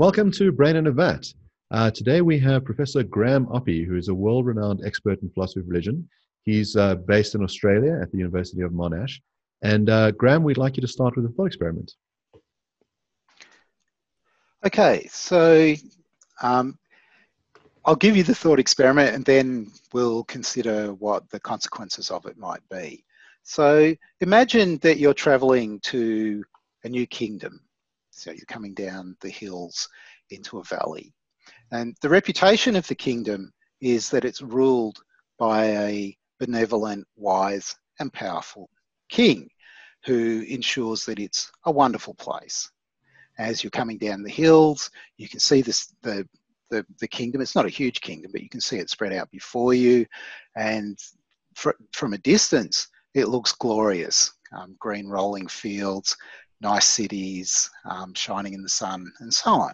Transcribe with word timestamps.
Welcome 0.00 0.32
to 0.32 0.50
Brain 0.50 0.76
in 0.76 0.86
a 0.86 0.92
Vat. 0.92 1.26
Uh, 1.70 1.90
today 1.90 2.22
we 2.22 2.38
have 2.38 2.64
Professor 2.64 3.02
Graham 3.02 3.44
Oppy, 3.48 3.86
who 3.86 3.96
is 3.96 4.08
a 4.08 4.14
world 4.14 4.46
renowned 4.46 4.80
expert 4.82 5.20
in 5.20 5.28
philosophy 5.28 5.60
of 5.60 5.68
religion. 5.68 6.08
He's 6.46 6.74
uh, 6.74 6.94
based 6.94 7.34
in 7.34 7.44
Australia 7.44 7.98
at 8.00 8.10
the 8.10 8.16
University 8.16 8.62
of 8.62 8.72
Monash. 8.72 9.20
And 9.60 9.90
uh, 9.90 10.12
Graham, 10.12 10.42
we'd 10.42 10.56
like 10.56 10.78
you 10.78 10.80
to 10.80 10.88
start 10.88 11.16
with 11.16 11.26
a 11.26 11.28
thought 11.28 11.48
experiment. 11.48 11.92
Okay, 14.64 15.06
so 15.12 15.74
um, 16.40 16.78
I'll 17.84 17.94
give 17.94 18.16
you 18.16 18.22
the 18.22 18.34
thought 18.34 18.58
experiment 18.58 19.14
and 19.14 19.22
then 19.26 19.70
we'll 19.92 20.24
consider 20.24 20.94
what 20.94 21.28
the 21.28 21.40
consequences 21.40 22.10
of 22.10 22.24
it 22.24 22.38
might 22.38 22.66
be. 22.70 23.04
So 23.42 23.94
imagine 24.20 24.78
that 24.78 24.96
you're 24.96 25.12
traveling 25.12 25.78
to 25.80 26.42
a 26.84 26.88
new 26.88 27.06
kingdom. 27.06 27.60
So 28.20 28.32
you're 28.32 28.44
coming 28.48 28.74
down 28.74 29.16
the 29.22 29.30
hills 29.30 29.88
into 30.28 30.58
a 30.58 30.64
valley. 30.64 31.14
And 31.72 31.96
the 32.02 32.08
reputation 32.10 32.76
of 32.76 32.86
the 32.86 32.94
kingdom 32.94 33.50
is 33.80 34.10
that 34.10 34.26
it's 34.26 34.42
ruled 34.42 34.98
by 35.38 35.64
a 35.88 36.16
benevolent, 36.38 37.06
wise, 37.16 37.74
and 37.98 38.12
powerful 38.12 38.68
king 39.08 39.48
who 40.04 40.44
ensures 40.48 41.06
that 41.06 41.18
it's 41.18 41.50
a 41.64 41.70
wonderful 41.70 42.12
place. 42.12 42.70
As 43.38 43.64
you're 43.64 43.70
coming 43.70 43.96
down 43.96 44.22
the 44.22 44.28
hills, 44.28 44.90
you 45.16 45.26
can 45.26 45.40
see 45.40 45.62
this, 45.62 45.94
the, 46.02 46.28
the, 46.68 46.84
the 46.98 47.08
kingdom. 47.08 47.40
It's 47.40 47.56
not 47.56 47.64
a 47.64 47.70
huge 47.70 48.02
kingdom, 48.02 48.32
but 48.32 48.42
you 48.42 48.50
can 48.50 48.60
see 48.60 48.76
it 48.76 48.90
spread 48.90 49.14
out 49.14 49.30
before 49.30 49.72
you. 49.72 50.04
And 50.56 50.98
fr 51.54 51.70
from 51.92 52.12
a 52.12 52.18
distance, 52.18 52.88
it 53.14 53.28
looks 53.28 53.52
glorious. 53.52 54.32
Um, 54.52 54.74
green 54.78 55.06
rolling 55.06 55.46
fields, 55.46 56.16
nice 56.60 56.86
cities, 56.86 57.70
um, 57.84 58.14
shining 58.14 58.54
in 58.54 58.62
the 58.62 58.68
sun, 58.68 59.10
and 59.20 59.32
so 59.32 59.50
on. 59.52 59.72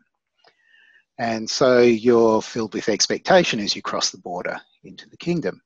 And 1.18 1.48
so 1.48 1.80
you're 1.80 2.42
filled 2.42 2.74
with 2.74 2.88
expectation 2.88 3.58
as 3.58 3.74
you 3.74 3.82
cross 3.82 4.10
the 4.10 4.18
border 4.18 4.60
into 4.84 5.08
the 5.08 5.16
kingdom. 5.16 5.60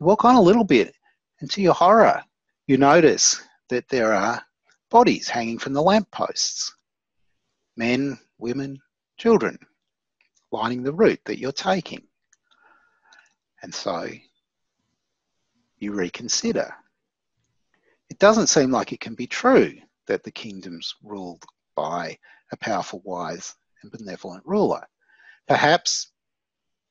You 0.00 0.06
walk 0.06 0.24
on 0.24 0.36
a 0.36 0.40
little 0.40 0.64
bit, 0.64 0.94
and 1.40 1.50
to 1.50 1.60
your 1.60 1.74
horror, 1.74 2.22
you 2.66 2.76
notice 2.76 3.42
that 3.68 3.88
there 3.88 4.12
are 4.12 4.42
bodies 4.90 5.28
hanging 5.28 5.58
from 5.58 5.72
the 5.72 5.82
lampposts 5.82 6.74
men, 7.76 8.18
women, 8.38 8.78
children 9.16 9.58
lining 10.50 10.82
the 10.82 10.92
route 10.92 11.20
that 11.24 11.38
you're 11.38 11.52
taking. 11.52 12.02
And 13.62 13.74
so 13.74 14.08
you 15.78 15.92
reconsider. 15.92 16.74
It 18.10 18.18
doesn't 18.18 18.48
seem 18.48 18.70
like 18.70 18.92
it 18.92 19.00
can 19.00 19.14
be 19.14 19.26
true 19.26 19.72
that 20.06 20.22
the 20.22 20.30
kingdom's 20.30 20.94
ruled 21.02 21.44
by 21.76 22.18
a 22.52 22.56
powerful, 22.56 23.00
wise, 23.04 23.54
and 23.82 23.92
benevolent 23.92 24.44
ruler. 24.44 24.86
Perhaps 25.48 26.12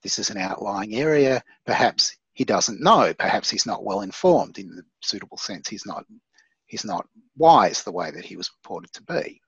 this 0.04 0.20
is 0.20 0.30
an 0.30 0.38
outlying 0.38 0.96
area. 0.96 1.44
Perhaps 1.66 2.18
he 2.34 2.44
doesn't 2.44 2.82
know. 2.82 3.14
Perhaps 3.14 3.50
he's 3.50 3.66
not 3.66 3.84
well 3.84 4.02
informed 4.02 4.58
in 4.58 4.76
the 4.76 4.84
suitable 5.02 5.38
sense. 5.38 5.70
He's 5.70 5.86
not, 5.86 6.06
he's 6.66 6.86
not 6.86 7.08
wise 7.38 7.84
the 7.84 7.92
way 7.92 8.12
that 8.12 8.26
he 8.26 8.36
was 8.36 8.50
purported 8.50 8.92
to 8.94 9.04
be. 9.04 9.42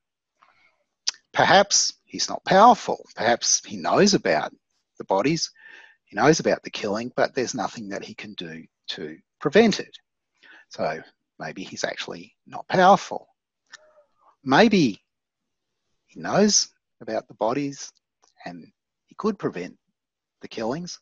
Perhaps 1.33 1.93
he's 2.05 2.29
not 2.29 2.45
powerful. 2.45 3.03
Perhaps 3.15 3.65
he 3.65 3.77
knows 3.77 4.13
about 4.13 4.53
the 4.99 5.05
bodies, 5.05 5.51
he 6.05 6.15
knows 6.15 6.39
about 6.39 6.61
the 6.63 6.69
killing, 6.69 7.11
but 7.15 7.33
there's 7.33 7.55
nothing 7.55 7.89
that 7.89 8.03
he 8.03 8.13
can 8.13 8.33
do 8.35 8.63
to 8.89 9.17
prevent 9.41 9.79
it. 9.79 9.97
So 10.69 11.01
maybe 11.39 11.63
he's 11.63 11.83
actually 11.83 12.35
not 12.45 12.67
powerful. 12.67 13.32
Maybe 14.43 15.01
he 16.07 16.19
knows 16.19 16.69
about 17.01 17.27
the 17.27 17.33
bodies 17.33 17.91
and 18.45 18.67
he 19.05 19.15
could 19.15 19.39
prevent 19.39 19.77
the 20.41 20.47
killings, 20.47 20.99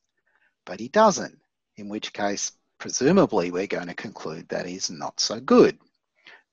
but 0.66 0.79
he 0.79 0.90
doesn't, 0.90 1.40
in 1.78 1.90
which 1.90 2.13
case, 2.13 2.51
presumably, 2.78 3.51
we're 3.51 3.68
going 3.68 3.88
to 3.88 3.96
conclude 3.96 4.47
that 4.50 4.66
he's 4.66 4.91
not 4.91 5.19
so 5.19 5.40
good. 5.40 5.78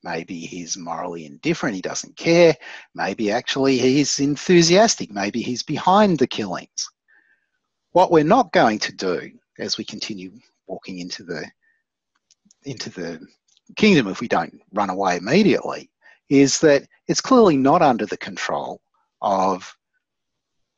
Maybe 0.03 0.38
he's 0.38 0.77
morally 0.77 1.27
indifferent, 1.27 1.75
he 1.75 1.82
doesn't 1.82 2.16
care. 2.16 2.56
Maybe 2.94 3.31
actually 3.32 3.78
he's 3.78 4.19
enthusiastic, 4.19 5.10
maybe 5.10 5.43
he's 5.43 5.62
behind 5.62 6.19
the 6.19 6.27
killings. 6.27 6.88
What 7.93 8.10
we're 8.10 8.25
not 8.25 8.53
going 8.53 8.78
to 8.81 8.94
do 8.94 9.32
as 9.59 9.77
we 9.77 9.84
continue 9.84 10.32
walking 10.66 11.00
into 11.00 11.25
the 11.25 11.44
into 12.65 12.91
the 12.91 13.27
kingdom 13.77 14.09
if 14.09 14.21
we 14.21 14.28
don't 14.28 14.60
run 14.72 14.91
away 14.91 15.16
immediately 15.16 15.91
is 16.28 16.61
that 16.61 16.87
it's 17.06 17.21
clearly 17.21 17.56
not 17.56 17.83
under 17.83 18.06
the 18.06 18.16
control 18.16 18.81
of 19.21 19.75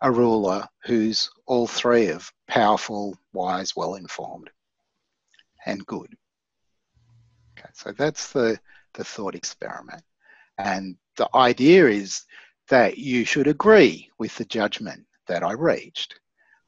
a 0.01 0.11
ruler 0.11 0.67
who's 0.85 1.31
all 1.47 1.67
three 1.67 2.09
of 2.09 2.33
powerful, 2.49 3.17
wise, 3.33 3.77
well 3.77 3.95
informed, 3.97 4.51
and 5.67 5.85
good. 5.87 6.17
Okay, 7.59 7.69
so 7.75 7.93
that's 7.93 8.33
the, 8.33 8.59
the 8.95 9.05
thought 9.05 9.35
experiment. 9.35 10.03
And 10.59 10.97
the 11.17 11.29
idea 11.35 11.87
is 11.87 12.25
that 12.69 12.99
you 12.99 13.25
should 13.25 13.47
agree 13.47 14.09
with 14.19 14.35
the 14.37 14.45
judgment 14.45 15.05
that 15.27 15.43
I 15.43 15.53
reached. 15.53 16.19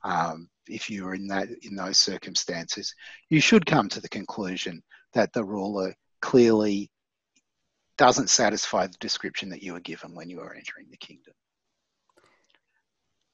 Um, 0.03 0.49
if 0.67 0.91
you 0.91 1.05
were 1.05 1.15
in 1.15 1.27
that 1.29 1.49
in 1.63 1.75
those 1.75 1.99
circumstances, 1.99 2.95
you 3.29 3.41
should 3.41 3.67
come 3.67 3.89
to 3.89 4.01
the 4.01 4.09
conclusion 4.09 4.83
that 5.13 5.33
the 5.33 5.45
ruler 5.45 5.95
clearly 6.21 6.91
doesn't 7.99 8.31
satisfy 8.31 8.87
the 8.87 8.97
description 9.01 9.49
that 9.51 9.63
you 9.63 9.73
were 9.73 9.81
given 9.81 10.15
when 10.15 10.31
you 10.31 10.39
were 10.39 10.55
entering 10.55 10.87
the 10.91 10.97
kingdom. 10.97 11.35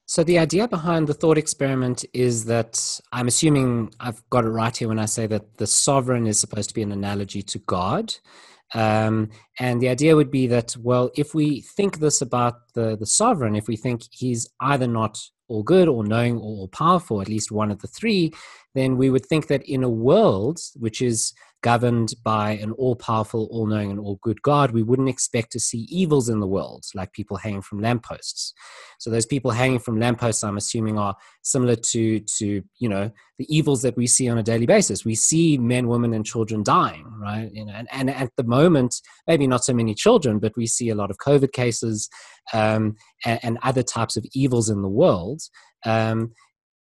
So, 0.07 0.25
the 0.25 0.39
idea 0.39 0.67
behind 0.67 1.07
the 1.07 1.13
thought 1.13 1.37
experiment 1.37 2.05
is 2.15 2.47
that 2.47 2.99
I'm 3.13 3.29
assuming 3.29 3.93
I've 4.01 4.23
got 4.31 4.47
it 4.47 4.49
right 4.49 4.75
here 4.75 4.89
when 4.89 4.99
I 4.99 5.05
say 5.05 5.27
that 5.27 5.59
the 5.59 5.67
sovereign 5.67 6.27
is 6.27 6.41
supposed 6.41 6.71
to 6.71 6.75
be 6.75 6.83
an 6.83 6.93
analogy 6.93 7.43
to 7.43 7.59
God. 7.59 8.15
Um, 8.75 9.31
and 9.59 9.81
the 9.81 9.89
idea 9.89 10.17
would 10.17 10.31
be 10.31 10.47
that, 10.47 10.75
well, 10.79 11.11
if 11.15 11.35
we 11.35 11.61
think 11.61 11.99
this 11.99 12.23
about 12.23 12.73
the, 12.75 12.97
the 12.97 13.07
sovereign, 13.07 13.55
if 13.55 13.69
we 13.69 13.77
think 13.77 14.03
he's 14.11 14.49
either 14.61 14.87
not 14.87 15.19
all 15.49 15.63
good 15.63 15.89
or 15.89 16.05
knowing 16.05 16.37
or 16.37 16.43
all 16.43 16.69
powerful, 16.69 17.21
at 17.21 17.29
least 17.29 17.51
one 17.51 17.71
of 17.71 17.81
the 17.81 17.89
three, 17.89 18.33
then 18.75 18.97
we 18.97 19.11
would 19.11 19.27
think 19.27 19.47
that 19.49 19.63
in 19.63 19.83
a 19.83 19.89
world 19.89 20.59
which 20.77 21.01
is 21.01 21.33
governed 21.63 22.15
by 22.23 22.53
an 22.53 22.73
all 22.73 22.95
powerful, 22.95 23.49
all 23.51 23.67
knowing, 23.67 23.91
and 23.91 23.99
all 23.99 24.19
good 24.23 24.41
God, 24.43 24.71
we 24.71 24.83
wouldn't 24.83 25.09
expect 25.09 25.53
to 25.53 25.61
see 25.61 25.87
evils 25.91 26.29
in 26.29 26.41
the 26.41 26.47
world, 26.47 26.85
like 26.95 27.13
people 27.13 27.37
hanging 27.37 27.63
from 27.63 27.81
lampposts. 27.81 28.55
So, 28.99 29.11
those 29.11 29.27
people 29.27 29.51
hanging 29.51 29.79
from 29.79 29.99
lampposts, 29.99 30.45
I'm 30.45 30.57
assuming, 30.57 30.99
are 30.99 31.17
similar 31.43 31.77
to, 31.77 32.21
to 32.21 32.63
you 32.79 32.89
know, 32.89 33.11
the 33.39 33.57
evils 33.57 33.83
that 33.83 33.97
we 33.97 34.07
see 34.07 34.29
on 34.29 34.39
a 34.39 34.43
daily 34.43 34.67
basis. 34.67 35.05
We 35.05 35.15
see 35.15 35.59
men, 35.59 35.89
women, 35.89 36.15
and 36.15 36.25
children 36.25 36.63
dying, 36.63 37.07
right? 37.21 37.51
You 37.53 37.67
know, 37.67 37.73
and, 37.73 37.89
and 37.93 38.11
at 38.11 38.31
the 38.37 38.45
moment, 38.45 38.95
maybe 39.27 39.47
not 39.47 39.65
so 39.65 39.73
many 39.73 39.95
children, 39.95 40.39
but 40.39 40.57
we 40.57 40.67
see 40.67 40.91
a 40.91 40.95
lot 40.95 41.11
of 41.11 41.19
COVID 41.19 41.53
cases 41.53 42.09
um, 42.53 42.97
and, 43.25 43.41
and, 43.43 43.59
other 43.63 43.83
types 43.83 44.17
of 44.17 44.25
evils 44.33 44.71
in 44.71 44.83
the 44.83 44.89
world. 44.89 45.43
Um, 45.85 46.33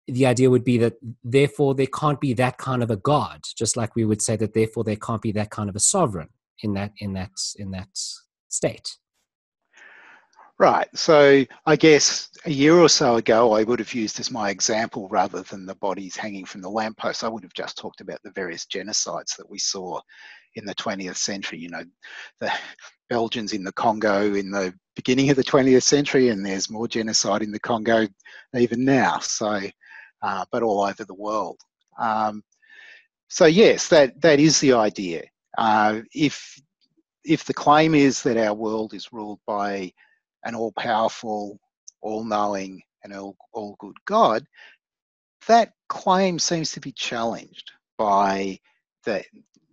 the 0.08 0.26
idea 0.26 0.50
would 0.50 0.64
be 0.64 0.78
that 0.78 0.94
therefore 1.24 1.74
there 1.74 1.88
can't 1.88 2.22
be 2.22 2.34
that 2.34 2.58
kind 2.58 2.84
of 2.84 2.92
a 2.92 2.98
god 2.98 3.42
just 3.58 3.76
like 3.76 3.96
we 3.96 4.06
would 4.06 4.22
say 4.22 4.36
that 4.36 4.54
therefore 4.54 4.84
there 4.84 4.96
can't 4.96 5.22
be 5.22 5.32
that 5.32 5.50
kind 5.50 5.70
of 5.70 5.76
a 5.76 5.80
sovereign 5.80 6.30
in 6.62 6.74
that 6.74 6.92
in 7.00 7.14
that 7.14 7.32
in 7.58 7.72
that 7.72 7.90
state. 8.50 8.98
Right. 10.58 10.88
So 10.96 11.44
i 11.66 11.76
guess 11.76 12.30
a 12.46 12.52
year 12.52 12.76
or 12.76 12.88
so 12.88 13.16
ago 13.16 13.54
i 13.54 13.64
would 13.64 13.80
have 13.80 13.94
used 13.94 14.20
as 14.20 14.32
my 14.32 14.50
example 14.50 15.10
rather 15.10 15.42
than 15.42 15.66
the 15.66 15.76
bodies 15.76 16.16
hanging 16.16 16.46
from 16.46 16.62
the 16.62 16.70
lamppost. 16.70 17.24
I 17.24 17.28
would 17.28 17.44
have 17.44 17.54
just 17.54 17.78
talked 17.78 18.02
about 18.02 18.20
the 18.24 18.32
various 18.32 18.66
genocides 18.66 19.36
that 19.38 19.50
we 19.50 19.60
saw 19.60 20.00
in 20.56 20.66
the 20.66 20.76
20th 20.76 21.18
century 21.18 21.60
you 21.60 21.70
know 21.70 21.84
the 22.40 22.52
belgians 23.10 23.52
in 23.52 23.64
the 23.64 23.74
congo 23.74 24.34
in 24.34 24.50
the 24.50 24.74
beginning 24.96 25.30
of 25.30 25.36
the 25.36 25.44
20th 25.44 25.84
century 25.84 26.30
and 26.30 26.46
there's 26.46 26.70
more 26.70 26.88
genocide 26.88 27.42
in 27.42 27.52
the 27.52 27.60
congo 27.60 28.08
even 28.58 28.86
now. 28.86 29.20
So 29.20 29.62
uh, 30.22 30.46
but 30.52 30.64
all 30.64 30.82
over 30.82 31.04
the 31.04 31.14
world. 31.14 31.60
Um, 32.00 32.44
so 33.28 33.46
yes, 33.46 33.88
that, 33.90 34.22
that 34.22 34.40
is 34.40 34.60
the 34.60 34.74
idea. 34.74 35.24
Uh, 35.58 36.02
if, 36.14 36.60
if 37.24 37.46
the 37.46 37.54
claim 37.54 37.96
is 37.96 38.22
that 38.24 38.38
our 38.38 38.54
world 38.54 38.94
is 38.94 39.12
ruled 39.12 39.40
by 39.48 39.92
an 40.44 40.56
all-powerful, 40.56 41.60
all-knowing, 42.02 42.82
and 43.04 43.14
all, 43.14 43.36
all 43.54 43.76
good 43.80 43.96
God, 44.06 44.46
that 45.48 45.74
claim 45.90 46.40
seems 46.40 46.72
to 46.72 46.80
be 46.80 46.92
challenged 46.92 47.72
by 47.98 48.60
the, 49.06 49.24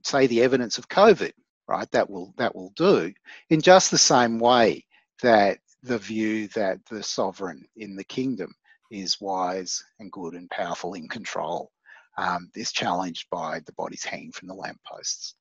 say, 0.05 0.27
the 0.27 0.43
evidence 0.43 0.79
of 0.79 0.89
COVID, 0.89 1.33
right? 1.67 1.91
That 1.93 2.09
will 2.11 2.35
that 2.37 2.55
will 2.55 2.73
do 2.77 3.13
in 3.49 3.61
just 3.61 3.91
the 3.91 3.99
same 3.99 4.39
way 4.39 4.85
that 5.23 5.59
the 5.83 5.99
view 5.99 6.49
that 6.49 6.79
the 6.91 7.03
sovereign 7.03 7.65
in 7.77 7.97
the 7.97 8.05
kingdom 8.05 8.55
is 8.93 9.21
wise 9.21 9.83
and 9.99 10.13
good 10.13 10.35
and 10.35 10.49
powerful 10.51 10.95
in 10.95 11.09
control 11.09 11.73
um, 12.19 12.51
is 12.55 12.73
challenged 12.73 13.27
by 13.31 13.61
the 13.67 13.73
bodies 13.73 14.05
hanging 14.05 14.33
from 14.33 14.49
the 14.49 14.55
lampposts. 14.55 15.35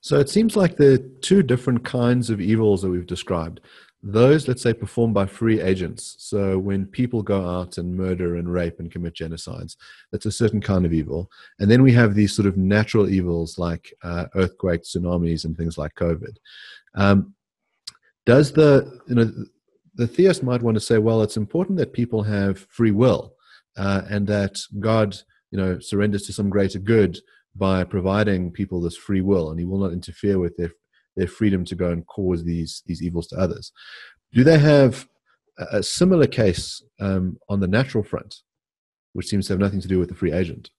So 0.00 0.18
it 0.18 0.28
seems 0.28 0.56
like 0.56 0.76
there 0.76 0.92
are 0.92 0.98
two 1.20 1.42
different 1.42 1.84
kinds 1.84 2.30
of 2.30 2.40
evils 2.40 2.82
that 2.82 2.90
we've 2.90 3.06
described. 3.06 3.60
those, 4.00 4.46
let's 4.46 4.62
say, 4.62 4.72
performed 4.72 5.12
by 5.12 5.26
free 5.26 5.60
agents. 5.60 6.14
So 6.18 6.56
when 6.56 6.86
people 6.86 7.20
go 7.20 7.44
out 7.58 7.78
and 7.78 7.96
murder 7.96 8.36
and 8.36 8.52
rape 8.52 8.78
and 8.78 8.92
commit 8.92 9.14
genocides, 9.14 9.76
that's 10.12 10.26
a 10.26 10.30
certain 10.30 10.60
kind 10.60 10.86
of 10.86 10.92
evil. 10.92 11.28
And 11.58 11.68
then 11.68 11.82
we 11.82 11.92
have 11.94 12.14
these 12.14 12.32
sort 12.32 12.46
of 12.46 12.56
natural 12.56 13.08
evils 13.08 13.58
like 13.58 13.92
uh, 14.04 14.26
earthquakes, 14.36 14.94
tsunamis, 14.94 15.44
and 15.44 15.56
things 15.56 15.76
like 15.76 15.94
COVID. 15.96 16.36
Um, 16.94 17.34
does 18.24 18.52
the 18.52 19.00
you 19.08 19.14
know 19.14 19.32
the 19.98 20.06
theist 20.06 20.42
might 20.42 20.62
want 20.62 20.76
to 20.76 20.80
say, 20.80 20.98
well, 20.98 21.22
it's 21.22 21.36
important 21.36 21.76
that 21.78 21.92
people 21.92 22.22
have 22.22 22.66
free 22.70 22.92
will, 22.92 23.34
uh, 23.76 24.02
and 24.08 24.26
that 24.28 24.58
God 24.78 25.16
you 25.50 25.58
know 25.58 25.78
surrenders 25.80 26.22
to 26.22 26.32
some 26.32 26.48
greater 26.48 26.78
good 26.78 27.18
by 27.56 27.84
providing 27.84 28.52
people 28.52 28.80
this 28.80 28.96
free 28.96 29.20
will, 29.20 29.50
and 29.50 29.58
He 29.58 29.66
will 29.66 29.80
not 29.80 29.92
interfere 29.92 30.38
with 30.38 30.56
their 30.56 30.70
their 31.16 31.26
freedom 31.26 31.64
to 31.66 31.74
go 31.74 31.90
and 31.90 32.06
cause 32.06 32.44
these 32.44 32.82
these 32.86 33.02
evils 33.02 33.26
to 33.28 33.36
others. 33.36 33.72
Do 34.32 34.44
they 34.44 34.58
have 34.58 35.06
a 35.58 35.82
similar 35.82 36.26
case 36.26 36.82
um, 37.00 37.36
on 37.48 37.58
the 37.58 37.66
natural 37.66 38.04
front, 38.04 38.36
which 39.14 39.26
seems 39.26 39.48
to 39.48 39.52
have 39.52 39.60
nothing 39.60 39.80
to 39.80 39.88
do 39.88 39.98
with 39.98 40.08
the 40.08 40.14
free 40.14 40.32
agent? 40.32 40.70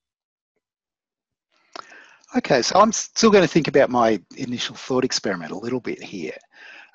Okay, 2.37 2.61
so 2.61 2.79
I'm 2.79 2.91
still 2.91 3.31
going 3.31 3.43
to 3.43 3.47
think 3.47 3.67
about 3.67 3.89
my 3.89 4.21
initial 4.37 4.75
thought 4.75 5.03
experiment 5.03 5.51
a 5.51 5.57
little 5.57 5.79
bit 5.81 6.01
here. 6.01 6.37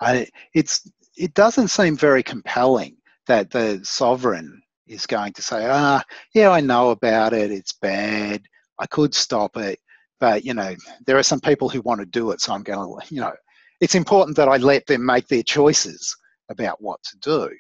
Uh, 0.01 0.25
it's 0.55 0.89
it 1.17 1.35
doesn't 1.35 1.69
seem 1.69 1.97
very 1.97 2.23
compelling 2.23 2.97
that 3.27 3.51
the 3.51 3.81
sovereign 3.83 4.63
is 4.87 5.07
going 5.07 5.33
to 5.33 5.43
say, 5.43 5.67
ah, 5.69 6.03
yeah, 6.35 6.51
I 6.51 6.61
know 6.61 6.91
about 6.91 7.33
it. 7.33 7.51
It's 7.51 7.73
bad. 7.73 8.43
I 8.79 8.87
could 8.87 9.15
stop 9.15 9.57
it 9.57 9.79
but 10.25 10.45
you 10.45 10.55
know 10.55 10.75
there 11.07 11.19
are 11.19 11.23
some 11.23 11.41
people 11.41 11.69
who 11.69 11.83
want 11.83 12.01
to 12.01 12.07
do 12.07 12.31
it 12.31 12.41
so 12.41 12.53
i'm 12.53 12.63
going 12.63 12.79
to 12.79 13.15
you 13.15 13.21
know 13.21 13.33
it's 13.81 13.95
important 13.95 14.37
that 14.37 14.49
i 14.49 14.57
let 14.57 14.87
them 14.87 15.05
make 15.05 15.29
their 15.29 15.43
choices 15.43 16.17
about 16.49 16.81
what 16.81 17.03
to 17.03 17.17
do 17.19 17.51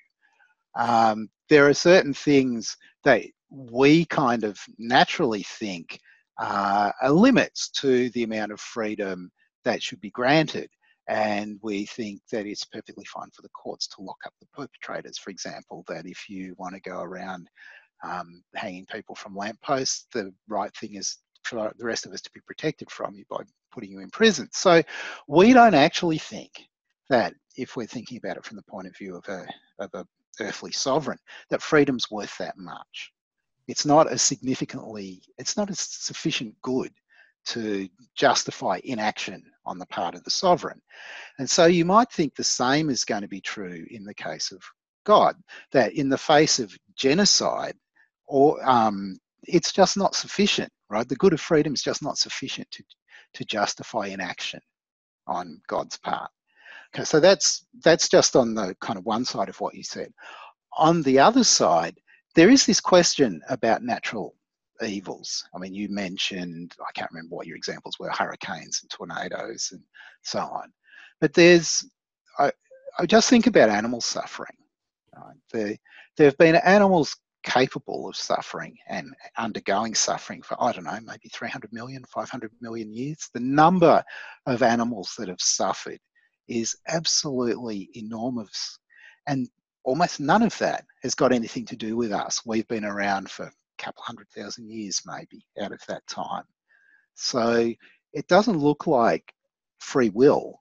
um, 0.76 1.28
there 1.48 1.68
are 1.68 1.74
certain 1.74 2.14
things 2.14 2.76
that 3.04 3.22
we 3.50 4.04
kind 4.06 4.44
of 4.44 4.58
naturally 4.78 5.44
think 5.44 6.00
uh, 6.40 6.90
are 7.00 7.10
limits 7.10 7.68
to 7.68 8.10
the 8.10 8.24
amount 8.24 8.50
of 8.50 8.58
freedom 8.58 9.30
that 9.64 9.82
should 9.82 10.00
be 10.00 10.10
granted 10.10 10.68
and 11.08 11.58
we 11.62 11.86
think 11.86 12.20
that 12.32 12.46
it's 12.46 12.64
perfectly 12.64 13.04
fine 13.04 13.30
for 13.34 13.42
the 13.42 13.48
courts 13.50 13.86
to 13.86 14.00
lock 14.00 14.18
up 14.26 14.32
the 14.40 14.46
perpetrators 14.54 15.18
for 15.18 15.30
example 15.30 15.84
that 15.88 16.06
if 16.06 16.28
you 16.28 16.54
want 16.58 16.74
to 16.74 16.80
go 16.80 17.00
around 17.00 17.48
um, 18.02 18.42
hanging 18.54 18.86
people 18.86 19.14
from 19.14 19.36
lampposts 19.36 20.06
the 20.12 20.32
right 20.48 20.74
thing 20.76 20.94
is 20.94 21.18
for 21.44 21.72
the 21.78 21.84
rest 21.84 22.06
of 22.06 22.12
us 22.12 22.22
to 22.22 22.30
be 22.32 22.40
protected 22.46 22.90
from 22.90 23.14
you 23.14 23.24
by 23.30 23.42
putting 23.72 23.90
you 23.90 24.00
in 24.00 24.10
prison. 24.10 24.48
So 24.52 24.82
we 25.28 25.52
don't 25.52 25.74
actually 25.74 26.18
think 26.18 26.50
that 27.10 27.34
if 27.56 27.76
we're 27.76 27.86
thinking 27.86 28.18
about 28.18 28.36
it 28.36 28.44
from 28.44 28.56
the 28.56 28.62
point 28.62 28.86
of 28.86 28.96
view 28.96 29.16
of 29.16 29.28
a, 29.28 29.46
of 29.78 29.90
a 29.94 30.06
earthly 30.40 30.72
sovereign, 30.72 31.18
that 31.50 31.62
freedom's 31.62 32.10
worth 32.10 32.36
that 32.38 32.56
much. 32.56 33.12
It's 33.68 33.86
not 33.86 34.12
a 34.12 34.18
significantly, 34.18 35.22
it's 35.38 35.56
not 35.56 35.70
a 35.70 35.74
sufficient 35.74 36.54
good 36.62 36.92
to 37.46 37.88
justify 38.14 38.80
inaction 38.84 39.42
on 39.66 39.78
the 39.78 39.86
part 39.86 40.14
of 40.14 40.24
the 40.24 40.30
sovereign. 40.30 40.80
And 41.38 41.48
so 41.48 41.66
you 41.66 41.84
might 41.84 42.10
think 42.10 42.34
the 42.34 42.44
same 42.44 42.90
is 42.90 43.04
going 43.04 43.22
to 43.22 43.28
be 43.28 43.40
true 43.40 43.84
in 43.90 44.04
the 44.04 44.14
case 44.14 44.52
of 44.52 44.62
God, 45.04 45.36
that 45.72 45.92
in 45.94 46.08
the 46.08 46.18
face 46.18 46.58
of 46.58 46.76
genocide, 46.96 47.76
or 48.26 48.58
um, 48.68 49.18
it's 49.42 49.72
just 49.72 49.96
not 49.96 50.14
sufficient 50.14 50.72
right? 50.94 51.08
The 51.08 51.16
good 51.16 51.32
of 51.32 51.40
freedom 51.40 51.74
is 51.74 51.82
just 51.82 52.02
not 52.02 52.18
sufficient 52.18 52.70
to, 52.70 52.84
to 53.34 53.44
justify 53.44 54.06
inaction 54.06 54.60
on 55.26 55.60
God's 55.66 55.98
part. 55.98 56.30
Okay, 56.94 57.04
so 57.04 57.18
that's 57.18 57.66
that's 57.82 58.08
just 58.08 58.36
on 58.36 58.54
the 58.54 58.76
kind 58.80 58.98
of 58.98 59.04
one 59.04 59.24
side 59.24 59.48
of 59.48 59.60
what 59.60 59.74
you 59.74 59.82
said. 59.82 60.12
On 60.76 61.02
the 61.02 61.18
other 61.18 61.42
side, 61.42 61.98
there 62.36 62.50
is 62.50 62.64
this 62.64 62.80
question 62.80 63.40
about 63.48 63.82
natural 63.82 64.36
evils. 64.82 65.44
I 65.54 65.58
mean, 65.58 65.74
you 65.74 65.88
mentioned 65.88 66.74
I 66.80 66.92
can't 66.94 67.10
remember 67.12 67.36
what 67.36 67.46
your 67.46 67.56
examples 67.56 67.98
were: 67.98 68.10
hurricanes 68.10 68.80
and 68.82 68.90
tornadoes 68.90 69.70
and 69.72 69.82
so 70.22 70.40
on. 70.40 70.72
But 71.20 71.32
there's 71.34 71.84
I, 72.38 72.50
I 72.98 73.06
just 73.06 73.28
think 73.30 73.46
about 73.46 73.70
animal 73.70 74.00
suffering. 74.00 74.56
Right? 75.16 75.36
There, 75.52 75.76
there 76.16 76.26
have 76.26 76.38
been 76.38 76.56
animals 76.56 77.16
capable 77.44 78.08
of 78.08 78.16
suffering 78.16 78.76
and 78.88 79.14
undergoing 79.36 79.94
suffering 79.94 80.42
for, 80.42 80.60
I 80.62 80.72
don't 80.72 80.84
know, 80.84 80.98
maybe 81.04 81.28
300 81.32 81.72
million, 81.72 82.02
500 82.08 82.50
million 82.60 82.92
years. 82.92 83.28
The 83.32 83.40
number 83.40 84.02
of 84.46 84.62
animals 84.62 85.14
that 85.18 85.28
have 85.28 85.40
suffered 85.40 85.98
is 86.48 86.76
absolutely 86.88 87.90
enormous. 87.94 88.78
And 89.26 89.48
almost 89.84 90.20
none 90.20 90.42
of 90.42 90.56
that 90.58 90.84
has 91.02 91.14
got 91.14 91.32
anything 91.32 91.66
to 91.66 91.76
do 91.76 91.96
with 91.96 92.12
us. 92.12 92.42
We've 92.46 92.68
been 92.68 92.84
around 92.84 93.30
for 93.30 93.52
couple 93.78 94.02
hundred 94.02 94.28
thousand 94.30 94.70
years, 94.70 95.02
maybe, 95.06 95.44
out 95.60 95.72
of 95.72 95.80
that 95.88 96.06
time. 96.06 96.44
So 97.14 97.72
it 98.12 98.26
doesn't 98.28 98.58
look 98.58 98.86
like 98.86 99.32
free 99.78 100.10
will 100.10 100.60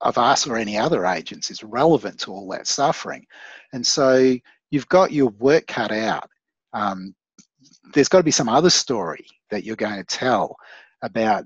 of 0.00 0.18
us 0.18 0.46
or 0.46 0.56
any 0.56 0.76
other 0.76 1.06
agents 1.06 1.50
is 1.50 1.62
relevant 1.62 2.18
to 2.20 2.32
all 2.32 2.48
that 2.48 2.66
suffering. 2.66 3.24
And 3.72 3.86
so 3.86 4.34
you've 4.70 4.88
got 4.88 5.12
your 5.12 5.30
work 5.38 5.66
cut 5.66 5.92
out. 5.92 6.28
Um, 6.72 7.14
there's 7.94 8.08
got 8.08 8.18
to 8.18 8.24
be 8.24 8.30
some 8.30 8.48
other 8.48 8.70
story 8.70 9.24
that 9.50 9.64
you're 9.64 9.76
going 9.76 9.96
to 9.96 10.04
tell 10.04 10.56
about 11.02 11.44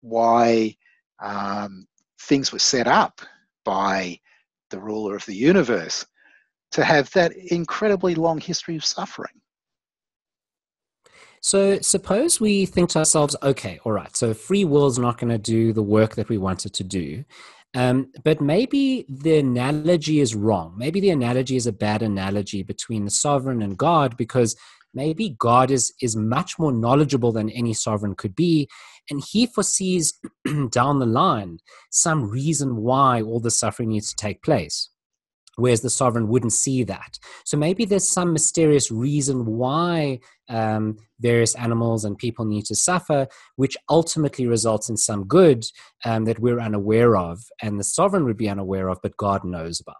why 0.00 0.74
um, 1.22 1.86
things 2.20 2.52
were 2.52 2.58
set 2.58 2.88
up 2.88 3.20
by 3.64 4.18
the 4.70 4.80
ruler 4.80 5.14
of 5.14 5.24
the 5.26 5.34
universe 5.34 6.04
to 6.72 6.84
have 6.84 7.10
that 7.12 7.36
incredibly 7.36 8.14
long 8.14 8.40
history 8.40 8.74
of 8.76 8.84
suffering. 8.84 9.41
So 11.42 11.80
suppose 11.80 12.40
we 12.40 12.66
think 12.66 12.90
to 12.90 13.00
ourselves, 13.00 13.34
okay, 13.42 13.80
all 13.84 13.90
right, 13.90 14.16
so 14.16 14.32
free 14.32 14.64
will 14.64 14.86
is 14.86 14.98
not 14.98 15.18
going 15.18 15.32
to 15.32 15.38
do 15.38 15.72
the 15.72 15.82
work 15.82 16.14
that 16.14 16.28
we 16.28 16.38
want 16.38 16.64
it 16.66 16.72
to 16.74 16.84
do. 16.84 17.24
Um, 17.74 18.12
but 18.22 18.40
maybe 18.40 19.06
the 19.08 19.38
analogy 19.38 20.20
is 20.20 20.36
wrong. 20.36 20.74
Maybe 20.76 21.00
the 21.00 21.10
analogy 21.10 21.56
is 21.56 21.66
a 21.66 21.72
bad 21.72 22.00
analogy 22.00 22.62
between 22.62 23.04
the 23.04 23.10
sovereign 23.10 23.60
and 23.60 23.76
God 23.76 24.16
because 24.16 24.54
maybe 24.94 25.34
God 25.36 25.72
is, 25.72 25.92
is 26.00 26.14
much 26.14 26.60
more 26.60 26.70
knowledgeable 26.70 27.32
than 27.32 27.50
any 27.50 27.74
sovereign 27.74 28.14
could 28.14 28.36
be. 28.36 28.68
And 29.10 29.20
he 29.20 29.46
foresees 29.46 30.20
down 30.70 31.00
the 31.00 31.06
line 31.06 31.58
some 31.90 32.30
reason 32.30 32.76
why 32.76 33.20
all 33.20 33.40
the 33.40 33.50
suffering 33.50 33.88
needs 33.88 34.10
to 34.10 34.16
take 34.16 34.42
place 34.42 34.91
whereas 35.56 35.82
the 35.82 35.90
sovereign 35.90 36.28
wouldn't 36.28 36.52
see 36.52 36.84
that. 36.84 37.18
So 37.44 37.56
maybe 37.56 37.84
there's 37.84 38.08
some 38.08 38.32
mysterious 38.32 38.90
reason 38.90 39.44
why 39.44 40.20
um, 40.48 40.96
various 41.20 41.54
animals 41.54 42.04
and 42.04 42.16
people 42.16 42.44
need 42.44 42.64
to 42.66 42.74
suffer, 42.74 43.26
which 43.56 43.76
ultimately 43.88 44.46
results 44.46 44.88
in 44.88 44.96
some 44.96 45.24
good 45.24 45.64
um, 46.04 46.24
that 46.24 46.38
we're 46.38 46.60
unaware 46.60 47.16
of, 47.16 47.42
and 47.60 47.78
the 47.78 47.84
sovereign 47.84 48.24
would 48.24 48.36
be 48.36 48.48
unaware 48.48 48.88
of, 48.88 48.98
but 49.02 49.16
God 49.16 49.44
knows 49.44 49.80
about. 49.80 49.96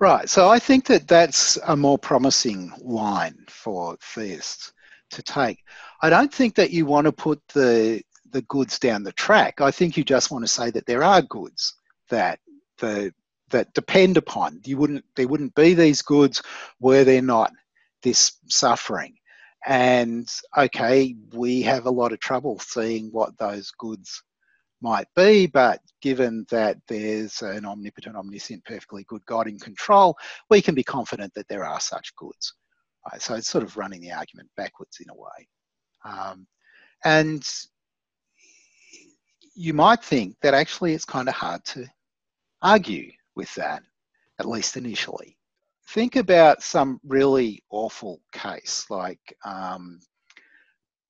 Right. 0.00 0.28
So 0.28 0.48
I 0.48 0.58
think 0.58 0.86
that 0.86 1.06
that's 1.06 1.56
a 1.66 1.76
more 1.76 1.98
promising 1.98 2.72
line 2.82 3.38
for 3.48 3.96
theists 4.02 4.72
to 5.10 5.22
take. 5.22 5.60
I 6.02 6.10
don't 6.10 6.32
think 6.32 6.56
that 6.56 6.72
you 6.72 6.84
want 6.86 7.06
to 7.06 7.12
put 7.12 7.40
the 7.54 8.02
the 8.30 8.42
goods 8.42 8.80
down 8.80 9.04
the 9.04 9.12
track. 9.12 9.60
I 9.60 9.70
think 9.70 9.96
you 9.96 10.02
just 10.02 10.32
want 10.32 10.44
to 10.44 10.48
say 10.48 10.70
that 10.72 10.86
there 10.86 11.04
are 11.04 11.22
goods 11.22 11.74
that 12.10 12.40
the 12.78 13.14
that 13.50 13.72
depend 13.74 14.16
upon. 14.16 14.60
You 14.64 14.76
wouldn't 14.78 15.04
there 15.16 15.28
wouldn't 15.28 15.54
be 15.54 15.74
these 15.74 16.02
goods 16.02 16.42
were 16.80 17.04
there 17.04 17.22
not 17.22 17.52
this 18.02 18.32
suffering. 18.48 19.14
And 19.66 20.28
okay, 20.56 21.16
we 21.32 21.62
have 21.62 21.86
a 21.86 21.90
lot 21.90 22.12
of 22.12 22.20
trouble 22.20 22.58
seeing 22.58 23.08
what 23.10 23.36
those 23.38 23.70
goods 23.70 24.22
might 24.82 25.06
be, 25.16 25.46
but 25.46 25.80
given 26.02 26.44
that 26.50 26.76
there's 26.86 27.40
an 27.40 27.64
omnipotent, 27.64 28.16
omniscient, 28.16 28.62
perfectly 28.66 29.04
good 29.08 29.24
God 29.24 29.48
in 29.48 29.58
control, 29.58 30.16
we 30.50 30.60
can 30.60 30.74
be 30.74 30.84
confident 30.84 31.32
that 31.34 31.48
there 31.48 31.64
are 31.64 31.80
such 31.80 32.14
goods. 32.16 32.54
Right? 33.10 33.22
So 33.22 33.34
it's 33.34 33.48
sort 33.48 33.64
of 33.64 33.78
running 33.78 34.02
the 34.02 34.12
argument 34.12 34.50
backwards 34.56 34.98
in 35.00 35.08
a 35.08 35.14
way. 35.14 35.48
Um, 36.04 36.46
and 37.04 37.42
you 39.54 39.72
might 39.72 40.02
think 40.04 40.36
that 40.42 40.52
actually 40.52 40.92
it's 40.92 41.04
kind 41.06 41.28
of 41.28 41.34
hard 41.34 41.64
to 41.64 41.86
argue 42.60 43.10
with 43.36 43.54
that, 43.54 43.82
at 44.38 44.46
least 44.46 44.76
initially. 44.76 45.36
Think 45.88 46.16
about 46.16 46.62
some 46.62 47.00
really 47.04 47.62
awful 47.70 48.20
case 48.32 48.86
like 48.88 49.36
um, 49.44 50.00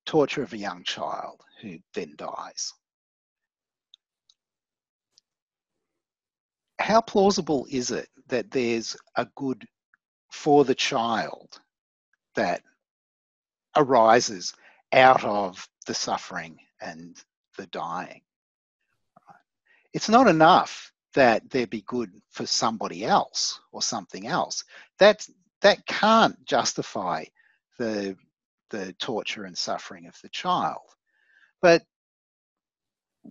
torture 0.05 0.43
of 0.43 0.53
a 0.53 0.57
young 0.57 0.83
child 0.83 1.41
who 1.61 1.77
then 1.93 2.13
dies. 2.17 2.73
How 6.79 7.01
plausible 7.01 7.65
is 7.69 7.91
it 7.91 8.09
that 8.27 8.51
there's 8.51 8.97
a 9.15 9.27
good 9.35 9.65
for 10.31 10.65
the 10.65 10.75
child 10.75 11.59
that 12.35 12.61
arises 13.75 14.53
out 14.91 15.23
of 15.23 15.67
the 15.87 15.93
suffering 15.93 16.57
and 16.81 17.15
the 17.57 17.65
dying? 17.67 18.21
It's 19.93 20.09
not 20.09 20.27
enough 20.27 20.91
that 21.15 21.49
there 21.49 21.67
be 21.67 21.81
good 21.81 22.11
for 22.29 22.45
somebody 22.45 23.03
else 23.03 23.59
or 23.71 23.81
something 23.81 24.27
else. 24.27 24.63
That 24.99 25.27
that 25.61 25.85
can't 25.87 26.45
justify 26.45 27.25
the 27.79 28.15
the 28.69 28.93
torture 28.93 29.45
and 29.45 29.57
suffering 29.57 30.07
of 30.07 30.17
the 30.21 30.29
child. 30.29 30.81
But 31.61 31.83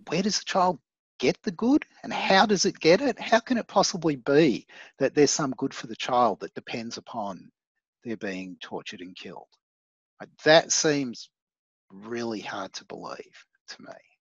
where 0.07 0.23
does 0.23 0.39
the 0.39 0.45
child 0.45 0.79
get 1.19 1.41
the 1.43 1.51
good 1.51 1.85
and 2.03 2.11
how 2.11 2.45
does 2.45 2.65
it 2.65 2.79
get 2.79 3.01
it? 3.01 3.19
How 3.19 3.39
can 3.39 3.57
it 3.57 3.67
possibly 3.67 4.15
be 4.15 4.67
that 4.99 5.15
there's 5.15 5.31
some 5.31 5.51
good 5.51 5.73
for 5.73 5.87
the 5.87 5.95
child 5.95 6.39
that 6.41 6.53
depends 6.53 6.97
upon 6.97 7.51
their 8.03 8.17
being 8.17 8.57
tortured 8.61 9.01
and 9.01 9.15
killed? 9.15 9.47
That 10.43 10.71
seems 10.71 11.29
really 11.91 12.41
hard 12.41 12.73
to 12.73 12.85
believe 12.85 13.45
to 13.69 13.81
me. 13.81 14.14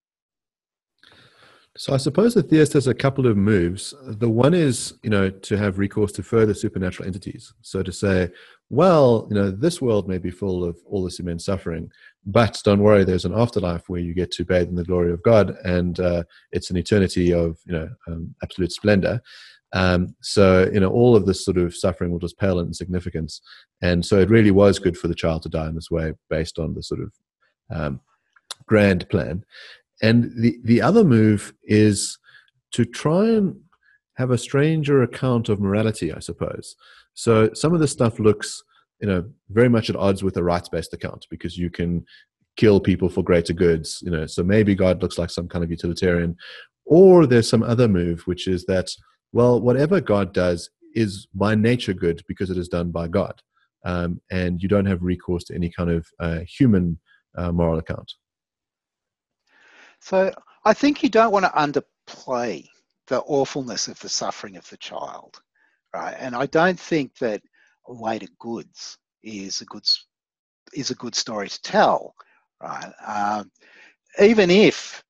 So 1.77 1.93
I 1.93 1.97
suppose 1.97 2.35
the 2.35 2.43
theist 2.43 2.75
has 2.75 2.87
a 2.87 2.95
couple 2.95 3.27
of 3.27 3.37
moves. 3.37 3.95
The 4.05 4.29
one 4.29 4.55
is, 4.55 4.95
you 5.03 5.11
know, 5.11 5.29
to 5.29 5.57
have 5.57 5.79
recourse 5.79 6.13
to 6.13 6.23
further 6.23 6.55
supernatural 6.55 7.07
entities. 7.07 7.53
So 7.63 7.83
to 7.83 7.91
say, 7.91 8.31
well, 8.71 9.27
you 9.29 9.35
know, 9.35 9.51
this 9.51 9.83
world 9.83 10.09
may 10.09 10.19
be 10.19 10.31
full 10.31 10.63
of 10.63 10.79
all 10.87 11.03
this 11.03 11.19
immense 11.19 11.45
suffering, 11.45 11.91
but 12.25 12.61
don't 12.65 12.83
worry, 12.83 13.05
there's 13.05 13.25
an 13.25 13.35
afterlife 13.35 13.89
where 13.89 14.01
you 14.01 14.15
get 14.15 14.31
to 14.33 14.45
bathe 14.45 14.69
in 14.69 14.77
the 14.77 14.85
glory 14.85 15.13
of 15.13 15.23
God, 15.25 15.57
and 15.65 15.99
uh, 15.99 16.23
it's 16.53 16.71
an 16.71 16.77
eternity 16.77 17.33
of, 17.33 17.59
you 17.67 17.73
know, 17.73 17.89
um, 18.07 18.35
absolute 18.43 18.73
splendor. 18.73 19.21
Um, 19.73 20.15
so, 20.21 20.71
you 20.73 20.79
know, 20.79 20.91
all 20.91 21.17
of 21.17 21.27
this 21.27 21.45
sort 21.45 21.59
of 21.59 21.75
suffering 21.75 22.13
will 22.13 22.21
just 22.21 22.39
pale 22.39 22.61
in 22.61 22.73
significance. 22.73 23.41
And 23.83 24.07
so 24.07 24.21
it 24.21 24.31
really 24.31 24.53
was 24.53 24.79
good 24.79 24.97
for 24.97 25.09
the 25.09 25.15
child 25.15 25.43
to 25.43 25.49
die 25.49 25.67
in 25.67 25.75
this 25.75 25.91
way 25.91 26.15
based 26.31 26.61
on 26.61 26.75
the 26.75 26.83
sort 26.83 27.01
of 27.01 27.13
um, 27.71 28.01
grand 28.67 29.09
plan. 29.09 29.45
And 30.05 30.19
the, 30.37 30.59
the 30.63 30.83
other 30.83 31.03
move 31.03 31.55
is 31.63 32.19
to 32.73 32.85
try 32.85 33.25
and 33.37 33.57
have 34.21 34.31
a 34.31 34.45
stranger 34.49 35.03
account 35.03 35.49
of 35.49 35.61
morality, 35.61 36.13
I 36.13 36.21
suppose. 36.21 36.77
So 37.15 37.33
some 37.55 37.73
of 37.75 37.81
this 37.81 37.93
stuff 37.93 38.19
looks, 38.19 38.63
you 39.01 39.09
know, 39.09 39.25
very 39.49 39.71
much 39.71 39.89
at 39.89 39.97
odds 39.97 40.23
with 40.23 40.37
a 40.37 40.43
rights-based 40.43 40.93
account 40.93 41.27
because 41.31 41.57
you 41.57 41.71
can 41.71 42.05
kill 42.57 42.81
people 42.81 43.09
for 43.09 43.23
greater 43.23 43.55
goods, 43.55 44.03
you 44.05 44.11
know. 44.11 44.27
So 44.27 44.43
maybe 44.43 44.75
God 44.75 45.01
looks 45.01 45.19
like 45.19 45.31
some 45.31 45.49
kind 45.49 45.65
of 45.65 45.71
utilitarian, 45.71 46.37
or 46.85 47.27
there's 47.27 47.49
some 47.49 47.63
other 47.63 47.89
move 47.89 48.19
which 48.27 48.47
is 48.47 48.67
that, 48.67 48.89
well, 49.33 49.59
whatever 49.61 50.01
God 50.03 50.35
does 50.35 50.71
is 50.95 51.27
by 51.35 51.55
nature 51.55 51.95
good 51.95 52.23
because 52.29 52.51
it 52.51 52.59
is 52.59 52.69
done 52.69 52.91
by 52.91 53.09
God, 53.09 53.41
um, 53.85 54.21
and 54.31 54.63
you 54.63 54.69
don't 54.69 54.91
have 54.93 55.03
recourse 55.03 55.45
to 55.45 55.55
any 55.55 55.71
kind 55.71 55.91
of 55.91 56.07
uh, 56.21 56.41
human 56.41 56.99
uh, 57.39 57.51
moral 57.51 57.79
account. 57.79 58.13
So 60.05 60.31
I 60.67 60.75
think 60.75 61.03
you 61.03 61.09
don't 61.09 61.33
want 61.33 61.47
to 61.47 61.83
underplay 62.13 62.69
the 63.07 63.21
awfulness 63.21 63.89
of 63.89 63.99
the 64.01 64.09
suffering 64.11 64.59
of 64.59 64.69
the 64.69 64.77
child, 64.77 65.41
right? 65.95 66.15
And 66.19 66.37
I 66.37 66.45
don't 66.45 66.79
think 66.79 67.17
that 67.21 67.41
later 67.89 68.27
goods 68.39 68.99
is 69.23 69.63
a 69.63 69.65
good 69.65 69.85
is 70.75 70.91
a 70.91 70.95
good 70.97 71.15
story 71.15 71.49
to 71.49 71.63
tell, 71.63 72.15
right? 72.63 72.93
Um, 73.07 73.51
even 74.21 74.51
if 74.51 75.03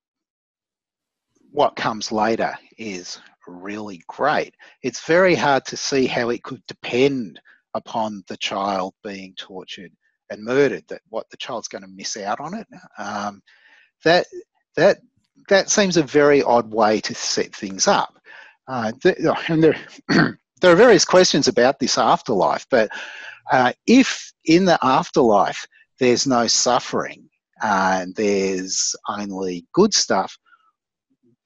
what 1.50 1.74
comes 1.74 2.12
later 2.12 2.56
is 2.78 3.18
really 3.48 4.00
great, 4.06 4.54
it's 4.84 5.04
very 5.06 5.34
hard 5.34 5.64
to 5.66 5.76
see 5.76 6.06
how 6.06 6.28
it 6.30 6.44
could 6.44 6.64
depend 6.68 7.40
upon 7.74 8.22
the 8.28 8.36
child 8.36 8.94
being 9.02 9.34
tortured 9.36 9.90
and 10.30 10.44
murdered. 10.44 10.84
That 10.86 11.02
what 11.08 11.28
the 11.30 11.36
child's 11.36 11.66
going 11.66 11.82
to 11.82 11.88
miss 11.88 12.16
out 12.16 12.38
on 12.38 12.54
it. 12.54 12.68
Um, 12.96 13.42
that 14.04 14.26
that 14.76 14.98
that 15.48 15.70
seems 15.70 15.96
a 15.96 16.02
very 16.02 16.42
odd 16.42 16.72
way 16.72 17.00
to 17.00 17.14
set 17.14 17.54
things 17.54 17.86
up. 17.86 18.18
Uh, 18.66 18.92
and 19.48 19.62
there, 19.62 19.76
there 20.08 20.72
are 20.72 20.76
various 20.76 21.04
questions 21.04 21.48
about 21.48 21.78
this 21.78 21.98
afterlife, 21.98 22.66
but 22.70 22.88
uh, 23.52 23.72
if 23.86 24.32
in 24.46 24.64
the 24.64 24.78
afterlife 24.82 25.66
there's 25.98 26.26
no 26.26 26.46
suffering 26.46 27.28
and 27.62 28.14
there's 28.16 28.96
only 29.08 29.66
good 29.74 29.92
stuff, 29.92 30.36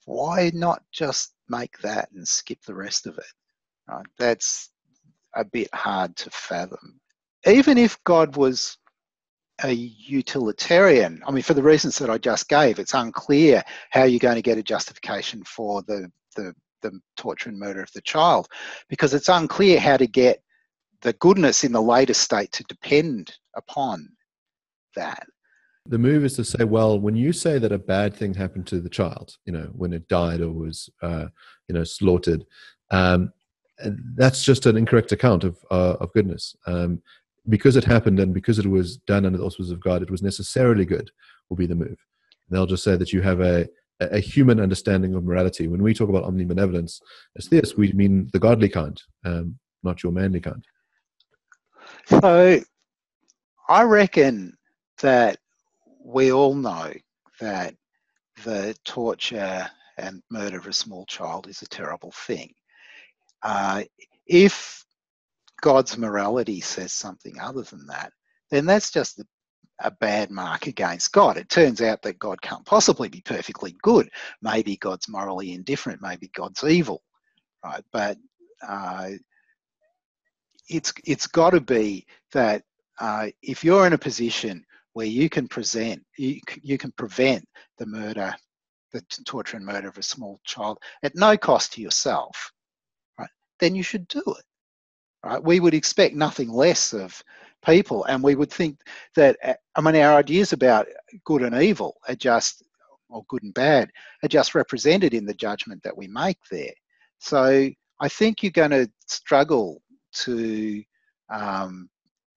why 0.05 0.51
not 0.55 0.83
just 0.93 1.35
make 1.49 1.77
that 1.79 2.09
and 2.13 2.27
skip 2.27 2.59
the 2.67 2.75
rest 2.75 3.07
of 3.07 3.19
it? 3.19 3.25
Uh, 3.91 4.03
that's 4.19 4.71
a 5.35 5.45
bit 5.45 5.69
hard 5.75 6.15
to 6.17 6.31
fathom. 6.31 7.01
Even 7.47 7.79
if 7.79 8.03
God 8.05 8.37
was 8.37 8.79
a 9.65 9.73
utilitarian. 9.73 11.23
I 11.27 11.31
mean, 11.31 11.43
for 11.43 11.55
the 11.55 11.63
reasons 11.63 11.99
that 11.99 12.11
I 12.11 12.19
just 12.19 12.49
gave, 12.49 12.79
it's 12.79 12.95
unclear 12.95 13.63
how 13.91 14.05
you're 14.05 14.19
going 14.19 14.37
to 14.37 14.43
get 14.43 14.59
a 14.59 14.63
justification 14.63 15.43
for 15.45 15.83
the, 15.83 16.11
the, 16.37 16.55
the 16.83 17.01
torture 17.17 17.49
and 17.49 17.59
murder 17.59 17.83
of 17.83 17.93
the 17.93 18.03
child 18.03 18.49
because 18.89 19.15
it's 19.15 19.29
unclear 19.29 19.81
how 19.81 19.97
to 19.97 20.07
get 20.07 20.43
the 21.03 21.13
goodness 21.15 21.65
in 21.65 21.73
the 21.73 21.83
later 21.83 22.15
state 22.15 22.53
to 22.53 22.65
depend 22.65 23.37
upon 23.57 24.09
that. 24.97 25.27
The 25.87 25.99
move 25.99 26.25
is 26.25 26.35
to 26.37 26.45
say, 26.45 26.65
well, 26.65 27.01
when 27.01 27.17
you 27.17 27.33
say 27.33 27.59
that 27.59 27.73
a 27.73 27.79
bad 27.79 28.15
thing 28.15 28.35
happened 28.35 28.67
to 28.69 28.81
the 28.81 28.91
child, 28.91 29.37
you 29.47 29.53
know, 29.53 29.71
when 29.73 29.93
it 29.93 30.07
died 30.09 30.41
or 30.41 30.53
was, 30.53 30.91
uh, 31.03 31.27
you 31.67 31.75
know, 31.75 31.85
slaughtered, 31.85 32.45
um, 32.91 33.33
that's 34.17 34.45
just 34.45 34.67
an 34.67 34.77
incorrect 34.77 35.13
account 35.13 35.45
of 35.45 35.57
uh, 35.71 35.97
of 36.01 36.13
goodness. 36.13 36.57
Um, 36.67 37.01
because 37.49 37.77
it 37.77 37.85
happened 37.85 38.21
and 38.21 38.35
because 38.35 38.59
it 38.59 38.67
was 38.67 38.99
done 38.99 39.25
under 39.25 39.39
the 39.39 39.45
auspices 39.45 39.73
of 39.73 39.81
God, 39.81 40.03
it 40.03 40.11
was 40.11 40.23
necessarily 40.23 40.85
good, 40.85 41.11
will 41.49 41.57
be 41.57 41.67
the 41.67 41.75
move. 41.75 41.89
And 41.89 41.97
they'll 42.51 42.67
just 42.67 42.85
say 42.85 42.97
that 42.97 43.13
you 43.13 43.23
have 43.23 43.41
a, 43.41 43.69
a 44.01 44.21
human 44.21 44.61
understanding 44.61 45.15
of 45.15 45.25
morality. 45.25 45.69
When 45.69 45.83
we 45.83 45.95
talk 45.95 46.09
about 46.09 46.25
omnibenevolence, 46.25 47.01
as 47.37 47.49
theists, 47.49 47.77
we 47.77 47.93
mean 47.93 48.29
the 48.33 48.39
godly 48.39 48.69
kind, 48.69 49.01
um, 49.25 49.59
not 49.83 50.03
your 50.03 50.13
manly 50.13 50.41
kind. 50.41 50.65
So 52.07 52.61
I 53.69 53.83
reckon 53.83 54.57
that 55.01 55.39
we 56.05 56.33
all 56.33 56.55
know 56.55 56.93
that 57.41 57.75
the 58.45 58.75
torture 58.85 59.69
and 59.97 60.23
murder 60.31 60.59
of 60.59 60.67
a 60.67 60.73
small 60.73 61.05
child 61.07 61.49
is 61.49 61.63
a 61.63 61.69
terrible 61.69 62.13
thing. 62.13 62.53
Uh, 63.43 63.85
if 64.27 64.85
God's 65.61 65.99
morality 65.99 66.61
says 66.61 66.93
something 66.93 67.39
other 67.41 67.63
than 67.63 67.87
that, 67.89 68.13
then 68.51 68.67
that's 68.67 68.91
just 68.91 69.21
a 69.81 69.91
bad 69.91 70.31
mark 70.31 70.67
against 70.67 71.13
God. 71.13 71.37
It 71.37 71.49
turns 71.49 71.81
out 71.81 72.03
that 72.03 72.19
God 72.19 72.41
can't 72.43 72.65
possibly 72.67 73.09
be 73.09 73.21
perfectly 73.21 73.77
good. 73.83 74.09
Maybe 74.43 74.77
God's 74.77 75.09
morally 75.09 75.53
indifferent. 75.53 76.03
Maybe 76.03 76.31
God's 76.35 76.65
evil, 76.65 77.03
right? 77.65 77.85
But 77.93 78.19
uh, 78.67 79.11
it's 80.69 80.93
it's 81.05 81.27
got 81.27 81.51
to 81.51 81.61
be 81.61 82.07
that 82.33 82.63
uh, 83.01 83.29
if 83.43 83.65
you're 83.65 83.87
in 83.87 83.93
a 83.93 83.99
position 83.99 84.65
where 84.95 85.07
you 85.07 85.29
can 85.29 85.47
present, 85.49 86.05
you, 86.19 86.41
you 86.63 86.79
can 86.79 86.93
prevent 86.93 87.47
the 87.79 87.87
murder, 87.87 88.35
the 88.93 89.01
torture 89.25 89.57
and 89.57 89.67
murder 89.67 89.89
of 89.89 89.99
a 89.99 90.03
small 90.03 90.41
child 90.45 90.79
at 91.05 91.15
no 91.15 91.37
cost 91.37 91.75
to 91.75 91.83
yourself, 91.83 92.53
right? 93.19 93.31
Then 93.61 93.77
you 93.77 93.85
should 93.85 94.09
do 94.09 94.21
it 94.27 94.45
right? 95.25 95.43
We 95.43 95.61
would 95.61 95.75
expect 95.75 96.15
nothing 96.15 96.51
less 96.51 96.93
of 96.93 97.23
people, 97.65 98.05
and 98.05 98.23
we 98.23 98.35
would 98.35 98.51
think 98.51 98.81
that 99.17 99.37
uh, 99.45 99.55
I 99.75 99.81
mean 99.81 99.97
our 99.97 100.19
ideas 100.19 100.53
about 100.53 100.87
good 101.25 101.43
and 101.43 101.61
evil 101.61 101.97
are 102.09 102.15
just 102.15 102.63
or 103.09 103.25
good 103.29 103.43
and 103.43 103.55
bad 103.55 103.91
are 104.23 104.29
just 104.29 104.55
represented 104.55 105.15
in 105.15 105.25
the 105.25 105.35
judgment 105.35 105.83
that 105.83 105.97
we 105.97 106.07
make 106.09 106.39
there. 106.51 106.75
So 107.19 107.71
I 108.01 108.09
think 108.09 108.43
you're 108.43 108.53
going 108.53 108.71
to 108.71 108.91
struggle 109.07 109.83
to 110.13 110.83
um, 111.31 111.89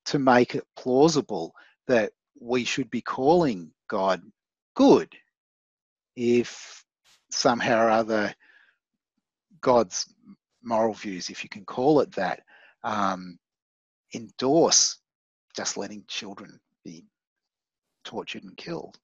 to 0.06 0.20
make 0.20 0.56
it 0.56 0.64
plausible 0.76 1.54
that 1.88 2.12
we 2.40 2.64
should 2.64 2.90
be 2.90 3.02
calling 3.02 3.72
God 3.90 4.22
good 4.76 5.14
if 6.16 6.84
somehow 7.30 7.86
or 7.86 7.90
other 7.90 8.34
God's 9.62 10.14
moral 10.64 10.94
views, 10.94 11.30
if 11.30 11.44
you 11.44 11.50
can 11.50 11.66
call 11.66 12.02
it 12.02 12.12
that, 12.14 12.42
um, 12.84 13.38
endorse 14.14 14.98
just 15.56 15.78
letting 15.78 16.04
children 16.08 16.60
be 16.84 17.06
tortured 18.04 18.44
and 18.44 18.58
killed. 18.58 19.00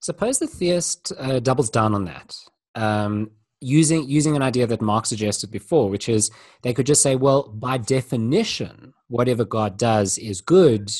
Suppose 0.00 0.38
the 0.38 0.46
theist 0.46 1.12
uh, 1.18 1.40
doubles 1.40 1.70
down 1.70 1.94
on 1.94 2.04
that, 2.04 2.36
um, 2.74 3.30
using 3.60 4.06
using 4.08 4.36
an 4.36 4.42
idea 4.42 4.66
that 4.66 4.82
Mark 4.82 5.06
suggested 5.06 5.50
before, 5.50 5.88
which 5.88 6.08
is 6.08 6.30
they 6.62 6.74
could 6.74 6.86
just 6.86 7.02
say, 7.02 7.16
well, 7.16 7.44
by 7.48 7.78
definition, 7.78 8.92
whatever 9.08 9.44
God 9.44 9.78
does 9.78 10.18
is 10.18 10.42
good, 10.42 10.90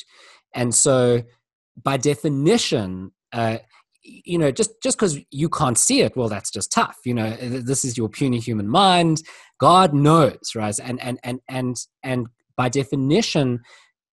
and 0.55 0.75
so 0.75 1.23
by 1.83 1.97
definition, 1.99 3.13
uh, 3.33 3.59
you 4.05 4.39
know, 4.39 4.51
just 4.51 4.71
just 4.83 4.99
because 4.99 5.19
you 5.31 5.49
can't 5.49 5.79
see 5.79 6.03
it, 6.03 6.17
well, 6.17 6.29
that's 6.29 6.51
just 6.51 6.71
tough. 6.71 6.99
You 7.05 7.15
know, 7.15 7.31
this 7.37 7.85
is 7.85 7.97
your 7.97 8.09
puny 8.09 8.39
human 8.39 8.69
mind. 8.69 9.23
God 9.59 9.95
knows, 9.95 10.53
right? 10.55 10.79
And 10.83 11.01
and 11.03 11.19
and 11.25 11.41
and 11.49 11.77
and 12.03 12.27
by 12.57 12.69
definition, 12.69 13.63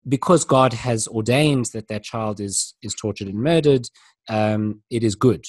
because 0.08 0.44
God 0.44 0.72
has 0.74 1.08
ordained 1.08 1.66
that 1.72 1.88
that 1.88 2.04
child 2.04 2.40
is 2.40 2.74
is 2.82 2.94
tortured 2.94 3.28
and 3.28 3.38
murdered, 3.38 3.88
um, 4.28 4.82
it 4.90 5.02
is 5.02 5.14
good. 5.14 5.44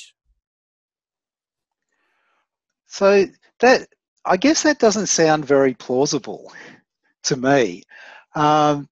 So 2.87 3.25
that 3.59 3.87
I 4.25 4.37
guess 4.37 4.63
that 4.63 4.79
doesn't 4.79 5.07
sound 5.07 5.45
very 5.45 5.73
plausible 5.73 6.51
to 7.23 7.35
me. 7.35 7.83
Um, 8.35 8.87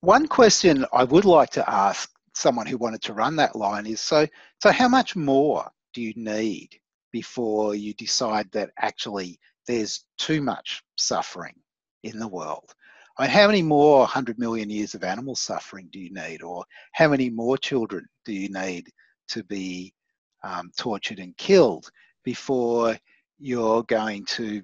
one 0.00 0.28
question 0.28 0.84
I 0.92 1.04
would 1.04 1.24
like 1.24 1.50
to 1.50 1.68
ask 1.68 2.10
someone 2.34 2.66
who 2.66 2.76
wanted 2.76 3.02
to 3.02 3.14
run 3.14 3.36
that 3.36 3.56
line 3.56 3.86
is 3.86 4.00
so 4.00 4.26
so 4.60 4.70
how 4.70 4.88
much 4.88 5.16
more 5.16 5.70
do 5.92 6.02
you 6.02 6.12
need 6.16 6.70
before 7.12 7.74
you 7.74 7.94
decide 7.94 8.50
that 8.52 8.70
actually 8.78 9.38
there's 9.66 10.04
too 10.18 10.42
much 10.42 10.82
suffering 10.96 11.54
in 12.02 12.18
the 12.18 12.28
world? 12.28 12.74
I 13.16 13.22
mean, 13.22 13.30
how 13.30 13.46
many 13.46 13.62
more 13.62 14.00
100 14.00 14.38
million 14.38 14.68
years 14.68 14.94
of 14.94 15.04
animal 15.04 15.36
suffering 15.36 15.88
do 15.92 16.00
you 16.00 16.12
need? 16.12 16.42
Or 16.42 16.64
how 16.92 17.08
many 17.08 17.30
more 17.30 17.56
children 17.56 18.06
do 18.24 18.32
you 18.32 18.48
need 18.48 18.88
to 19.28 19.44
be 19.44 19.94
um, 20.42 20.72
tortured 20.76 21.20
and 21.20 21.36
killed 21.36 21.88
before 22.24 22.98
you're 23.38 23.84
going 23.84 24.24
to 24.24 24.62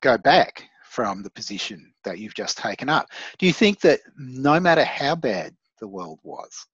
go 0.00 0.16
back 0.16 0.64
from 0.84 1.22
the 1.22 1.30
position 1.30 1.92
that 2.04 2.18
you've 2.18 2.34
just 2.34 2.56
taken 2.56 2.88
up? 2.88 3.08
Do 3.38 3.46
you 3.46 3.52
think 3.52 3.80
that 3.80 4.00
no 4.16 4.58
matter 4.58 4.84
how 4.84 5.14
bad 5.14 5.54
the 5.80 5.88
world 5.88 6.18
was, 6.22 6.66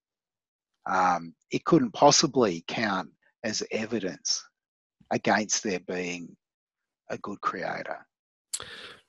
um, 0.88 1.34
it 1.50 1.64
couldn't 1.64 1.92
possibly 1.92 2.64
count 2.66 3.10
as 3.44 3.62
evidence 3.70 4.42
against 5.10 5.62
there 5.62 5.80
being 5.80 6.36
a 7.10 7.18
good 7.18 7.40
creator? 7.40 8.06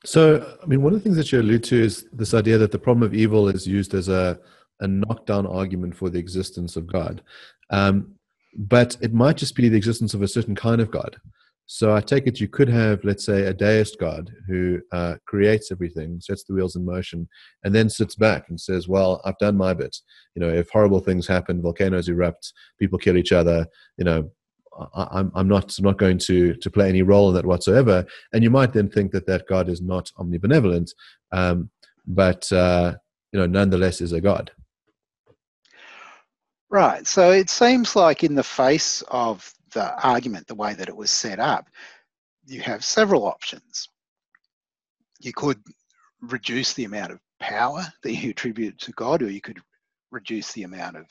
So, 0.03 0.57
I 0.61 0.65
mean, 0.65 0.81
one 0.81 0.93
of 0.93 0.99
the 0.99 1.03
things 1.03 1.17
that 1.17 1.31
you 1.31 1.39
allude 1.39 1.63
to 1.65 1.81
is 1.81 2.07
this 2.11 2.33
idea 2.33 2.57
that 2.57 2.71
the 2.71 2.79
problem 2.79 3.03
of 3.03 3.13
evil 3.13 3.47
is 3.49 3.67
used 3.67 3.93
as 3.93 4.09
a, 4.09 4.39
a 4.79 4.87
knockdown 4.87 5.45
argument 5.45 5.95
for 5.95 6.09
the 6.09 6.19
existence 6.19 6.75
of 6.75 6.87
God. 6.87 7.21
Um, 7.69 8.15
but 8.57 8.97
it 9.01 9.13
might 9.13 9.37
just 9.37 9.55
be 9.55 9.69
the 9.69 9.77
existence 9.77 10.13
of 10.13 10.21
a 10.21 10.27
certain 10.27 10.55
kind 10.55 10.81
of 10.81 10.91
God. 10.91 11.17
So 11.73 11.95
I 11.95 12.01
take 12.01 12.27
it 12.27 12.41
you 12.41 12.49
could 12.49 12.67
have, 12.67 13.01
let's 13.05 13.25
say, 13.25 13.43
a 13.43 13.53
deist 13.53 13.97
God 13.97 14.29
who 14.45 14.81
uh, 14.91 15.15
creates 15.25 15.71
everything, 15.71 16.19
sets 16.19 16.43
the 16.43 16.53
wheels 16.53 16.75
in 16.75 16.83
motion, 16.83 17.29
and 17.63 17.73
then 17.73 17.89
sits 17.89 18.13
back 18.13 18.49
and 18.49 18.59
says, 18.59 18.89
"Well, 18.89 19.21
I've 19.23 19.37
done 19.37 19.55
my 19.55 19.73
bit. 19.73 19.95
You 20.35 20.41
know, 20.41 20.49
if 20.49 20.69
horrible 20.69 20.99
things 20.99 21.27
happen, 21.27 21.61
volcanoes 21.61 22.09
erupt, 22.09 22.51
people 22.77 22.99
kill 22.99 23.15
each 23.15 23.31
other, 23.31 23.65
you 23.95 24.03
know, 24.03 24.29
I'm, 24.93 25.31
I'm 25.33 25.47
not 25.47 25.77
I'm 25.77 25.85
not 25.85 25.97
going 25.97 26.17
to 26.17 26.55
to 26.55 26.69
play 26.69 26.89
any 26.89 27.03
role 27.03 27.29
in 27.29 27.35
that 27.35 27.45
whatsoever. 27.45 28.05
And 28.33 28.43
you 28.43 28.49
might 28.49 28.73
then 28.73 28.89
think 28.89 29.13
that 29.13 29.25
that 29.27 29.47
God 29.47 29.69
is 29.69 29.81
not 29.81 30.11
omnibenevolent, 30.19 30.91
um, 31.31 31.69
but 32.05 32.51
uh, 32.51 32.95
you 33.31 33.39
know 33.39 33.45
nonetheless 33.45 34.01
is 34.01 34.11
a 34.11 34.19
God. 34.19 34.51
Right. 36.69 37.07
So 37.07 37.31
it 37.31 37.49
seems 37.49 37.95
like 37.95 38.25
in 38.25 38.35
the 38.35 38.43
face 38.43 39.03
of 39.07 39.53
the 39.73 39.95
argument, 40.05 40.47
the 40.47 40.55
way 40.55 40.73
that 40.73 40.89
it 40.89 40.95
was 40.95 41.11
set 41.11 41.39
up, 41.39 41.69
you 42.45 42.61
have 42.61 42.83
several 42.83 43.25
options. 43.25 43.87
You 45.19 45.33
could 45.33 45.61
reduce 46.21 46.73
the 46.73 46.85
amount 46.85 47.11
of 47.11 47.19
power 47.39 47.85
that 48.03 48.13
you 48.13 48.31
attribute 48.31 48.77
to 48.79 48.91
God, 48.93 49.21
or 49.21 49.29
you 49.29 49.41
could 49.41 49.59
reduce 50.11 50.51
the 50.51 50.63
amount 50.63 50.97
of 50.97 51.05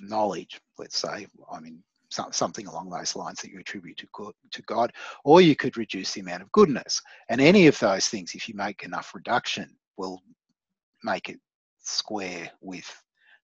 knowledge, 0.00 0.60
let's 0.78 0.98
say. 0.98 1.26
I 1.50 1.60
mean, 1.60 1.82
something 2.08 2.66
along 2.66 2.90
those 2.90 3.16
lines 3.16 3.40
that 3.42 3.50
you 3.50 3.58
attribute 3.58 3.98
to 3.98 4.62
God, 4.62 4.92
or 5.24 5.40
you 5.40 5.56
could 5.56 5.76
reduce 5.76 6.12
the 6.14 6.20
amount 6.20 6.42
of 6.42 6.52
goodness. 6.52 7.02
And 7.28 7.40
any 7.40 7.66
of 7.66 7.78
those 7.78 8.08
things, 8.08 8.34
if 8.34 8.48
you 8.48 8.54
make 8.54 8.84
enough 8.84 9.14
reduction, 9.14 9.76
will 9.96 10.22
make 11.04 11.28
it 11.28 11.40
square 11.80 12.50
with 12.60 12.90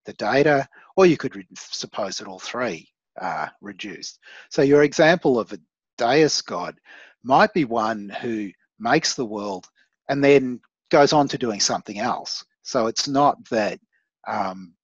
the 0.04 0.12
data, 0.14 0.68
or 0.96 1.06
you 1.06 1.16
could 1.16 1.46
suppose 1.54 2.18
that 2.18 2.28
all 2.28 2.38
three 2.38 2.88
are 3.20 3.50
reduced. 3.60 4.18
So 4.50 4.62
your 4.62 4.82
example 4.82 5.38
of 5.38 5.52
a 5.52 5.58
deist 5.98 6.46
God 6.46 6.76
might 7.22 7.52
be 7.52 7.64
one 7.64 8.08
who 8.08 8.50
makes 8.78 9.14
the 9.14 9.24
world 9.24 9.68
and 10.08 10.22
then 10.22 10.60
goes 10.90 11.12
on 11.12 11.28
to 11.28 11.38
doing 11.38 11.60
something 11.60 11.98
else. 11.98 12.44
So 12.62 12.86
it's 12.86 13.08
not 13.08 13.36
that 13.48 13.78
um, 14.26 14.74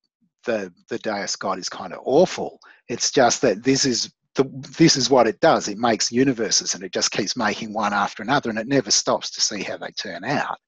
the 0.45 0.73
the 0.89 0.99
deist 0.99 1.39
God 1.39 1.59
is 1.59 1.69
kind 1.69 1.93
of 1.93 2.01
awful. 2.05 2.59
It's 2.89 3.11
just 3.11 3.43
that 3.43 3.63
this 3.63 3.85
is 3.85 4.13
the, 4.35 4.45
this 4.79 4.97
is 4.97 5.11
what 5.11 5.27
it 5.27 5.41
does. 5.41 5.69
It 5.69 5.79
makes 5.79 6.13
universes 6.13 6.75
and 6.75 6.85
it 6.85 6.93
just 6.93 7.11
keeps 7.11 7.37
making 7.37 7.73
one 7.73 7.93
after 7.93 8.23
another 8.23 8.51
and 8.51 8.59
it 8.59 8.69
never 8.69 8.91
stops 8.91 9.31
to 9.31 9.41
see 9.41 9.63
how 9.63 9.77
they 9.77 9.91
turn 9.91 10.25
out. 10.25 10.59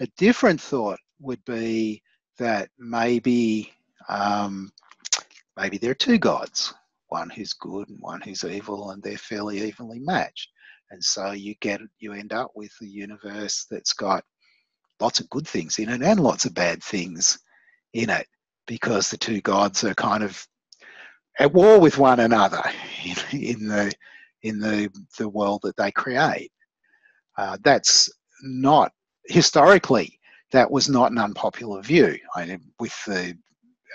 A 0.00 0.08
different 0.16 0.60
thought 0.60 0.98
would 1.20 1.42
be 1.44 2.02
that 2.38 2.68
maybe 2.78 3.72
um, 4.08 4.72
maybe 5.56 5.78
there 5.78 5.92
are 5.92 5.94
two 5.94 6.18
gods, 6.18 6.74
one 7.14 7.30
who's 7.30 7.52
good 7.52 7.88
and 7.88 7.98
one 8.00 8.20
who's 8.20 8.42
evil, 8.42 8.90
and 8.90 9.00
they're 9.00 9.16
fairly 9.16 9.60
evenly 9.60 10.00
matched. 10.00 10.50
And 10.90 11.02
so 11.02 11.30
you 11.30 11.54
get 11.60 11.80
you 12.00 12.12
end 12.12 12.32
up 12.32 12.50
with 12.56 12.72
a 12.82 12.86
universe 12.86 13.66
that's 13.70 13.92
got 13.92 14.24
lots 15.00 15.20
of 15.20 15.30
good 15.30 15.46
things 15.46 15.78
in 15.78 15.88
it 15.90 16.02
and 16.02 16.18
lots 16.20 16.44
of 16.44 16.54
bad 16.54 16.82
things 16.82 17.38
in 17.92 18.10
it 18.10 18.26
because 18.66 19.10
the 19.10 19.16
two 19.16 19.40
gods 19.40 19.84
are 19.84 19.94
kind 19.94 20.24
of 20.24 20.44
at 21.38 21.52
war 21.52 21.78
with 21.78 21.98
one 21.98 22.20
another 22.20 22.62
in, 23.04 23.40
in 23.40 23.68
the 23.68 23.92
in 24.42 24.58
the 24.58 24.90
the 25.18 25.28
world 25.28 25.60
that 25.62 25.76
they 25.76 25.92
create. 25.92 26.50
Uh, 27.38 27.56
that's 27.62 28.10
not 28.42 28.90
historically 29.26 30.18
that 30.50 30.70
was 30.70 30.88
not 30.88 31.12
an 31.12 31.18
unpopular 31.18 31.80
view. 31.82 32.16
I 32.34 32.46
mean, 32.46 32.60
with 32.80 32.96
the 33.06 33.36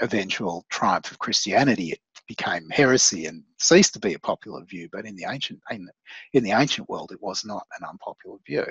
eventual 0.01 0.65
triumph 0.69 1.11
of 1.11 1.19
Christianity, 1.19 1.91
it 1.91 1.99
became 2.29 2.69
heresy 2.69 3.25
and 3.25 3.43
ceased 3.59 3.93
to 3.93 3.99
be 3.99 4.13
a 4.13 4.19
popular 4.19 4.63
view. 4.63 4.87
But 4.93 5.05
in 5.05 5.15
the 5.15 5.25
ancient 5.27 5.59
in, 5.71 5.89
in 6.33 6.43
the 6.43 6.51
ancient 6.51 6.87
world, 6.87 7.11
it 7.11 7.21
was 7.21 7.43
not 7.43 7.67
an 7.77 7.85
unpopular 7.85 8.37
view. 8.45 8.67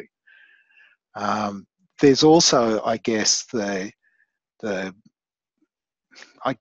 Um, 1.15 1.67
there's 2.01 2.23
also, 2.23 2.81
I 2.85 2.97
guess, 2.99 3.45
the 3.53 3.93
the 4.61 4.95
I, 6.45 6.57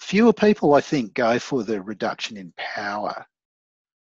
fewer 0.00 0.32
people, 0.32 0.74
I 0.74 0.80
think, 0.80 1.14
go 1.14 1.38
for 1.38 1.62
the 1.62 1.80
reduction 1.80 2.36
in 2.36 2.52
power 2.56 3.24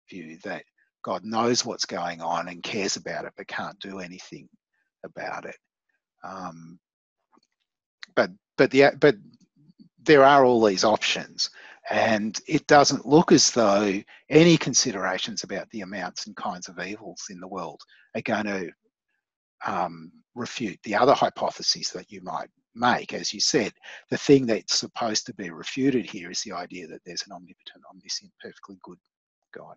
view 0.10 0.38
that 0.44 0.64
God 1.04 1.26
knows 1.26 1.66
what's 1.66 1.86
going 1.86 2.22
on 2.22 2.48
and 2.48 2.64
cares 2.64 2.96
about 2.96 3.26
it, 3.26 3.34
but 3.36 3.48
can't 3.48 3.80
do 3.80 4.00
anything 4.00 4.48
about 5.04 5.46
it. 5.46 5.58
Um, 6.24 6.80
but 8.16 8.32
but 8.58 8.72
the 8.72 8.92
but 9.00 9.16
there 10.02 10.24
are 10.24 10.46
all 10.46 10.64
these 10.64 10.84
options, 10.84 11.50
and 11.90 12.40
it 12.48 12.66
doesn't 12.68 13.06
look 13.06 13.32
as 13.32 13.52
though 13.52 14.02
any 14.30 14.58
considerations 14.58 15.44
about 15.44 15.70
the 15.72 15.82
amounts 15.82 16.28
and 16.28 16.36
kinds 16.36 16.70
of 16.70 16.80
evils 16.80 17.26
in 17.30 17.40
the 17.40 17.48
world 17.48 17.82
are 18.16 18.22
going 18.22 18.46
to 18.46 18.70
um, 19.66 20.12
refute 20.36 20.80
the 20.84 20.96
other 20.96 21.14
hypotheses 21.14 21.90
that 21.92 22.12
you 22.12 22.22
might 22.22 22.50
make. 22.76 23.14
As 23.14 23.34
you 23.34 23.40
said, 23.40 23.72
the 24.10 24.18
thing 24.18 24.46
that's 24.46 24.78
supposed 24.78 25.26
to 25.26 25.34
be 25.34 25.50
refuted 25.50 26.06
here 26.06 26.32
is 26.32 26.42
the 26.42 26.54
idea 26.54 26.88
that 26.88 27.02
there's 27.06 27.24
an 27.26 27.34
omnipotent, 27.34 27.84
omniscient, 27.90 28.32
perfectly 28.42 28.78
good 28.84 28.98
God. 29.54 29.76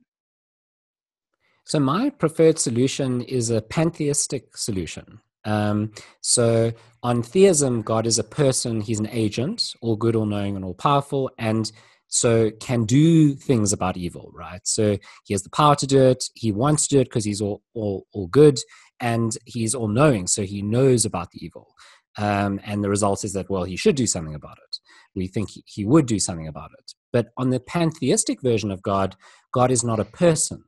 So, 1.64 1.81
my 1.81 2.11
preferred 2.11 2.59
solution 2.59 3.23
is 3.23 3.51
a 3.51 3.61
pantheistic 3.61 4.57
solution. 4.57 5.21
Um, 5.45 5.92
so, 6.21 6.73
on 7.03 7.23
theism, 7.23 7.83
God 7.83 8.07
is 8.07 8.19
a 8.19 8.25
person, 8.25 8.81
he's 8.81 9.01
an 9.01 9.09
agent, 9.11 9.75
all 9.81 9.97
good, 9.97 10.14
all 10.14 10.27
knowing, 10.27 10.57
and 10.57 10.64
all 10.64 10.75
powerful, 10.75 11.31
and 11.38 11.71
so 12.09 12.51
can 12.61 12.85
do 12.85 13.35
things 13.35 13.73
about 13.73 13.97
evil, 13.97 14.31
right? 14.35 14.61
So, 14.64 14.99
he 15.25 15.35
has 15.35 15.42
the 15.42 15.51
power 15.51 15.77
to 15.77 15.87
do 15.87 16.03
it, 16.03 16.25
he 16.35 16.53
wants 16.53 16.87
to 16.88 16.97
do 16.97 17.01
it 17.01 17.05
because 17.05 17.25
he's 17.25 17.40
all, 17.40 17.62
all, 17.75 18.07
all 18.12 18.27
good, 18.27 18.59
and 19.01 19.37
he's 19.45 19.75
all 19.75 19.88
knowing, 19.88 20.27
so 20.27 20.42
he 20.42 20.62
knows 20.62 21.05
about 21.05 21.31
the 21.31 21.45
evil. 21.45 21.75
Um, 22.19 22.61
and 22.64 22.83
the 22.83 22.88
result 22.88 23.25
is 23.25 23.35
that, 23.35 23.51
well, 23.51 23.64
he 23.64 23.77
should 23.77 23.97
do 23.97 24.07
something 24.07 24.35
about 24.35 24.57
it. 24.59 24.79
We 25.14 25.27
think 25.27 25.51
he, 25.51 25.64
he 25.66 25.85
would 25.85 26.07
do 26.07 26.19
something 26.19 26.49
about 26.49 26.71
it. 26.79 26.92
But 27.12 27.29
on 27.37 27.51
the 27.51 27.61
pantheistic 27.61 28.40
version 28.42 28.71
of 28.71 28.83
God, 28.83 29.16
God 29.53 29.71
is 29.71 29.85
not 29.85 30.01
a 30.01 30.05
person. 30.05 30.64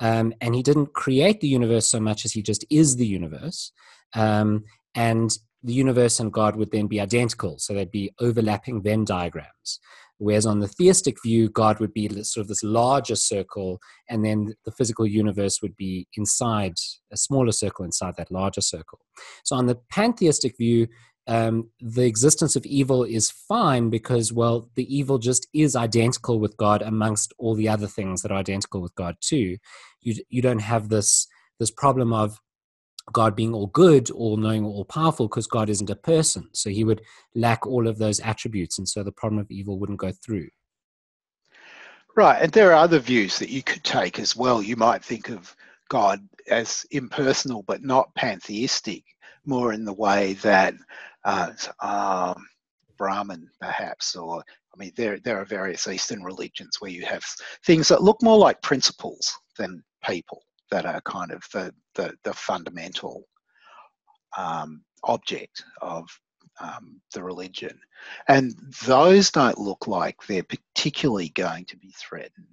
Um, 0.00 0.34
and 0.40 0.54
he 0.54 0.62
didn't 0.62 0.94
create 0.94 1.40
the 1.40 1.48
universe 1.48 1.88
so 1.88 2.00
much 2.00 2.24
as 2.24 2.32
he 2.32 2.42
just 2.42 2.64
is 2.70 2.96
the 2.96 3.06
universe. 3.06 3.72
Um, 4.14 4.64
and 4.94 5.30
the 5.62 5.72
universe 5.72 6.18
and 6.18 6.32
God 6.32 6.56
would 6.56 6.72
then 6.72 6.88
be 6.88 7.00
identical. 7.00 7.58
So 7.58 7.72
they'd 7.72 7.90
be 7.90 8.12
overlapping 8.20 8.82
Venn 8.82 9.04
diagrams. 9.04 9.80
Whereas 10.18 10.46
on 10.46 10.60
the 10.60 10.68
theistic 10.68 11.16
view, 11.24 11.48
God 11.48 11.80
would 11.80 11.92
be 11.92 12.08
sort 12.22 12.42
of 12.42 12.48
this 12.48 12.62
larger 12.62 13.16
circle, 13.16 13.80
and 14.08 14.24
then 14.24 14.54
the 14.64 14.70
physical 14.70 15.06
universe 15.06 15.60
would 15.62 15.76
be 15.76 16.06
inside 16.16 16.74
a 17.12 17.16
smaller 17.16 17.52
circle 17.52 17.84
inside 17.84 18.14
that 18.16 18.30
larger 18.30 18.60
circle. 18.60 19.00
So 19.44 19.56
on 19.56 19.66
the 19.66 19.78
pantheistic 19.90 20.56
view, 20.56 20.86
um, 21.28 21.70
the 21.80 22.04
existence 22.04 22.56
of 22.56 22.66
evil 22.66 23.04
is 23.04 23.30
fine 23.30 23.90
because, 23.90 24.32
well, 24.32 24.70
the 24.74 24.92
evil 24.94 25.18
just 25.18 25.46
is 25.54 25.76
identical 25.76 26.40
with 26.40 26.56
God 26.56 26.82
amongst 26.82 27.32
all 27.38 27.54
the 27.54 27.68
other 27.68 27.86
things 27.86 28.22
that 28.22 28.32
are 28.32 28.38
identical 28.38 28.80
with 28.80 28.94
God 28.96 29.16
too. 29.20 29.58
You 30.00 30.16
you 30.28 30.42
don't 30.42 30.62
have 30.62 30.88
this 30.88 31.28
this 31.60 31.70
problem 31.70 32.12
of 32.12 32.40
God 33.12 33.34
being 33.34 33.54
all 33.54 33.66
good, 33.68 34.10
all 34.10 34.36
knowing, 34.36 34.64
all 34.64 34.84
powerful, 34.84 35.28
because 35.28 35.46
God 35.46 35.68
isn't 35.68 35.90
a 35.90 35.96
person. 35.96 36.48
So 36.52 36.70
he 36.70 36.84
would 36.84 37.02
lack 37.34 37.66
all 37.66 37.88
of 37.88 37.98
those 37.98 38.20
attributes. 38.20 38.78
And 38.78 38.88
so 38.88 39.02
the 39.02 39.12
problem 39.12 39.40
of 39.40 39.50
evil 39.50 39.78
wouldn't 39.78 39.98
go 39.98 40.12
through. 40.12 40.48
Right, 42.14 42.42
and 42.42 42.52
there 42.52 42.70
are 42.72 42.84
other 42.84 42.98
views 42.98 43.38
that 43.38 43.48
you 43.48 43.62
could 43.62 43.82
take 43.84 44.18
as 44.18 44.36
well. 44.36 44.62
You 44.62 44.76
might 44.76 45.02
think 45.02 45.30
of 45.30 45.56
God 45.88 46.20
as 46.48 46.84
impersonal 46.90 47.62
but 47.66 47.82
not 47.82 48.14
pantheistic, 48.14 49.02
more 49.46 49.72
in 49.72 49.84
the 49.84 49.94
way 49.94 50.34
that 50.34 50.74
uh, 51.24 51.52
um, 51.80 52.46
Brahman, 52.98 53.48
perhaps, 53.60 54.14
or 54.14 54.44
I 54.74 54.78
mean, 54.78 54.92
there 54.96 55.18
there 55.20 55.38
are 55.38 55.44
various 55.44 55.86
Eastern 55.86 56.22
religions 56.22 56.76
where 56.80 56.90
you 56.90 57.04
have 57.06 57.24
things 57.64 57.88
that 57.88 58.02
look 58.02 58.22
more 58.22 58.38
like 58.38 58.60
principles 58.62 59.32
than 59.58 59.82
people 60.04 60.42
that 60.72 60.86
are 60.86 61.00
kind 61.02 61.30
of 61.30 61.42
the 61.52 61.72
the, 61.94 62.14
the 62.24 62.34
fundamental 62.34 63.28
um, 64.36 64.82
object 65.04 65.62
of 65.82 66.08
um, 66.60 67.00
the 67.14 67.22
religion. 67.22 67.78
And 68.28 68.54
those 68.86 69.30
don't 69.30 69.58
look 69.58 69.86
like 69.86 70.16
they're 70.26 70.42
particularly 70.42 71.28
going 71.30 71.66
to 71.66 71.76
be 71.76 71.92
threatened 71.98 72.46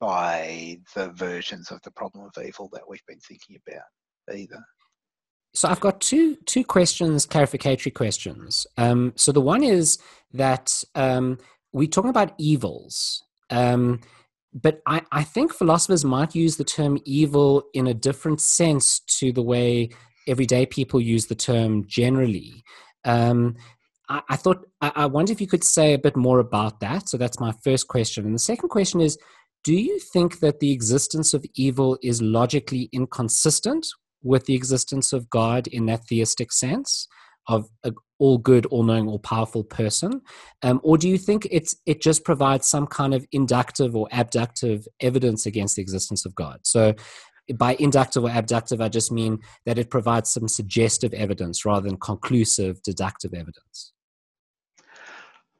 by 0.00 0.78
the 0.94 1.10
versions 1.10 1.70
of 1.70 1.82
the 1.82 1.90
problem 1.90 2.24
of 2.24 2.44
evil 2.44 2.70
that 2.72 2.88
we've 2.88 3.04
been 3.06 3.20
thinking 3.20 3.58
about 3.66 4.36
either. 4.36 4.62
So 5.52 5.68
I've 5.68 5.80
got 5.80 6.00
two 6.00 6.36
two 6.46 6.64
questions, 6.64 7.26
clarificatory 7.26 7.92
questions. 7.92 8.66
Um, 8.78 9.12
so 9.16 9.32
the 9.32 9.40
one 9.40 9.64
is 9.64 9.98
that 10.32 10.82
um, 10.94 11.38
we're 11.72 11.88
talking 11.88 12.10
about 12.10 12.34
evils, 12.38 13.24
um, 13.50 14.00
but 14.52 14.80
I, 14.86 15.02
I 15.12 15.22
think 15.22 15.52
philosophers 15.52 16.04
might 16.04 16.34
use 16.34 16.56
the 16.56 16.64
term 16.64 16.98
evil 17.04 17.64
in 17.72 17.86
a 17.86 17.94
different 17.94 18.40
sense 18.40 19.00
to 19.18 19.32
the 19.32 19.42
way 19.42 19.90
everyday 20.26 20.66
people 20.66 21.00
use 21.00 21.26
the 21.26 21.34
term 21.34 21.86
generally. 21.86 22.64
Um, 23.04 23.56
I, 24.08 24.22
I, 24.30 24.36
thought, 24.36 24.66
I, 24.80 24.92
I 24.96 25.06
wonder 25.06 25.32
if 25.32 25.40
you 25.40 25.46
could 25.46 25.64
say 25.64 25.94
a 25.94 25.98
bit 25.98 26.16
more 26.16 26.40
about 26.40 26.80
that. 26.80 27.08
So 27.08 27.16
that's 27.16 27.40
my 27.40 27.52
first 27.64 27.88
question. 27.88 28.26
And 28.26 28.34
the 28.34 28.40
second 28.40 28.68
question 28.68 29.00
is 29.00 29.16
Do 29.64 29.74
you 29.74 29.98
think 29.98 30.40
that 30.40 30.60
the 30.60 30.72
existence 30.72 31.32
of 31.32 31.44
evil 31.54 31.96
is 32.02 32.20
logically 32.20 32.88
inconsistent 32.92 33.86
with 34.22 34.46
the 34.46 34.54
existence 34.54 35.12
of 35.12 35.30
God 35.30 35.66
in 35.68 35.86
that 35.86 36.06
theistic 36.08 36.52
sense? 36.52 37.06
Of 37.50 37.68
a 37.82 37.92
all 38.20 38.38
good, 38.38 38.66
all 38.66 38.84
knowing, 38.84 39.08
all 39.08 39.18
powerful 39.18 39.64
person? 39.64 40.20
Um, 40.62 40.80
or 40.84 40.96
do 40.96 41.08
you 41.08 41.18
think 41.18 41.48
it's 41.50 41.74
it 41.86 42.00
just 42.00 42.24
provides 42.24 42.68
some 42.68 42.86
kind 42.86 43.14
of 43.14 43.26
inductive 43.32 43.96
or 43.96 44.06
abductive 44.12 44.86
evidence 45.00 45.46
against 45.46 45.74
the 45.76 45.82
existence 45.82 46.24
of 46.24 46.34
God? 46.34 46.60
So 46.62 46.94
by 47.54 47.74
inductive 47.80 48.24
or 48.24 48.30
abductive, 48.30 48.80
I 48.80 48.88
just 48.88 49.10
mean 49.10 49.40
that 49.66 49.78
it 49.78 49.90
provides 49.90 50.30
some 50.30 50.46
suggestive 50.46 51.12
evidence 51.14 51.64
rather 51.64 51.88
than 51.88 51.98
conclusive 51.98 52.82
deductive 52.82 53.34
evidence. 53.34 53.92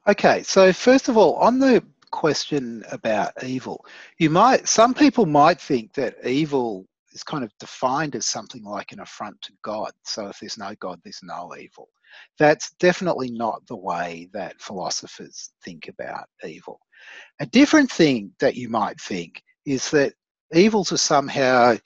Okay, 0.06 0.42
so 0.42 0.72
first 0.72 1.08
of 1.08 1.16
all, 1.16 1.34
on 1.34 1.58
the 1.58 1.82
question 2.10 2.84
about 2.90 3.42
evil, 3.42 3.84
you 4.18 4.30
might 4.30 4.68
some 4.68 4.94
people 4.94 5.26
might 5.26 5.60
think 5.60 5.94
that 5.94 6.16
evil 6.24 6.86
is 7.12 7.22
kind 7.22 7.44
of 7.44 7.52
defined 7.58 8.14
as 8.16 8.26
something 8.26 8.62
like 8.64 8.92
an 8.92 9.00
affront 9.00 9.40
to 9.42 9.52
God. 9.62 9.90
So 10.04 10.28
if 10.28 10.40
there's 10.40 10.58
no 10.58 10.74
God, 10.80 11.00
there's 11.02 11.20
no 11.22 11.54
evil. 11.56 11.88
That's 12.38 12.72
definitely 12.80 13.30
not 13.30 13.66
the 13.66 13.76
way 13.76 14.28
that 14.32 14.60
philosophers 14.60 15.50
think 15.64 15.88
about 15.88 16.26
evil. 16.44 16.80
A 17.40 17.46
different 17.46 17.90
thing 17.90 18.32
that 18.40 18.56
you 18.56 18.68
might 18.68 19.00
think 19.00 19.42
is 19.66 19.90
that 19.90 20.14
evils 20.52 20.92
are 20.92 20.96
somehow 20.98 21.76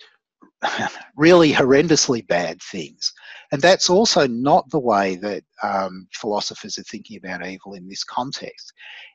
really 1.17 1.53
horrendously 1.53 2.27
bad 2.27 2.61
things. 2.63 3.13
And 3.53 3.61
that's 3.61 3.91
also 3.91 4.27
not 4.27 4.69
the 4.71 4.81
way 4.81 5.17
that 5.17 5.45
um, 5.63 6.07
philosophers 6.13 6.79
are 6.79 6.85
thinking 6.85 7.19
about 7.19 7.47
evil 7.47 7.75
in 7.75 7.89
this 7.89 8.05
context. 8.05 8.73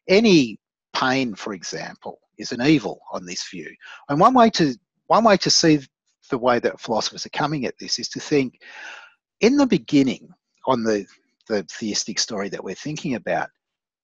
Any 0.08 0.60
pain, 0.96 1.36
for 1.36 1.54
example, 1.54 2.20
is 2.38 2.52
an 2.52 2.62
evil 2.62 3.00
on 3.12 3.26
this 3.26 3.48
view. 3.50 3.70
And 4.10 4.20
one 4.20 4.34
way 4.34 4.50
to 4.52 4.76
one 5.08 5.24
way 5.24 5.38
to 5.38 5.50
see 5.50 5.80
the 6.30 6.38
way 6.38 6.60
that 6.60 6.80
philosophers 6.80 7.26
are 7.26 7.30
coming 7.30 7.66
at 7.66 7.78
this 7.80 8.00
is 8.00 8.10
to 8.10 8.20
think 8.20 8.60
in 9.42 9.58
the 9.58 9.66
beginning 9.66 10.30
on 10.66 10.84
the, 10.84 11.06
the 11.48 11.64
theistic 11.64 12.20
story 12.20 12.50
that 12.50 12.64
we're 12.64 12.76
thinking 12.76 13.16
about, 13.16 13.50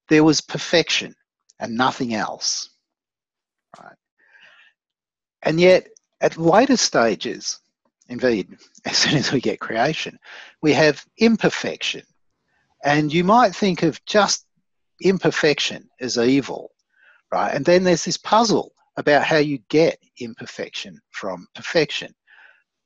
there 0.10 0.24
was 0.24 0.42
perfection 0.42 1.16
and 1.60 1.76
nothing 1.76 2.14
else. 2.14 2.70
Right? 3.80 3.96
And 5.44 5.60
yet, 5.60 5.88
at 6.22 6.38
later 6.38 6.78
stages, 6.78 7.60
indeed, 8.10 8.58
as 8.86 8.98
soon 8.98 9.16
as 9.16 9.32
we 9.32 9.42
get 9.42 9.60
creation, 9.60 10.18
we 10.62 10.74
have 10.74 11.06
imperfection. 11.18 12.04
And 12.84 13.12
you 13.12 13.24
might 13.24 13.56
think 13.56 13.84
of 13.84 14.04
just 14.06 14.46
imperfection 15.02 15.90
as 16.00 16.18
evil, 16.18 16.72
right? 17.32 17.54
And 17.54 17.66
then 17.66 17.84
there's 17.84 18.06
this 18.06 18.18
puzzle 18.18 18.75
about 18.98 19.24
how 19.24 19.38
you 19.38 19.60
get 19.70 19.98
imperfection 20.20 21.00
from 21.12 21.48
perfection. 21.54 22.14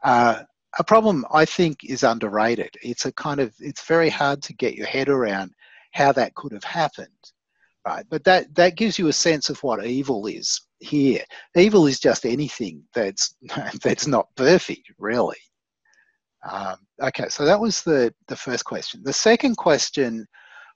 Uh, 0.03 0.43
a 0.77 0.83
problem 0.83 1.25
I 1.31 1.45
think 1.45 1.83
is 1.83 2.03
underrated. 2.03 2.75
It's 2.81 3.05
a 3.05 3.11
kind 3.13 3.39
of 3.39 3.53
it's 3.59 3.85
very 3.85 4.09
hard 4.09 4.41
to 4.43 4.53
get 4.53 4.75
your 4.75 4.87
head 4.87 5.09
around 5.09 5.51
how 5.93 6.11
that 6.11 6.35
could 6.35 6.51
have 6.51 6.63
happened, 6.63 7.09
right? 7.87 8.05
But 8.09 8.23
that 8.25 8.53
that 8.55 8.77
gives 8.77 8.99
you 8.99 9.07
a 9.07 9.13
sense 9.13 9.49
of 9.49 9.61
what 9.63 9.85
evil 9.85 10.27
is 10.27 10.61
here. 10.79 11.23
Evil 11.55 11.87
is 11.87 11.99
just 11.99 12.25
anything 12.25 12.83
that's 12.93 13.35
that's 13.83 14.07
not 14.07 14.27
perfect, 14.35 14.91
really. 14.99 15.37
Um, 16.49 16.77
okay, 17.01 17.29
so 17.29 17.45
that 17.45 17.59
was 17.59 17.81
the 17.81 18.13
the 18.27 18.35
first 18.35 18.65
question. 18.65 19.01
The 19.03 19.13
second 19.13 19.55
question 19.57 20.27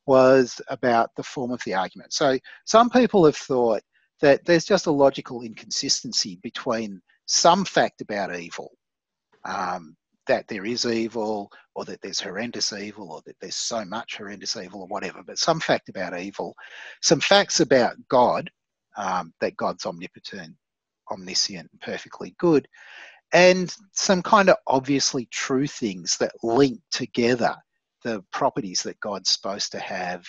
was 0.06 0.60
about 0.67 1.12
the 1.15 1.24
form 1.24 1.52
of 1.52 1.62
the 1.65 1.74
argument. 1.74 2.13
So 2.13 2.38
some 2.65 2.89
people 2.89 3.24
have 3.26 3.38
thought 3.38 3.82
that 4.23 4.45
there's 4.45 4.63
just 4.63 4.88
a 4.88 4.91
logical 4.91 5.41
inconsistency 5.41 6.39
between 6.41 7.01
some 7.25 7.65
fact 7.65 7.99
about 7.99 8.33
evil 8.33 8.71
um, 9.43 9.97
that 10.27 10.47
there 10.47 10.63
is 10.65 10.86
evil 10.86 11.51
or 11.75 11.83
that 11.83 12.01
there's 12.01 12.21
horrendous 12.21 12.71
evil 12.71 13.12
or 13.12 13.21
that 13.25 13.36
there's 13.41 13.57
so 13.57 13.83
much 13.83 14.15
horrendous 14.15 14.55
evil 14.55 14.79
or 14.79 14.88
whatever, 14.88 15.21
but 15.27 15.38
some 15.38 15.59
fact 15.59 15.89
about 15.89 16.17
evil, 16.17 16.55
some 17.01 17.19
facts 17.19 17.59
about 17.59 17.97
God, 18.07 18.49
um, 18.95 19.33
that 19.41 19.57
God's 19.57 19.86
omnipotent, 19.86 20.55
omniscient, 21.12 21.69
perfectly 21.81 22.33
good, 22.39 22.65
and 23.33 23.75
some 23.91 24.21
kind 24.23 24.49
of 24.49 24.55
obviously 24.67 25.27
true 25.31 25.67
things 25.67 26.15
that 26.19 26.31
link 26.43 26.79
together 26.91 27.57
the 28.05 28.23
properties 28.31 28.83
that 28.83 29.01
God's 29.01 29.31
supposed 29.31 29.73
to 29.73 29.79
have 29.79 30.23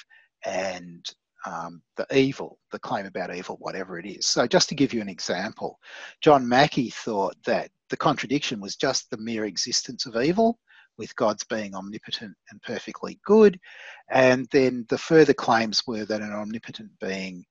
and 0.45 1.09
um, 1.47 1.83
the 1.97 2.07
evil, 2.17 2.59
the 2.73 2.79
claim 2.79 3.07
about 3.07 3.35
evil, 3.35 3.57
whatever 3.61 3.99
it 3.99 4.07
is. 4.07 4.27
So, 4.27 4.47
just 4.47 4.69
to 4.71 4.75
give 4.75 4.93
you 4.93 5.01
an 5.01 5.09
example, 5.09 5.79
John 6.21 6.49
Mackie 6.49 6.91
thought 6.91 7.37
that 7.45 7.71
the 7.91 7.97
contradiction 7.97 8.61
was 8.61 8.77
just 8.77 9.11
the 9.11 9.19
mere 9.19 9.45
existence 9.45 10.07
of 10.07 10.17
evil, 10.17 10.59
with 10.97 11.15
God's 11.17 11.45
being 11.45 11.75
omnipotent 11.75 12.35
and 12.51 12.63
perfectly 12.63 13.19
good. 13.25 13.59
And 14.11 14.47
then 14.53 14.87
the 14.89 14.99
further 14.99 15.35
claims 15.35 15.87
were 15.87 16.05
that 16.05 16.21
an 16.21 16.33
omnipotent 16.33 16.91
being, 17.01 17.45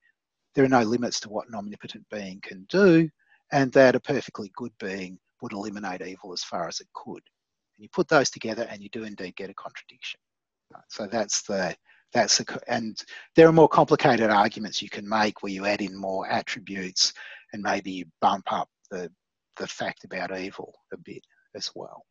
there 0.55 0.63
are 0.63 0.69
no 0.69 0.83
limits 0.83 1.19
to 1.21 1.29
what 1.29 1.47
an 1.47 1.55
omnipotent 1.55 2.05
being 2.09 2.39
can 2.41 2.65
do, 2.69 3.09
and 3.51 3.71
that 3.73 3.95
a 3.95 3.99
perfectly 3.99 4.51
good 4.55 4.71
being 4.79 5.19
would 5.41 5.53
eliminate 5.53 6.01
evil 6.01 6.31
as 6.33 6.43
far 6.43 6.67
as 6.67 6.79
it 6.79 6.87
could. 6.93 7.21
And 7.75 7.83
you 7.83 7.89
put 7.89 8.07
those 8.07 8.29
together, 8.29 8.67
and 8.69 8.81
you 8.81 8.89
do 8.89 9.03
indeed 9.03 9.35
get 9.35 9.49
a 9.49 9.53
contradiction. 9.53 10.19
So 10.89 11.05
that's 11.05 11.43
the 11.43 11.75
that's 12.13 12.39
a, 12.39 12.45
and 12.67 12.97
there 13.35 13.47
are 13.47 13.53
more 13.53 13.67
complicated 13.67 14.29
arguments 14.29 14.81
you 14.81 14.89
can 14.89 15.07
make 15.07 15.41
where 15.41 15.51
you 15.51 15.65
add 15.65 15.81
in 15.81 15.95
more 15.97 16.27
attributes 16.29 17.13
and 17.51 17.61
maybe 17.61 17.91
you 17.91 18.05
bump 18.21 18.51
up 18.51 18.69
the 18.91 19.11
the 19.57 19.67
fact 19.67 20.03
about 20.03 20.37
evil 20.37 20.73
a 20.93 20.97
bit 20.97 21.23
as 21.55 21.69
well. 21.75 22.03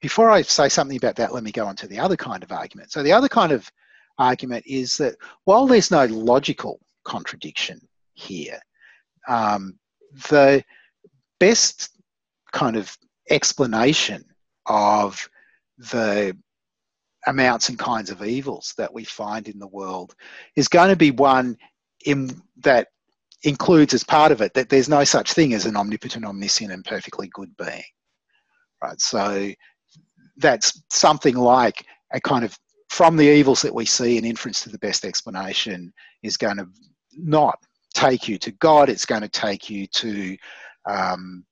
Before 0.00 0.30
I 0.30 0.42
say 0.42 0.68
something 0.68 0.96
about 0.96 1.16
that, 1.16 1.32
let 1.32 1.44
me 1.44 1.52
go 1.52 1.66
on 1.66 1.76
to 1.76 1.86
the 1.86 1.98
other 1.98 2.16
kind 2.16 2.42
of 2.42 2.52
argument. 2.52 2.92
So 2.92 3.02
the 3.02 3.12
other 3.12 3.28
kind 3.28 3.52
of 3.52 3.70
argument 4.18 4.64
is 4.66 4.96
that 4.98 5.16
while 5.44 5.66
there's 5.66 5.90
no 5.90 6.04
logical 6.06 6.80
contradiction 7.04 7.80
here, 8.14 8.58
um, 9.28 9.78
the 10.30 10.62
best 11.40 11.90
kind 12.52 12.76
of 12.76 12.96
explanation 13.30 14.24
of 14.66 15.28
the 15.78 16.36
amounts 17.26 17.68
and 17.68 17.78
kinds 17.78 18.10
of 18.10 18.22
evils 18.22 18.74
that 18.76 18.92
we 18.92 19.04
find 19.04 19.48
in 19.48 19.58
the 19.58 19.66
world 19.68 20.14
is 20.56 20.68
going 20.68 20.90
to 20.90 20.96
be 20.96 21.10
one 21.10 21.56
in 22.04 22.30
that 22.58 22.88
includes 23.44 23.94
as 23.94 24.04
part 24.04 24.32
of 24.32 24.40
it 24.40 24.54
that 24.54 24.68
there's 24.68 24.88
no 24.88 25.04
such 25.04 25.32
thing 25.32 25.52
as 25.54 25.66
an 25.66 25.76
omnipotent, 25.76 26.24
omniscient, 26.24 26.72
and 26.72 26.84
perfectly 26.84 27.28
good 27.32 27.54
being. 27.56 27.82
Right. 28.82 29.00
So 29.00 29.50
that's 30.36 30.82
something 30.90 31.36
like 31.36 31.84
a 32.12 32.20
kind 32.20 32.44
of 32.44 32.56
from 32.88 33.16
the 33.16 33.28
evils 33.28 33.62
that 33.62 33.74
we 33.74 33.84
see, 33.84 34.18
an 34.18 34.24
inference 34.24 34.62
to 34.62 34.70
the 34.70 34.78
best 34.78 35.04
explanation 35.04 35.92
is 36.22 36.36
going 36.36 36.58
to 36.58 36.68
not 37.12 37.58
take 37.94 38.28
you 38.28 38.38
to 38.38 38.52
God. 38.52 38.88
It's 38.88 39.06
going 39.06 39.22
to 39.22 39.28
take 39.28 39.68
you 39.68 39.86
to 39.86 40.36
um, 40.86 41.44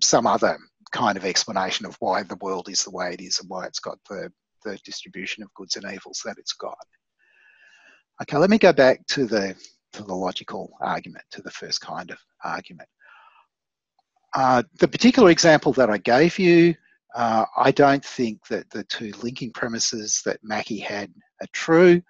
some 0.00 0.26
other 0.26 0.58
kind 0.92 1.16
of 1.16 1.24
explanation 1.24 1.86
of 1.86 1.96
why 2.00 2.22
the 2.22 2.36
world 2.36 2.68
is 2.68 2.84
the 2.84 2.90
way 2.90 3.12
it 3.14 3.20
is 3.20 3.40
and 3.40 3.48
why 3.48 3.66
it's 3.66 3.80
got 3.80 3.98
the 4.08 4.30
the 4.64 4.78
distribution 4.84 5.42
of 5.42 5.52
goods 5.54 5.76
and 5.76 5.84
evils 5.92 6.22
that 6.24 6.38
it's 6.38 6.52
got. 6.52 6.76
Okay, 8.20 8.36
let 8.36 8.50
me 8.50 8.58
go 8.58 8.72
back 8.72 9.06
to 9.08 9.26
the 9.26 9.54
to 9.92 10.02
the 10.02 10.14
logical 10.14 10.72
argument, 10.80 11.24
to 11.30 11.42
the 11.42 11.50
first 11.50 11.80
kind 11.80 12.10
of 12.10 12.18
argument. 12.44 12.88
Uh, 14.34 14.62
the 14.78 14.88
particular 14.88 15.30
example 15.30 15.72
that 15.74 15.90
I 15.90 15.98
gave 15.98 16.38
you, 16.38 16.74
uh, 17.14 17.44
I 17.56 17.70
don't 17.72 18.04
think 18.04 18.46
that 18.46 18.70
the 18.70 18.84
two 18.84 19.12
linking 19.22 19.52
premises 19.52 20.22
that 20.24 20.38
Mackie 20.42 20.78
had 20.78 21.12
are 21.42 21.48
true. 21.52 22.00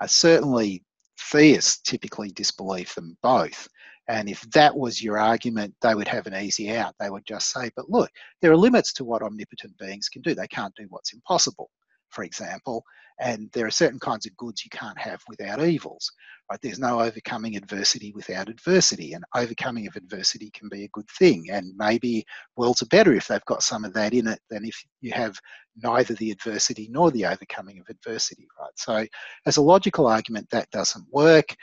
Uh, 0.00 0.06
certainly, 0.06 0.82
theists 1.30 1.80
typically 1.80 2.30
disbelieve 2.30 2.92
them 2.94 3.16
both. 3.22 3.68
And 4.08 4.28
if 4.28 4.40
that 4.52 4.74
was 4.74 5.02
your 5.02 5.18
argument, 5.18 5.74
they 5.82 5.94
would 5.94 6.08
have 6.08 6.26
an 6.26 6.34
easy 6.34 6.74
out. 6.74 6.94
They 6.98 7.10
would 7.10 7.26
just 7.26 7.52
say, 7.52 7.70
but 7.76 7.90
look, 7.90 8.10
there 8.40 8.50
are 8.50 8.56
limits 8.56 8.92
to 8.94 9.04
what 9.04 9.22
omnipotent 9.22 9.76
beings 9.78 10.08
can 10.08 10.22
do. 10.22 10.34
They 10.34 10.46
can't 10.46 10.74
do 10.76 10.86
what's 10.88 11.12
impossible, 11.12 11.70
for 12.10 12.24
example. 12.24 12.84
And 13.20 13.50
there 13.52 13.66
are 13.66 13.70
certain 13.70 13.98
kinds 13.98 14.26
of 14.26 14.36
goods 14.36 14.64
you 14.64 14.70
can't 14.70 14.98
have 14.98 15.20
without 15.28 15.60
evils. 15.60 16.10
Right? 16.50 16.60
There's 16.62 16.78
no 16.78 17.00
overcoming 17.00 17.56
adversity 17.56 18.12
without 18.12 18.48
adversity, 18.48 19.12
and 19.14 19.24
overcoming 19.34 19.88
of 19.88 19.96
adversity 19.96 20.50
can 20.50 20.68
be 20.68 20.84
a 20.84 20.88
good 20.92 21.08
thing. 21.18 21.46
And 21.50 21.72
maybe 21.76 22.24
worlds 22.56 22.82
are 22.82 22.86
better 22.86 23.12
if 23.14 23.26
they've 23.26 23.44
got 23.46 23.62
some 23.62 23.84
of 23.84 23.92
that 23.94 24.14
in 24.14 24.28
it 24.28 24.40
than 24.50 24.64
if 24.64 24.80
you 25.00 25.10
have 25.12 25.36
neither 25.82 26.14
the 26.14 26.30
adversity 26.30 26.88
nor 26.90 27.10
the 27.10 27.26
overcoming 27.26 27.80
of 27.80 27.86
adversity. 27.88 28.46
Right? 28.60 28.70
So, 28.76 29.06
as 29.46 29.56
a 29.56 29.62
logical 29.62 30.06
argument, 30.06 30.48
that 30.50 30.70
doesn't 30.70 31.06
work. 31.10 31.56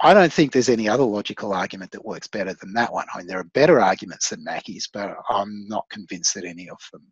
I 0.00 0.12
don't 0.12 0.32
think 0.32 0.52
there's 0.52 0.68
any 0.68 0.88
other 0.88 1.04
logical 1.04 1.54
argument 1.54 1.90
that 1.92 2.04
works 2.04 2.26
better 2.26 2.52
than 2.60 2.74
that 2.74 2.92
one. 2.92 3.06
I 3.14 3.18
mean, 3.18 3.26
there 3.26 3.38
are 3.38 3.44
better 3.54 3.80
arguments 3.80 4.28
than 4.28 4.44
Mackie's, 4.44 4.90
but 4.92 5.16
I'm 5.30 5.66
not 5.68 5.88
convinced 5.88 6.34
that 6.34 6.44
any 6.44 6.68
of 6.68 6.78
them 6.92 7.02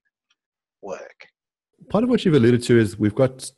work 0.83 1.29
part 1.89 2.05
of 2.05 2.11
what 2.11 2.25
you've 2.25 2.35
alluded 2.35 2.63
to 2.65 2.79
is 2.79 2.99
we've 2.99 3.15
got 3.15 3.51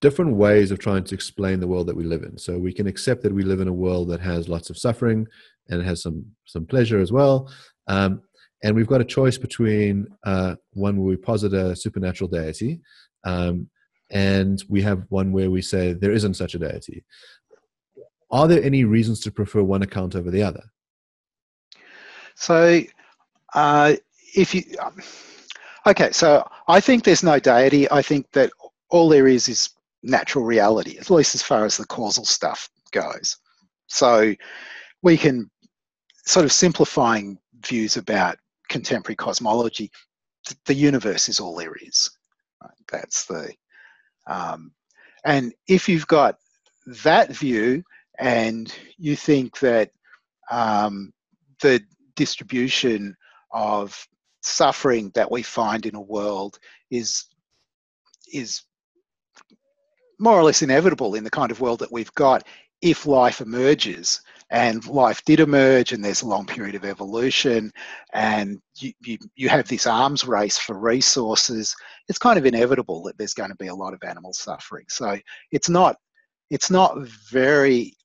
different 0.00 0.36
ways 0.36 0.70
of 0.70 0.78
trying 0.78 1.04
to 1.04 1.14
explain 1.14 1.60
the 1.60 1.66
world 1.66 1.86
that 1.86 1.96
we 1.96 2.04
live 2.04 2.22
in. 2.22 2.36
So 2.36 2.58
we 2.58 2.72
can 2.72 2.86
accept 2.86 3.22
that 3.22 3.32
we 3.32 3.42
live 3.42 3.60
in 3.60 3.68
a 3.68 3.72
world 3.72 4.08
that 4.10 4.20
has 4.20 4.48
lots 4.48 4.68
of 4.70 4.76
suffering 4.76 5.26
and 5.68 5.80
it 5.80 5.84
has 5.84 6.02
some 6.02 6.24
some 6.44 6.66
pleasure 6.66 7.00
as 7.00 7.10
well. 7.12 7.50
Um, 7.86 8.22
and 8.62 8.74
we've 8.74 8.86
got 8.86 9.00
a 9.00 9.04
choice 9.04 9.38
between 9.38 10.06
uh, 10.24 10.56
one 10.72 10.96
where 10.96 11.08
we 11.08 11.16
posit 11.16 11.52
a 11.52 11.76
supernatural 11.76 12.28
deity, 12.28 12.80
um, 13.24 13.68
and 14.10 14.62
we 14.68 14.80
have 14.82 15.04
one 15.10 15.32
where 15.32 15.50
we 15.50 15.60
say 15.60 15.92
there 15.92 16.12
isn't 16.12 16.34
such 16.34 16.54
a 16.54 16.58
deity. 16.58 17.04
Are 18.30 18.48
there 18.48 18.62
any 18.62 18.84
reasons 18.84 19.20
to 19.20 19.30
prefer 19.30 19.62
one 19.62 19.82
account 19.82 20.16
over 20.16 20.30
the 20.30 20.42
other? 20.42 20.64
So, 22.36 22.82
uh, 23.54 23.94
if 24.34 24.54
you 24.54 24.62
um, 24.82 25.00
Okay, 25.86 26.10
so 26.12 26.48
I 26.66 26.80
think 26.80 27.04
there's 27.04 27.22
no 27.22 27.38
deity. 27.38 27.90
I 27.90 28.00
think 28.00 28.30
that 28.32 28.50
all 28.90 29.08
there 29.08 29.26
is 29.26 29.48
is 29.48 29.70
natural 30.02 30.44
reality, 30.44 30.98
at 30.98 31.10
least 31.10 31.34
as 31.34 31.42
far 31.42 31.64
as 31.64 31.76
the 31.76 31.86
causal 31.86 32.24
stuff 32.24 32.68
goes. 32.92 33.36
So 33.86 34.34
we 35.02 35.16
can 35.16 35.50
sort 36.26 36.46
of 36.46 36.52
simplifying 36.52 37.38
views 37.66 37.96
about 37.96 38.38
contemporary 38.68 39.16
cosmology. 39.16 39.90
The 40.64 40.74
universe 40.74 41.28
is 41.28 41.38
all 41.38 41.54
there 41.54 41.74
is. 41.82 42.10
That's 42.90 43.26
the, 43.26 43.52
um, 44.26 44.72
and 45.26 45.52
if 45.68 45.88
you've 45.88 46.06
got 46.06 46.36
that 47.02 47.30
view 47.30 47.82
and 48.18 48.74
you 48.96 49.16
think 49.16 49.58
that 49.60 49.90
um, 50.50 51.12
the 51.60 51.82
distribution 52.14 53.14
of 53.52 54.06
suffering 54.46 55.10
that 55.14 55.30
we 55.30 55.42
find 55.42 55.86
in 55.86 55.94
a 55.94 56.00
world 56.00 56.58
is 56.90 57.24
is 58.32 58.62
more 60.18 60.38
or 60.38 60.44
less 60.44 60.62
inevitable 60.62 61.14
in 61.14 61.24
the 61.24 61.30
kind 61.30 61.50
of 61.50 61.60
world 61.60 61.80
that 61.80 61.92
we've 61.92 62.14
got 62.14 62.46
if 62.82 63.06
life 63.06 63.40
emerges. 63.40 64.20
And 64.50 64.86
life 64.86 65.24
did 65.24 65.40
emerge 65.40 65.92
and 65.92 66.04
there's 66.04 66.22
a 66.22 66.28
long 66.28 66.46
period 66.46 66.74
of 66.74 66.84
evolution 66.84 67.72
and 68.12 68.60
you, 68.76 68.92
you, 69.00 69.18
you 69.34 69.48
have 69.48 69.66
this 69.66 69.86
arms 69.86 70.24
race 70.24 70.58
for 70.58 70.78
resources. 70.78 71.74
It's 72.08 72.18
kind 72.18 72.38
of 72.38 72.46
inevitable 72.46 73.02
that 73.04 73.18
there's 73.18 73.34
going 73.34 73.50
to 73.50 73.56
be 73.56 73.68
a 73.68 73.74
lot 73.74 73.94
of 73.94 74.04
animal 74.04 74.32
suffering. 74.32 74.84
So 74.88 75.18
it's 75.50 75.68
not 75.68 75.96
it's 76.50 76.70
not 76.70 76.98
very 77.32 77.96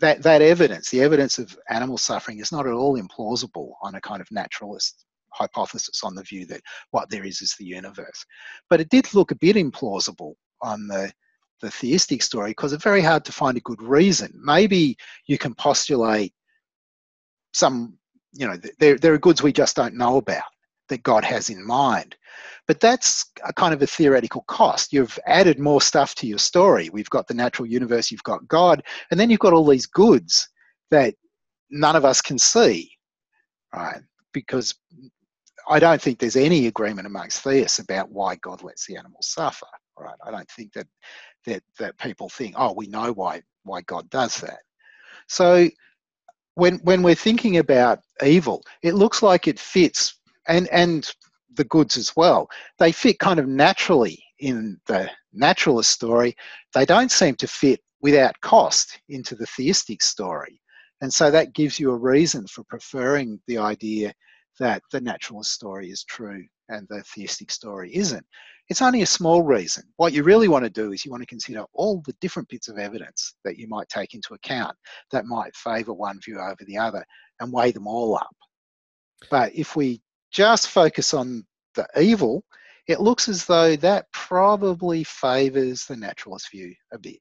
that 0.00 0.22
that 0.22 0.40
evidence 0.42 0.90
the 0.90 1.02
evidence 1.02 1.38
of 1.38 1.58
animal 1.68 1.98
suffering 1.98 2.38
is 2.38 2.52
not 2.52 2.66
at 2.66 2.72
all 2.72 2.98
implausible 2.98 3.72
on 3.82 3.96
a 3.96 4.00
kind 4.00 4.20
of 4.20 4.30
naturalist 4.30 5.04
hypothesis 5.34 6.02
on 6.02 6.14
the 6.14 6.22
view 6.22 6.46
that 6.46 6.62
what 6.90 7.10
there 7.10 7.24
is 7.24 7.42
is 7.42 7.54
the 7.58 7.64
universe. 7.64 8.24
But 8.70 8.80
it 8.80 8.88
did 8.88 9.12
look 9.14 9.30
a 9.30 9.36
bit 9.36 9.56
implausible 9.56 10.34
on 10.62 10.86
the 10.86 11.12
the 11.60 11.70
theistic 11.70 12.22
story 12.22 12.50
because 12.50 12.72
it's 12.72 12.84
very 12.84 13.00
hard 13.00 13.24
to 13.24 13.32
find 13.32 13.56
a 13.56 13.60
good 13.62 13.82
reason. 13.82 14.32
Maybe 14.42 14.96
you 15.26 15.38
can 15.38 15.54
postulate 15.54 16.32
some, 17.52 17.96
you 18.32 18.46
know, 18.46 18.56
there, 18.78 18.98
there 18.98 19.14
are 19.14 19.18
goods 19.18 19.42
we 19.42 19.52
just 19.52 19.76
don't 19.76 19.94
know 19.94 20.16
about 20.18 20.42
that 20.88 21.02
God 21.02 21.24
has 21.24 21.48
in 21.48 21.64
mind. 21.64 22.16
But 22.66 22.80
that's 22.80 23.30
a 23.44 23.52
kind 23.52 23.72
of 23.72 23.82
a 23.82 23.86
theoretical 23.86 24.42
cost. 24.48 24.92
You've 24.92 25.18
added 25.26 25.58
more 25.58 25.80
stuff 25.80 26.14
to 26.16 26.26
your 26.26 26.38
story. 26.38 26.90
We've 26.90 27.10
got 27.10 27.26
the 27.26 27.34
natural 27.34 27.66
universe, 27.66 28.10
you've 28.10 28.22
got 28.22 28.46
God, 28.48 28.82
and 29.10 29.18
then 29.18 29.30
you've 29.30 29.40
got 29.40 29.52
all 29.52 29.66
these 29.66 29.86
goods 29.86 30.48
that 30.90 31.14
none 31.70 31.96
of 31.96 32.04
us 32.04 32.20
can 32.20 32.38
see, 32.38 32.90
right? 33.74 34.00
Because 34.32 34.74
I 35.68 35.78
don't 35.78 36.00
think 36.00 36.18
there's 36.18 36.36
any 36.36 36.66
agreement 36.66 37.06
amongst 37.06 37.42
theists 37.42 37.78
about 37.78 38.10
why 38.10 38.36
God 38.36 38.62
lets 38.62 38.86
the 38.86 38.96
animals 38.96 39.28
suffer. 39.28 39.66
Right? 39.98 40.16
I 40.24 40.30
don't 40.30 40.50
think 40.50 40.72
that 40.72 40.86
that 41.46 41.62
that 41.78 41.98
people 41.98 42.28
think, 42.28 42.54
oh, 42.58 42.72
we 42.72 42.86
know 42.86 43.12
why 43.12 43.42
why 43.62 43.82
God 43.82 44.08
does 44.10 44.36
that. 44.38 44.60
So 45.28 45.68
when 46.54 46.78
when 46.78 47.02
we're 47.02 47.14
thinking 47.14 47.58
about 47.58 48.00
evil, 48.24 48.62
it 48.82 48.94
looks 48.94 49.22
like 49.22 49.48
it 49.48 49.58
fits 49.58 50.18
and 50.48 50.68
and 50.68 51.10
the 51.54 51.64
goods 51.64 51.96
as 51.96 52.14
well. 52.16 52.48
They 52.78 52.92
fit 52.92 53.18
kind 53.18 53.38
of 53.38 53.46
naturally 53.46 54.22
in 54.40 54.78
the 54.86 55.10
naturalist 55.32 55.90
story. 55.90 56.36
They 56.74 56.84
don't 56.84 57.10
seem 57.10 57.36
to 57.36 57.46
fit 57.46 57.80
without 58.00 58.40
cost 58.40 59.00
into 59.08 59.34
the 59.34 59.46
theistic 59.46 60.02
story. 60.02 60.60
And 61.00 61.12
so 61.12 61.30
that 61.30 61.54
gives 61.54 61.78
you 61.78 61.90
a 61.90 61.96
reason 61.96 62.46
for 62.46 62.64
preferring 62.64 63.40
the 63.46 63.58
idea 63.58 64.12
that 64.58 64.82
the 64.92 65.00
naturalist 65.00 65.52
story 65.52 65.90
is 65.90 66.04
true 66.04 66.44
and 66.68 66.86
the 66.88 67.02
theistic 67.02 67.50
story 67.50 67.94
isn't. 67.94 68.24
It's 68.68 68.82
only 68.82 69.02
a 69.02 69.06
small 69.06 69.42
reason. 69.42 69.84
What 69.96 70.14
you 70.14 70.22
really 70.22 70.48
want 70.48 70.64
to 70.64 70.70
do 70.70 70.92
is 70.92 71.04
you 71.04 71.10
want 71.10 71.22
to 71.22 71.26
consider 71.26 71.64
all 71.74 72.02
the 72.06 72.14
different 72.20 72.48
bits 72.48 72.68
of 72.68 72.78
evidence 72.78 73.34
that 73.44 73.58
you 73.58 73.68
might 73.68 73.88
take 73.88 74.14
into 74.14 74.32
account 74.34 74.74
that 75.10 75.26
might 75.26 75.54
favour 75.54 75.92
one 75.92 76.18
view 76.24 76.38
over 76.40 76.64
the 76.66 76.78
other 76.78 77.04
and 77.40 77.52
weigh 77.52 77.72
them 77.72 77.86
all 77.86 78.16
up. 78.16 78.34
But 79.30 79.54
if 79.54 79.76
we 79.76 80.00
just 80.32 80.68
focus 80.68 81.12
on 81.12 81.44
the 81.74 81.86
evil, 82.00 82.42
it 82.86 83.00
looks 83.00 83.28
as 83.28 83.44
though 83.44 83.76
that 83.76 84.06
probably 84.12 85.04
favours 85.04 85.84
the 85.84 85.96
naturalist 85.96 86.50
view 86.50 86.74
a 86.92 86.98
bit. 86.98 87.18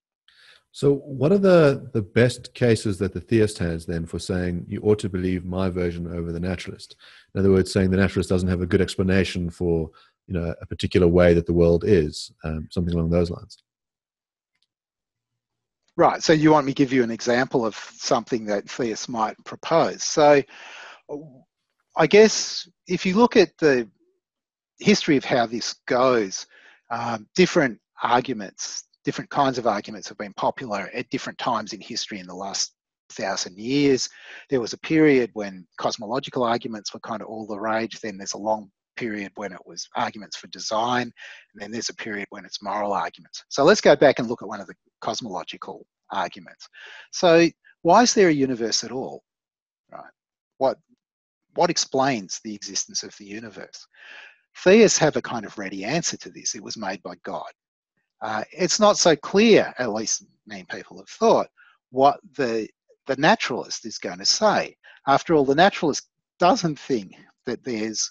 So, 0.75 0.95
what 0.95 1.31
are 1.31 1.37
the, 1.37 1.87
the 1.93 2.01
best 2.01 2.55
cases 2.55 2.97
that 2.97 3.13
the 3.13 3.21
theist 3.21 3.59
has 3.59 3.85
then 3.85 4.07
for 4.07 4.17
saying 4.17 4.65
you 4.67 4.81
ought 4.81 4.97
to 4.99 5.09
believe 5.09 5.45
my 5.45 5.69
version 5.69 6.07
over 6.07 6.31
the 6.31 6.39
naturalist? 6.39 6.95
In 7.33 7.39
other 7.39 7.51
words, 7.51 7.71
saying 7.71 7.91
the 7.91 7.97
naturalist 7.97 8.31
doesn't 8.31 8.49
have 8.49 8.63
a 8.63 8.65
good 8.65 8.81
explanation 8.81 9.51
for 9.51 9.91
you 10.25 10.33
know 10.33 10.55
a 10.59 10.65
particular 10.65 11.07
way 11.07 11.35
that 11.35 11.45
the 11.45 11.53
world 11.53 11.83
is, 11.85 12.31
um, 12.43 12.67
something 12.71 12.95
along 12.95 13.11
those 13.11 13.29
lines. 13.29 13.59
Right. 15.95 16.23
So, 16.23 16.33
you 16.33 16.51
want 16.51 16.65
me 16.65 16.73
to 16.73 16.75
give 16.75 16.91
you 16.91 17.03
an 17.03 17.11
example 17.11 17.67
of 17.67 17.75
something 17.75 18.45
that 18.45 18.67
theists 18.67 19.07
might 19.07 19.35
propose? 19.45 20.01
So, 20.01 20.41
I 21.95 22.07
guess 22.07 22.67
if 22.87 23.05
you 23.05 23.15
look 23.15 23.37
at 23.37 23.55
the 23.59 23.87
history 24.79 25.17
of 25.17 25.23
how 25.23 25.45
this 25.45 25.75
goes, 25.85 26.47
um, 26.89 27.27
different 27.35 27.79
arguments 28.01 28.85
different 29.03 29.29
kinds 29.29 29.57
of 29.57 29.67
arguments 29.67 30.07
have 30.07 30.17
been 30.17 30.33
popular 30.33 30.89
at 30.93 31.09
different 31.09 31.37
times 31.37 31.73
in 31.73 31.81
history 31.81 32.19
in 32.19 32.27
the 32.27 32.35
last 32.35 32.73
thousand 33.11 33.57
years. 33.57 34.09
There 34.49 34.61
was 34.61 34.73
a 34.73 34.77
period 34.79 35.29
when 35.33 35.67
cosmological 35.77 36.43
arguments 36.43 36.93
were 36.93 36.99
kind 37.01 37.21
of 37.21 37.27
all 37.27 37.45
the 37.45 37.59
rage. 37.59 37.99
Then 37.99 38.17
there's 38.17 38.33
a 38.33 38.37
long 38.37 38.69
period 38.95 39.31
when 39.35 39.51
it 39.51 39.59
was 39.65 39.87
arguments 39.95 40.37
for 40.37 40.47
design, 40.47 41.03
and 41.03 41.61
then 41.61 41.71
there's 41.71 41.89
a 41.89 41.95
period 41.95 42.27
when 42.29 42.45
it's 42.45 42.61
moral 42.61 42.93
arguments. 42.93 43.43
So 43.49 43.63
let's 43.63 43.81
go 43.81 43.95
back 43.95 44.19
and 44.19 44.27
look 44.27 44.41
at 44.41 44.47
one 44.47 44.61
of 44.61 44.67
the 44.67 44.75
cosmological 45.01 45.85
arguments. 46.11 46.67
So 47.11 47.47
why 47.81 48.03
is 48.03 48.13
there 48.13 48.29
a 48.29 48.33
universe 48.33 48.83
at 48.83 48.91
all? 48.91 49.23
Right? 49.91 50.11
What 50.57 50.77
what 51.55 51.69
explains 51.69 52.39
the 52.43 52.55
existence 52.55 53.03
of 53.03 53.15
the 53.17 53.25
universe? 53.25 53.87
Theists 54.63 54.97
have 54.97 55.15
a 55.17 55.21
kind 55.21 55.45
of 55.45 55.57
ready 55.57 55.83
answer 55.83 56.17
to 56.17 56.29
this. 56.29 56.55
It 56.55 56.63
was 56.63 56.77
made 56.77 57.01
by 57.03 57.15
God. 57.23 57.51
Uh, 58.23 58.43
it's 58.53 58.79
not 58.79 58.97
so 58.97 59.15
clear, 59.17 59.73
at 59.77 59.91
least 59.91 60.25
many 60.47 60.63
people 60.71 60.97
have 60.97 61.09
thought, 61.09 61.47
what 61.91 62.19
the 62.37 62.67
the 63.05 63.15
naturalist 63.17 63.85
is 63.85 63.97
going 63.97 64.17
to 64.17 64.25
say. 64.25 64.75
After 65.07 65.35
all, 65.35 65.43
the 65.43 65.53
naturalist 65.53 66.07
doesn't 66.39 66.79
think 66.79 67.11
that 67.45 67.61
there's 67.65 68.09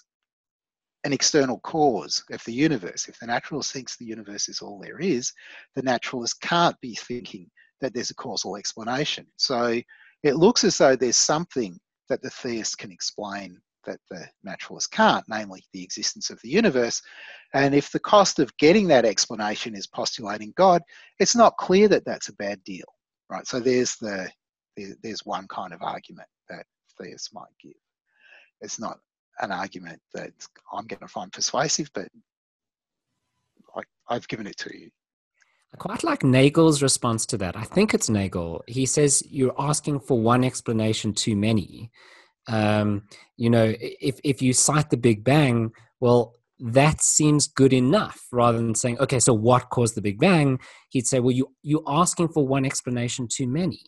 an 1.03 1.11
external 1.11 1.59
cause 1.61 2.23
of 2.31 2.43
the 2.45 2.53
universe. 2.53 3.07
If 3.09 3.19
the 3.19 3.25
naturalist 3.25 3.73
thinks 3.73 3.97
the 3.97 4.05
universe 4.05 4.47
is 4.47 4.61
all 4.61 4.79
there 4.79 4.99
is, 4.99 5.33
the 5.75 5.81
naturalist 5.81 6.39
can't 6.41 6.79
be 6.79 6.93
thinking 6.93 7.49
that 7.81 7.93
there's 7.93 8.11
a 8.11 8.15
causal 8.15 8.55
explanation. 8.55 9.25
So 9.37 9.81
it 10.21 10.35
looks 10.35 10.63
as 10.63 10.77
though 10.77 10.95
there's 10.95 11.17
something 11.17 11.79
that 12.09 12.21
the 12.21 12.29
theist 12.29 12.77
can 12.77 12.91
explain 12.91 13.59
that 13.85 13.99
the 14.09 14.27
naturalist 14.43 14.91
can't, 14.91 15.25
namely 15.27 15.63
the 15.73 15.83
existence 15.83 16.29
of 16.29 16.39
the 16.41 16.49
universe. 16.49 17.01
And 17.53 17.75
if 17.75 17.91
the 17.91 17.99
cost 17.99 18.39
of 18.39 18.55
getting 18.57 18.87
that 18.87 19.05
explanation 19.05 19.75
is 19.75 19.87
postulating 19.87 20.53
God, 20.55 20.81
it's 21.19 21.35
not 21.35 21.57
clear 21.57 21.87
that 21.89 22.05
that's 22.05 22.29
a 22.29 22.35
bad 22.35 22.63
deal, 22.63 22.85
right? 23.29 23.47
So 23.47 23.59
there's 23.59 23.95
the 23.97 24.29
there's 25.03 25.23
one 25.23 25.47
kind 25.49 25.71
of 25.71 25.83
argument 25.83 26.27
that 26.49 26.65
theists 26.99 27.31
might 27.33 27.45
give. 27.61 27.73
It's 28.61 28.79
not 28.79 28.97
an 29.39 29.51
argument 29.51 30.01
that 30.13 30.31
I'm 30.71 30.87
going 30.87 30.99
to 30.99 31.07
find 31.07 31.31
persuasive, 31.31 31.91
but 31.93 32.07
I, 33.75 33.81
I've 34.09 34.27
given 34.27 34.47
it 34.47 34.57
to 34.57 34.75
you. 34.75 34.89
I 35.73 35.77
quite 35.77 36.03
like 36.03 36.23
Nagel's 36.23 36.83
response 36.83 37.25
to 37.27 37.37
that. 37.37 37.55
I 37.55 37.63
think 37.63 37.93
it's 37.93 38.09
Nagel. 38.09 38.63
He 38.67 38.85
says 38.85 39.23
you're 39.27 39.55
asking 39.57 40.01
for 40.01 40.19
one 40.19 40.43
explanation 40.43 41.13
too 41.13 41.35
many 41.35 41.91
um, 42.47 43.03
you 43.37 43.49
know 43.49 43.73
if 43.79 44.19
if 44.23 44.41
you 44.41 44.53
cite 44.53 44.89
the 44.89 44.97
big 44.97 45.23
bang 45.23 45.71
well 45.99 46.35
that 46.59 47.01
seems 47.01 47.47
good 47.47 47.73
enough 47.73 48.27
rather 48.31 48.57
than 48.57 48.75
saying 48.75 48.99
okay 48.99 49.19
so 49.19 49.33
what 49.33 49.69
caused 49.69 49.95
the 49.95 50.01
big 50.01 50.19
bang? 50.19 50.59
He'd 50.89 51.07
say 51.07 51.19
well 51.19 51.31
you 51.31 51.53
you're 51.61 51.83
asking 51.87 52.29
for 52.29 52.47
one 52.47 52.65
explanation 52.65 53.27
too 53.27 53.47
many. 53.47 53.81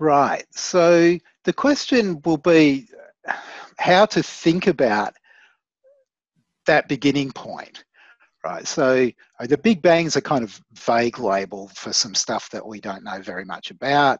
Right. 0.00 0.44
So 0.52 1.18
the 1.44 1.52
question 1.52 2.20
will 2.24 2.38
be 2.38 2.88
how 3.78 4.06
to 4.06 4.22
think 4.22 4.66
about 4.66 5.14
that 6.66 6.88
beginning 6.88 7.32
point 7.32 7.84
right? 8.44 8.66
So 8.66 9.10
the 9.40 9.58
big 9.58 9.82
bang 9.82 10.06
is 10.06 10.16
a 10.16 10.22
kind 10.22 10.44
of 10.44 10.60
vague 10.72 11.18
label 11.18 11.68
for 11.74 11.92
some 11.92 12.14
stuff 12.14 12.50
that 12.50 12.66
we 12.66 12.80
don't 12.80 13.04
know 13.04 13.20
very 13.20 13.44
much 13.44 13.70
about 13.70 14.18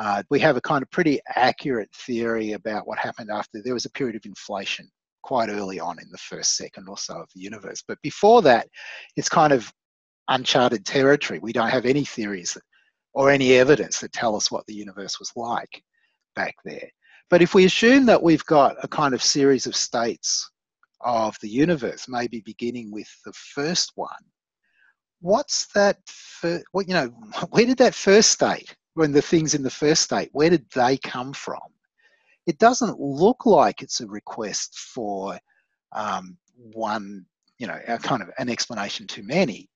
uh, 0.00 0.22
we 0.30 0.40
have 0.40 0.56
a 0.56 0.62
kind 0.62 0.82
of 0.82 0.90
pretty 0.90 1.20
accurate 1.36 1.90
theory 1.94 2.52
about 2.52 2.88
what 2.88 2.98
happened 2.98 3.28
after 3.30 3.60
there 3.62 3.74
was 3.74 3.84
a 3.84 3.90
period 3.90 4.16
of 4.16 4.24
inflation 4.24 4.88
quite 5.22 5.50
early 5.50 5.78
on 5.78 5.98
in 6.00 6.08
the 6.10 6.16
first 6.16 6.56
second 6.56 6.88
or 6.88 6.96
so 6.96 7.16
of 7.20 7.28
the 7.34 7.40
universe. 7.42 7.84
But 7.86 8.00
before 8.00 8.40
that, 8.42 8.66
it's 9.16 9.28
kind 9.28 9.52
of 9.52 9.70
uncharted 10.28 10.86
territory. 10.86 11.38
We 11.38 11.52
don't 11.52 11.68
have 11.68 11.84
any 11.84 12.06
theories 12.06 12.54
that, 12.54 12.62
or 13.12 13.30
any 13.30 13.52
evidence 13.52 14.00
that 14.00 14.14
tell 14.14 14.34
us 14.34 14.50
what 14.50 14.64
the 14.66 14.72
universe 14.72 15.18
was 15.18 15.32
like 15.36 15.82
back 16.34 16.54
there. 16.64 16.88
But 17.28 17.42
if 17.42 17.54
we 17.54 17.66
assume 17.66 18.06
that 18.06 18.22
we've 18.22 18.46
got 18.46 18.76
a 18.82 18.88
kind 18.88 19.12
of 19.12 19.22
series 19.22 19.66
of 19.66 19.76
states 19.76 20.50
of 21.02 21.36
the 21.42 21.48
universe, 21.50 22.06
maybe 22.08 22.40
beginning 22.40 22.90
with 22.90 23.08
the 23.26 23.34
first 23.34 23.92
one, 23.96 24.24
what's 25.20 25.66
that? 25.74 25.98
Fir- 26.06 26.64
what 26.72 26.88
you 26.88 26.94
know, 26.94 27.08
where 27.50 27.66
did 27.66 27.76
that 27.78 27.94
first 27.94 28.30
state 28.30 28.74
when 29.00 29.12
the 29.12 29.22
things 29.22 29.54
in 29.54 29.62
the 29.62 29.70
first 29.70 30.02
state, 30.02 30.28
where 30.32 30.50
did 30.50 30.66
they 30.74 30.98
come 30.98 31.32
from? 31.32 31.62
It 32.46 32.58
doesn't 32.58 33.00
look 33.00 33.46
like 33.46 33.80
it's 33.80 34.02
a 34.02 34.06
request 34.06 34.78
for 34.78 35.38
um, 35.92 36.36
one, 36.54 37.24
you 37.56 37.66
know, 37.66 37.78
kind 38.02 38.20
of 38.20 38.28
an 38.36 38.50
explanation 38.50 39.06
too 39.06 39.22
many, 39.22 39.70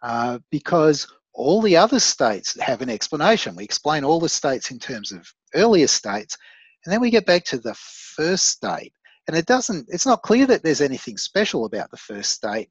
uh, 0.00 0.38
because 0.50 1.06
all 1.34 1.60
the 1.60 1.76
other 1.76 2.00
states 2.00 2.58
have 2.60 2.80
an 2.80 2.88
explanation. 2.88 3.54
We 3.54 3.64
explain 3.64 4.04
all 4.04 4.18
the 4.18 4.26
states 4.30 4.70
in 4.70 4.78
terms 4.78 5.12
of 5.12 5.30
earlier 5.54 5.86
states, 5.86 6.38
and 6.86 6.92
then 6.94 7.02
we 7.02 7.10
get 7.10 7.26
back 7.26 7.44
to 7.44 7.58
the 7.58 7.74
first 7.74 8.46
state, 8.46 8.94
and 9.28 9.36
it 9.36 9.44
doesn't. 9.44 9.86
It's 9.90 10.06
not 10.06 10.22
clear 10.22 10.46
that 10.46 10.62
there's 10.62 10.80
anything 10.80 11.18
special 11.18 11.66
about 11.66 11.90
the 11.90 11.98
first 11.98 12.30
state 12.30 12.70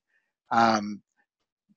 um, 0.50 1.04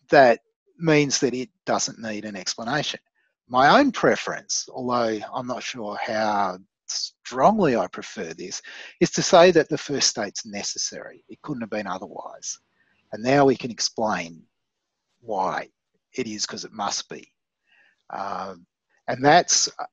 that 0.09 0.41
means 0.79 1.21
that 1.21 1.35
it 1.35 1.51
doesn't 1.67 1.99
need 1.99 2.25
an 2.25 2.37
explanation. 2.37 3.01
My 3.49 3.79
own 3.79 3.93
preference, 3.93 4.67
although 4.73 5.21
I'm 5.33 5.47
not 5.47 5.63
sure 5.63 5.97
how 6.03 6.59
strongly 6.87 7.77
I 7.77 7.87
prefer 7.89 8.33
this, 8.35 8.63
is 9.01 9.11
to 9.13 9.23
say 9.23 9.51
that 9.51 9.69
the 9.69 9.79
first 9.79 10.09
state's 10.09 10.47
necessary. 10.47 11.25
It 11.29 11.43
couldn't 11.43 11.61
have 11.61 11.71
been 11.71 11.87
otherwise. 11.87 12.59
And 13.13 13.23
now 13.23 13.45
we 13.45 13.57
can 13.57 13.71
explain 13.71 14.43
why 15.21 15.69
it 16.13 16.27
is 16.27 16.47
because 16.47 16.65
it 16.65 16.73
must 16.73 17.09
be. 17.09 17.31
Um, 18.11 18.67
and 19.09 19.25
that's 19.25 19.69
uh, 19.79 19.87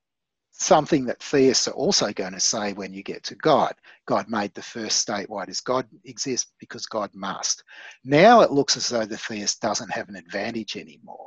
something 0.50 1.04
that 1.06 1.22
theists 1.22 1.68
are 1.68 1.72
also 1.72 2.12
going 2.12 2.32
to 2.32 2.40
say 2.40 2.72
when 2.72 2.92
you 2.92 3.02
get 3.02 3.22
to 3.24 3.34
God. 3.36 3.74
God 4.06 4.28
made 4.28 4.54
the 4.54 4.62
first 4.62 4.98
state. 4.98 5.28
Why 5.28 5.44
does 5.44 5.60
God 5.60 5.86
exist? 6.04 6.52
Because 6.58 6.86
God 6.86 7.10
must. 7.14 7.64
Now 8.04 8.40
it 8.40 8.52
looks 8.52 8.76
as 8.76 8.88
though 8.88 9.04
the 9.04 9.18
theist 9.18 9.60
doesn't 9.60 9.90
have 9.90 10.08
an 10.08 10.16
advantage 10.16 10.76
anymore 10.76 11.26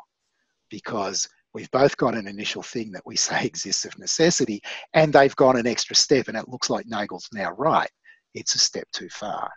because 0.69 1.27
we've 1.55 1.71
both 1.71 1.95
got 1.95 2.13
an 2.15 2.27
initial 2.27 2.61
thing 2.61 2.91
that 2.91 3.05
we 3.05 3.15
say 3.27 3.45
exists 3.45 3.85
of 3.85 3.97
necessity, 3.97 4.61
and 4.93 5.11
they've 5.11 5.35
gone 5.37 5.57
an 5.57 5.65
extra 5.65 5.95
step, 5.95 6.27
and 6.27 6.37
it 6.37 6.49
looks 6.49 6.69
like 6.69 6.85
Nagel's 6.85 7.29
now 7.33 7.51
right. 7.53 7.89
It's 8.35 8.53
a 8.53 8.59
step 8.59 8.87
too 8.91 9.09
far. 9.09 9.49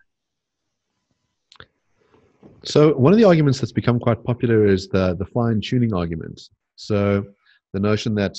So 2.64 2.94
one 2.94 3.12
of 3.12 3.18
the 3.18 3.24
arguments 3.24 3.60
that's 3.60 3.72
become 3.72 3.98
quite 3.98 4.22
popular 4.24 4.66
is 4.66 4.88
the 4.88 5.14
the 5.18 5.26
fine 5.26 5.60
tuning 5.60 5.92
argument. 5.92 6.40
So 6.76 7.24
the 7.72 7.80
notion 7.80 8.14
that 8.14 8.36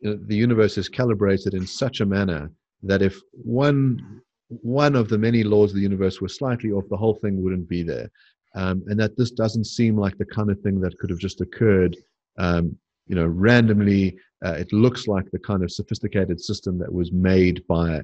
you 0.00 0.10
know, 0.10 0.18
the 0.26 0.36
universe 0.36 0.78
is 0.78 0.88
calibrated 0.88 1.54
in 1.54 1.66
such 1.66 2.00
a 2.00 2.06
manner 2.06 2.50
that 2.82 3.02
if 3.02 3.20
one 3.32 4.22
one 4.48 4.96
of 4.96 5.08
the 5.08 5.18
many 5.18 5.42
laws 5.44 5.70
of 5.70 5.76
the 5.76 5.82
universe 5.82 6.20
were 6.20 6.28
slightly 6.28 6.72
off, 6.72 6.84
the 6.88 6.96
whole 6.96 7.14
thing 7.14 7.42
wouldn't 7.42 7.68
be 7.68 7.82
there, 7.82 8.10
um, 8.54 8.82
and 8.86 8.98
that 8.98 9.16
this 9.18 9.30
doesn't 9.30 9.66
seem 9.66 9.98
like 9.98 10.16
the 10.16 10.24
kind 10.36 10.50
of 10.50 10.58
thing 10.60 10.80
that 10.80 10.96
could 10.98 11.10
have 11.10 11.18
just 11.18 11.42
occurred 11.42 11.94
um, 12.38 12.76
you 13.06 13.14
know, 13.14 13.26
randomly, 13.26 14.16
uh, 14.44 14.52
it 14.52 14.72
looks 14.72 15.06
like 15.06 15.30
the 15.30 15.38
kind 15.38 15.62
of 15.62 15.70
sophisticated 15.70 16.40
system 16.40 16.78
that 16.78 16.92
was 16.92 17.12
made 17.12 17.66
by 17.66 18.00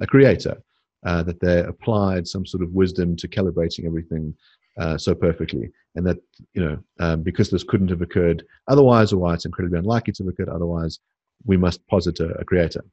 a 0.00 0.06
creator, 0.06 0.56
uh, 1.04 1.22
that 1.22 1.40
they 1.40 1.60
applied 1.60 2.26
some 2.26 2.46
sort 2.46 2.62
of 2.62 2.72
wisdom 2.72 3.16
to 3.16 3.28
calibrating 3.28 3.86
everything 3.86 4.34
uh, 4.78 4.96
so 4.96 5.14
perfectly, 5.14 5.70
and 5.96 6.06
that 6.06 6.18
you 6.54 6.64
know, 6.64 6.78
um, 7.00 7.22
because 7.22 7.50
this 7.50 7.64
couldn't 7.64 7.90
have 7.90 8.02
occurred 8.02 8.44
otherwise, 8.68 9.12
or 9.12 9.18
why 9.18 9.34
it's 9.34 9.44
incredibly 9.44 9.78
unlikely 9.78 10.12
to 10.14 10.24
have 10.24 10.32
occurred 10.32 10.48
otherwise, 10.48 11.00
we 11.44 11.56
must 11.56 11.86
posit 11.88 12.20
a, 12.20 12.28
a 12.38 12.44
creator. 12.44 12.84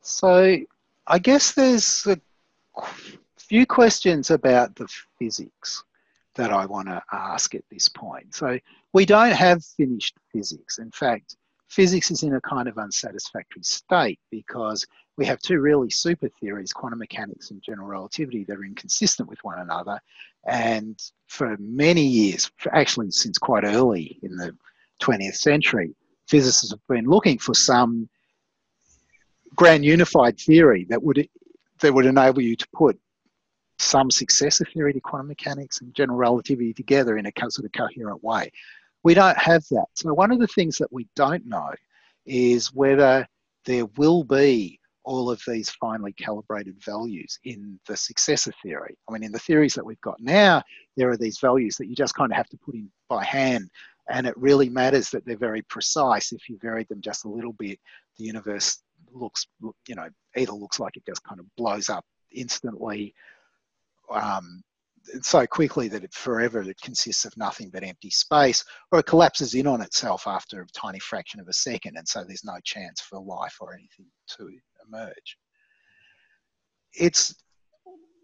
So, 0.00 0.58
I 1.06 1.18
guess 1.18 1.52
there's 1.52 2.06
a 2.06 2.18
few 3.36 3.66
questions 3.66 4.30
about 4.30 4.76
the 4.76 4.88
physics 5.18 5.84
that 6.34 6.52
I 6.52 6.66
want 6.66 6.88
to 6.88 7.02
ask 7.12 7.54
at 7.54 7.64
this 7.70 7.88
point. 7.88 8.34
So 8.34 8.58
we 8.92 9.04
don't 9.04 9.32
have 9.32 9.64
finished 9.64 10.16
physics. 10.32 10.78
In 10.78 10.90
fact, 10.90 11.36
physics 11.68 12.10
is 12.10 12.22
in 12.22 12.34
a 12.34 12.40
kind 12.40 12.68
of 12.68 12.78
unsatisfactory 12.78 13.62
state 13.62 14.18
because 14.30 14.86
we 15.16 15.26
have 15.26 15.38
two 15.40 15.60
really 15.60 15.90
super 15.90 16.28
theories, 16.40 16.72
quantum 16.72 16.98
mechanics 16.98 17.50
and 17.50 17.62
general 17.62 17.88
relativity, 17.88 18.44
that 18.44 18.56
are 18.56 18.64
inconsistent 18.64 19.28
with 19.28 19.38
one 19.42 19.60
another. 19.60 20.00
And 20.46 21.00
for 21.28 21.56
many 21.58 22.02
years, 22.02 22.50
actually 22.72 23.10
since 23.10 23.38
quite 23.38 23.64
early 23.64 24.18
in 24.22 24.36
the 24.36 24.56
20th 25.00 25.36
century, 25.36 25.94
physicists 26.28 26.70
have 26.70 26.86
been 26.88 27.06
looking 27.06 27.38
for 27.38 27.54
some 27.54 28.08
grand 29.54 29.84
unified 29.84 30.38
theory 30.38 30.84
that 30.90 31.02
would 31.02 31.28
that 31.80 31.92
would 31.92 32.06
enable 32.06 32.40
you 32.40 32.56
to 32.56 32.66
put 32.74 32.98
some 33.78 34.10
success 34.10 34.44
successor 34.54 34.72
theory 34.72 34.92
to 34.92 35.00
quantum 35.00 35.28
mechanics 35.28 35.80
and 35.80 35.94
general 35.94 36.18
relativity 36.18 36.72
together 36.72 37.18
in 37.18 37.26
a 37.26 37.32
sort 37.50 37.64
of 37.64 37.72
coherent 37.72 38.22
way. 38.22 38.50
We 39.02 39.14
don't 39.14 39.36
have 39.36 39.64
that. 39.70 39.86
So 39.94 40.12
one 40.14 40.30
of 40.30 40.38
the 40.38 40.46
things 40.46 40.78
that 40.78 40.92
we 40.92 41.06
don't 41.14 41.46
know 41.46 41.70
is 42.26 42.72
whether 42.72 43.26
there 43.66 43.86
will 43.96 44.24
be 44.24 44.80
all 45.04 45.30
of 45.30 45.42
these 45.46 45.68
finely 45.70 46.12
calibrated 46.12 46.82
values 46.82 47.38
in 47.44 47.78
the 47.86 47.96
successor 47.96 48.52
theory. 48.62 48.96
I 49.08 49.12
mean, 49.12 49.22
in 49.22 49.32
the 49.32 49.38
theories 49.38 49.74
that 49.74 49.84
we've 49.84 50.00
got 50.00 50.18
now, 50.20 50.62
there 50.96 51.10
are 51.10 51.16
these 51.16 51.38
values 51.38 51.76
that 51.76 51.86
you 51.86 51.94
just 51.94 52.14
kind 52.14 52.32
of 52.32 52.36
have 52.36 52.48
to 52.48 52.56
put 52.56 52.74
in 52.74 52.90
by 53.08 53.22
hand. 53.24 53.68
And 54.08 54.26
it 54.26 54.36
really 54.36 54.70
matters 54.70 55.10
that 55.10 55.26
they're 55.26 55.36
very 55.36 55.62
precise. 55.62 56.32
If 56.32 56.48
you 56.48 56.58
vary 56.60 56.84
them 56.84 57.02
just 57.02 57.26
a 57.26 57.28
little 57.28 57.52
bit, 57.52 57.78
the 58.18 58.24
universe 58.24 58.78
looks, 59.12 59.46
you 59.86 59.94
know, 59.94 60.08
either 60.36 60.52
looks 60.52 60.80
like 60.80 60.96
it 60.96 61.06
just 61.06 61.22
kind 61.24 61.40
of 61.40 61.46
blows 61.56 61.90
up 61.90 62.04
instantly 62.32 63.14
um, 64.10 64.62
so 65.20 65.46
quickly 65.46 65.88
that 65.88 66.04
it 66.04 66.12
forever 66.12 66.62
it 66.62 66.80
consists 66.80 67.24
of 67.24 67.36
nothing 67.36 67.70
but 67.70 67.84
empty 67.84 68.10
space, 68.10 68.64
or 68.90 69.00
it 69.00 69.06
collapses 69.06 69.54
in 69.54 69.66
on 69.66 69.80
itself 69.80 70.26
after 70.26 70.62
a 70.62 70.66
tiny 70.68 70.98
fraction 70.98 71.40
of 71.40 71.48
a 71.48 71.52
second, 71.52 71.96
and 71.96 72.08
so 72.08 72.24
there's 72.24 72.44
no 72.44 72.58
chance 72.64 73.00
for 73.00 73.18
life 73.18 73.56
or 73.60 73.74
anything 73.74 74.06
to 74.36 74.50
emerge. 74.86 75.38
It's 76.92 77.34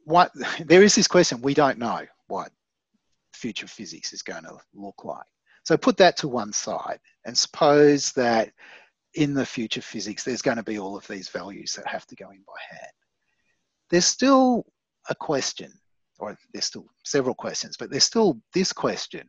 what 0.05 0.31
there 0.65 0.83
is 0.83 0.95
this 0.95 1.09
question 1.09 1.41
we 1.43 1.55
don't 1.55 1.79
know 1.79 2.07
what 2.29 2.51
future 3.35 3.67
physics 3.67 4.13
is 4.13 4.23
going 4.23 4.45
to 4.45 4.57
look 4.75 5.05
like. 5.05 5.27
So 5.65 5.77
put 5.77 5.97
that 5.99 6.17
to 6.19 6.29
one 6.29 6.53
side 6.53 6.99
and 7.27 7.37
suppose 7.37 8.13
that 8.13 8.51
in 9.15 9.35
the 9.35 9.45
future 9.45 9.83
physics 9.83 10.25
there's 10.25 10.43
going 10.43 10.57
to 10.57 10.63
be 10.63 10.79
all 10.79 10.97
of 10.97 11.07
these 11.09 11.29
values 11.29 11.75
that 11.75 11.87
have 11.87 12.07
to 12.07 12.17
go 12.17 12.31
in 12.31 12.43
by 12.47 12.77
hand. 12.77 12.93
There's 13.91 14.07
still 14.07 14.65
a 15.09 15.15
question, 15.15 15.73
or 16.19 16.37
there's 16.53 16.67
still 16.67 16.87
several 17.05 17.35
questions, 17.35 17.77
but 17.79 17.91
there's 17.91 18.05
still 18.05 18.41
this 18.53 18.73
question 18.73 19.29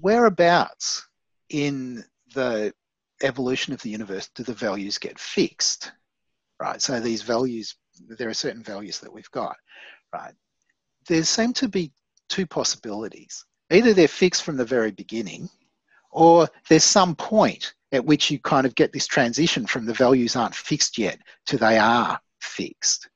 whereabouts 0.00 1.06
in 1.50 2.04
the 2.34 2.72
evolution 3.22 3.72
of 3.72 3.82
the 3.82 3.90
universe 3.90 4.28
do 4.34 4.42
the 4.42 4.54
values 4.54 4.98
get 4.98 5.18
fixed? 5.18 5.92
Right. 6.60 6.80
So 6.80 7.00
these 7.00 7.22
values, 7.22 7.76
there 8.08 8.28
are 8.28 8.34
certain 8.34 8.62
values 8.62 9.00
that 9.00 9.12
we've 9.12 9.30
got. 9.30 9.56
Right. 10.12 10.34
There 11.08 11.22
seem 11.24 11.52
to 11.54 11.68
be 11.68 11.92
two 12.28 12.46
possibilities. 12.46 13.44
Either 13.70 13.92
they're 13.92 14.08
fixed 14.08 14.42
from 14.42 14.56
the 14.56 14.64
very 14.64 14.90
beginning, 14.90 15.48
or 16.10 16.48
there's 16.68 16.84
some 16.84 17.14
point 17.16 17.74
at 17.92 18.04
which 18.04 18.30
you 18.30 18.38
kind 18.40 18.66
of 18.66 18.74
get 18.74 18.92
this 18.92 19.06
transition 19.06 19.66
from 19.66 19.86
the 19.86 19.94
values 19.94 20.36
aren't 20.36 20.54
fixed 20.54 20.98
yet 20.98 21.18
to 21.46 21.56
they 21.56 21.78
are 21.78 22.20
fixed. 22.40 23.08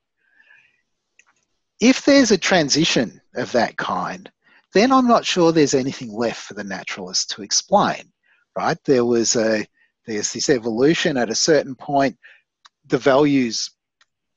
If 1.81 2.05
there's 2.05 2.31
a 2.31 2.39
transition 2.39 3.21
of 3.37 3.53
that 3.53 3.77
kind, 3.77 4.31
then 4.73 4.93
I'm 4.93 5.07
not 5.07 5.25
sure 5.25 5.53
there's 5.53 5.75
anything 5.75 6.13
left 6.13 6.43
for 6.43 6.55
the 6.55 6.65
naturalist 6.65 7.31
to 7.31 7.43
explain, 7.43 8.13
right? 8.57 8.79
There 8.85 9.05
was 9.05 9.37
a, 9.37 9.67
there's 10.07 10.33
this 10.33 10.51
evolution 10.51 11.17
at 11.17 11.31
a 11.31 11.35
certain 11.35 11.75
point, 11.75 12.19
the 12.87 12.99
values, 12.99 13.71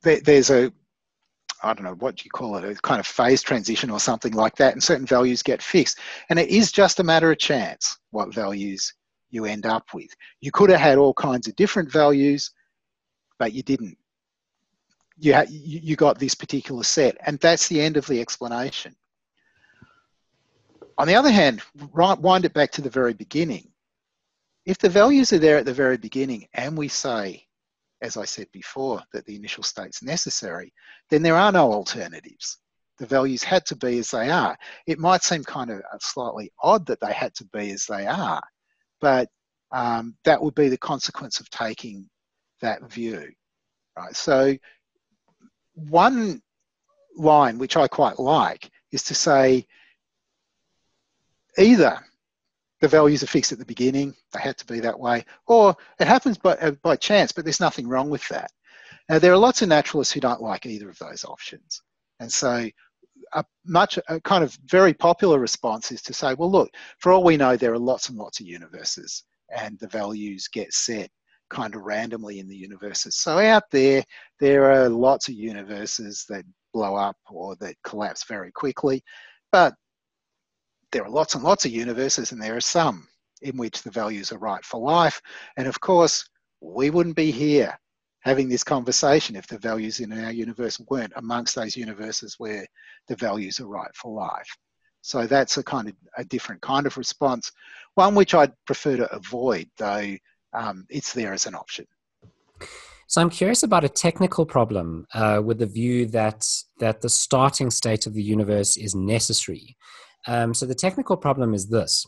there, 0.03 0.21
there's 0.21 0.49
a, 0.49 0.71
I 1.63 1.73
don't 1.73 1.83
know, 1.83 1.95
what 1.95 2.17
do 2.17 2.23
you 2.25 2.31
call 2.31 2.57
it, 2.57 2.63
a 2.63 2.75
kind 2.81 2.99
of 2.99 3.07
phase 3.07 3.41
transition 3.41 3.89
or 3.89 3.99
something 3.99 4.33
like 4.33 4.55
that, 4.57 4.73
and 4.73 4.83
certain 4.83 5.05
values 5.05 5.43
get 5.43 5.61
fixed. 5.61 5.99
And 6.29 6.39
it 6.39 6.49
is 6.49 6.71
just 6.71 6.99
a 6.99 7.03
matter 7.03 7.31
of 7.31 7.37
chance 7.37 7.97
what 8.11 8.33
values 8.33 8.93
you 9.29 9.45
end 9.45 9.65
up 9.65 9.93
with. 9.93 10.09
You 10.41 10.51
could 10.51 10.69
have 10.69 10.79
had 10.79 10.97
all 10.97 11.13
kinds 11.13 11.47
of 11.47 11.55
different 11.55 11.91
values, 11.91 12.51
but 13.39 13.53
you 13.53 13.63
didn't. 13.63 13.97
You, 15.21 15.35
ha- 15.35 15.45
you 15.47 15.95
got 15.95 16.17
this 16.17 16.33
particular 16.33 16.83
set, 16.83 17.15
and 17.27 17.39
that's 17.39 17.67
the 17.67 17.79
end 17.79 17.95
of 17.95 18.07
the 18.07 18.19
explanation. 18.19 18.95
On 20.97 21.07
the 21.07 21.13
other 21.13 21.29
hand, 21.29 21.61
right, 21.93 22.17
wind 22.17 22.45
it 22.45 22.53
back 22.53 22.71
to 22.71 22.81
the 22.81 22.89
very 22.89 23.13
beginning. 23.13 23.71
If 24.65 24.79
the 24.79 24.89
values 24.89 25.31
are 25.31 25.37
there 25.37 25.57
at 25.57 25.65
the 25.65 25.73
very 25.73 25.97
beginning 25.97 26.47
and 26.55 26.75
we 26.75 26.87
say, 26.87 27.45
as 28.01 28.17
I 28.17 28.25
said 28.25 28.47
before, 28.51 29.03
that 29.13 29.25
the 29.25 29.35
initial 29.35 29.61
state's 29.61 30.01
necessary, 30.01 30.73
then 31.11 31.21
there 31.21 31.35
are 31.35 31.51
no 31.51 31.71
alternatives. 31.71 32.57
The 32.97 33.05
values 33.05 33.43
had 33.43 33.63
to 33.67 33.75
be 33.75 33.99
as 33.99 34.09
they 34.09 34.31
are. 34.31 34.57
It 34.87 34.97
might 34.97 35.23
seem 35.23 35.43
kind 35.43 35.69
of 35.69 35.81
slightly 35.99 36.51
odd 36.63 36.87
that 36.87 36.99
they 36.99 37.13
had 37.13 37.35
to 37.35 37.45
be 37.45 37.71
as 37.71 37.85
they 37.85 38.07
are, 38.07 38.41
but 38.99 39.29
um, 39.71 40.15
that 40.23 40.41
would 40.41 40.55
be 40.55 40.69
the 40.69 40.77
consequence 40.77 41.39
of 41.39 41.49
taking 41.51 42.09
that 42.61 42.91
view. 42.91 43.31
Right. 43.97 44.15
So 44.15 44.55
one 45.75 46.41
line 47.15 47.57
which 47.57 47.77
I 47.77 47.87
quite 47.87 48.19
like 48.19 48.69
is 48.91 49.03
to 49.03 49.15
say 49.15 49.65
either 51.57 51.99
the 52.79 52.87
values 52.87 53.21
are 53.21 53.27
fixed 53.27 53.51
at 53.51 53.59
the 53.59 53.65
beginning, 53.65 54.15
they 54.33 54.41
had 54.41 54.57
to 54.57 54.65
be 54.65 54.79
that 54.79 54.99
way, 54.99 55.23
or 55.45 55.75
it 55.99 56.07
happens 56.07 56.37
by, 56.37 56.53
uh, 56.55 56.71
by 56.81 56.95
chance, 56.95 57.31
but 57.31 57.45
there's 57.45 57.59
nothing 57.59 57.87
wrong 57.87 58.09
with 58.09 58.27
that. 58.29 58.51
Now, 59.07 59.19
there 59.19 59.33
are 59.33 59.37
lots 59.37 59.61
of 59.61 59.69
naturalists 59.69 60.13
who 60.13 60.19
don't 60.19 60.41
like 60.41 60.65
either 60.65 60.89
of 60.89 60.97
those 60.97 61.23
options. 61.23 61.81
And 62.19 62.31
so 62.31 62.69
a 63.33 63.45
much 63.65 63.99
a 64.07 64.19
kind 64.21 64.43
of 64.43 64.57
very 64.65 64.93
popular 64.93 65.39
response 65.39 65.91
is 65.91 66.01
to 66.03 66.13
say, 66.13 66.33
well, 66.33 66.51
look, 66.51 66.71
for 66.97 67.11
all 67.11 67.23
we 67.23 67.37
know, 67.37 67.55
there 67.55 67.73
are 67.73 67.79
lots 67.79 68.09
and 68.09 68.17
lots 68.17 68.39
of 68.39 68.47
universes, 68.47 69.23
and 69.55 69.77
the 69.79 69.87
values 69.87 70.47
get 70.47 70.73
set 70.73 71.09
kind 71.51 71.75
of 71.75 71.83
randomly 71.83 72.39
in 72.39 72.47
the 72.47 72.55
universes. 72.55 73.15
So 73.15 73.37
out 73.37 73.63
there, 73.71 74.03
there 74.39 74.71
are 74.71 74.89
lots 74.89 75.27
of 75.27 75.35
universes 75.35 76.25
that 76.29 76.45
blow 76.73 76.95
up 76.95 77.17
or 77.29 77.55
that 77.57 77.75
collapse 77.83 78.23
very 78.23 78.51
quickly, 78.51 79.03
but 79.51 79.75
there 80.91 81.03
are 81.03 81.09
lots 81.09 81.35
and 81.35 81.43
lots 81.43 81.65
of 81.65 81.71
universes, 81.71 82.31
and 82.31 82.41
there 82.41 82.55
are 82.55 82.61
some 82.61 83.07
in 83.41 83.57
which 83.57 83.81
the 83.83 83.91
values 83.91 84.31
are 84.31 84.37
right 84.39 84.63
for 84.65 84.79
life. 84.79 85.21
And 85.57 85.67
of 85.67 85.79
course, 85.79 86.27
we 86.61 86.89
wouldn't 86.89 87.15
be 87.15 87.31
here 87.31 87.77
having 88.21 88.47
this 88.47 88.63
conversation 88.63 89.35
if 89.35 89.47
the 89.47 89.57
values 89.57 89.99
in 89.99 90.11
our 90.13 90.31
universe 90.31 90.79
weren't 90.89 91.13
amongst 91.15 91.55
those 91.55 91.75
universes 91.75 92.35
where 92.37 92.65
the 93.07 93.15
values 93.15 93.59
are 93.59 93.67
right 93.67 93.93
for 93.95 94.13
life. 94.13 94.47
So 95.01 95.25
that's 95.25 95.57
a 95.57 95.63
kind 95.63 95.89
of 95.89 95.95
a 96.17 96.23
different 96.25 96.61
kind 96.61 96.85
of 96.85 96.97
response, 96.97 97.51
one 97.95 98.13
which 98.13 98.35
I'd 98.35 98.53
prefer 98.67 98.97
to 98.97 99.11
avoid, 99.11 99.67
though 99.77 100.15
um, 100.53 100.85
it's 100.89 101.13
there 101.13 101.33
as 101.33 101.45
an 101.45 101.55
option. 101.55 101.85
So 103.07 103.21
I'm 103.21 103.29
curious 103.29 103.63
about 103.63 103.83
a 103.83 103.89
technical 103.89 104.45
problem 104.45 105.05
uh, 105.13 105.41
with 105.43 105.59
the 105.59 105.65
view 105.65 106.05
that 106.07 106.45
that 106.79 107.01
the 107.01 107.09
starting 107.09 107.69
state 107.69 108.07
of 108.07 108.13
the 108.13 108.23
universe 108.23 108.77
is 108.77 108.95
necessary. 108.95 109.75
Um, 110.27 110.53
so 110.53 110.65
the 110.65 110.75
technical 110.75 111.17
problem 111.17 111.53
is 111.53 111.67
this. 111.67 112.05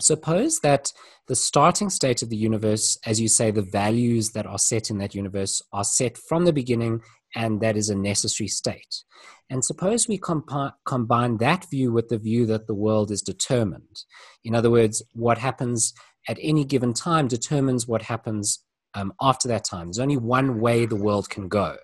Suppose 0.00 0.60
that 0.60 0.90
the 1.28 1.36
starting 1.36 1.90
state 1.90 2.22
of 2.22 2.30
the 2.30 2.36
universe, 2.36 2.98
as 3.04 3.20
you 3.20 3.28
say, 3.28 3.50
the 3.50 3.60
values 3.60 4.30
that 4.30 4.46
are 4.46 4.58
set 4.58 4.88
in 4.88 4.96
that 4.98 5.14
universe 5.14 5.60
are 5.72 5.84
set 5.84 6.16
from 6.16 6.44
the 6.44 6.52
beginning, 6.52 7.02
and 7.34 7.60
that 7.60 7.76
is 7.76 7.90
a 7.90 7.94
necessary 7.94 8.48
state. 8.48 9.04
And 9.50 9.64
suppose 9.64 10.08
we 10.08 10.18
combine 10.18 11.36
that 11.38 11.66
view 11.70 11.92
with 11.92 12.08
the 12.08 12.18
view 12.18 12.46
that 12.46 12.66
the 12.66 12.74
world 12.74 13.10
is 13.10 13.22
determined. 13.22 14.04
In 14.44 14.54
other 14.54 14.70
words, 14.70 15.02
what 15.12 15.38
happens 15.38 15.92
at 16.28 16.38
any 16.40 16.64
given 16.64 16.92
time 16.92 17.28
determines 17.28 17.86
what 17.86 18.02
happens 18.02 18.60
um, 18.94 19.12
after 19.20 19.48
that 19.48 19.64
time. 19.64 19.86
There's 19.86 19.98
only 19.98 20.16
one 20.16 20.60
way 20.60 20.86
the 20.86 20.96
world 20.96 21.28
can 21.30 21.48
go 21.48 21.76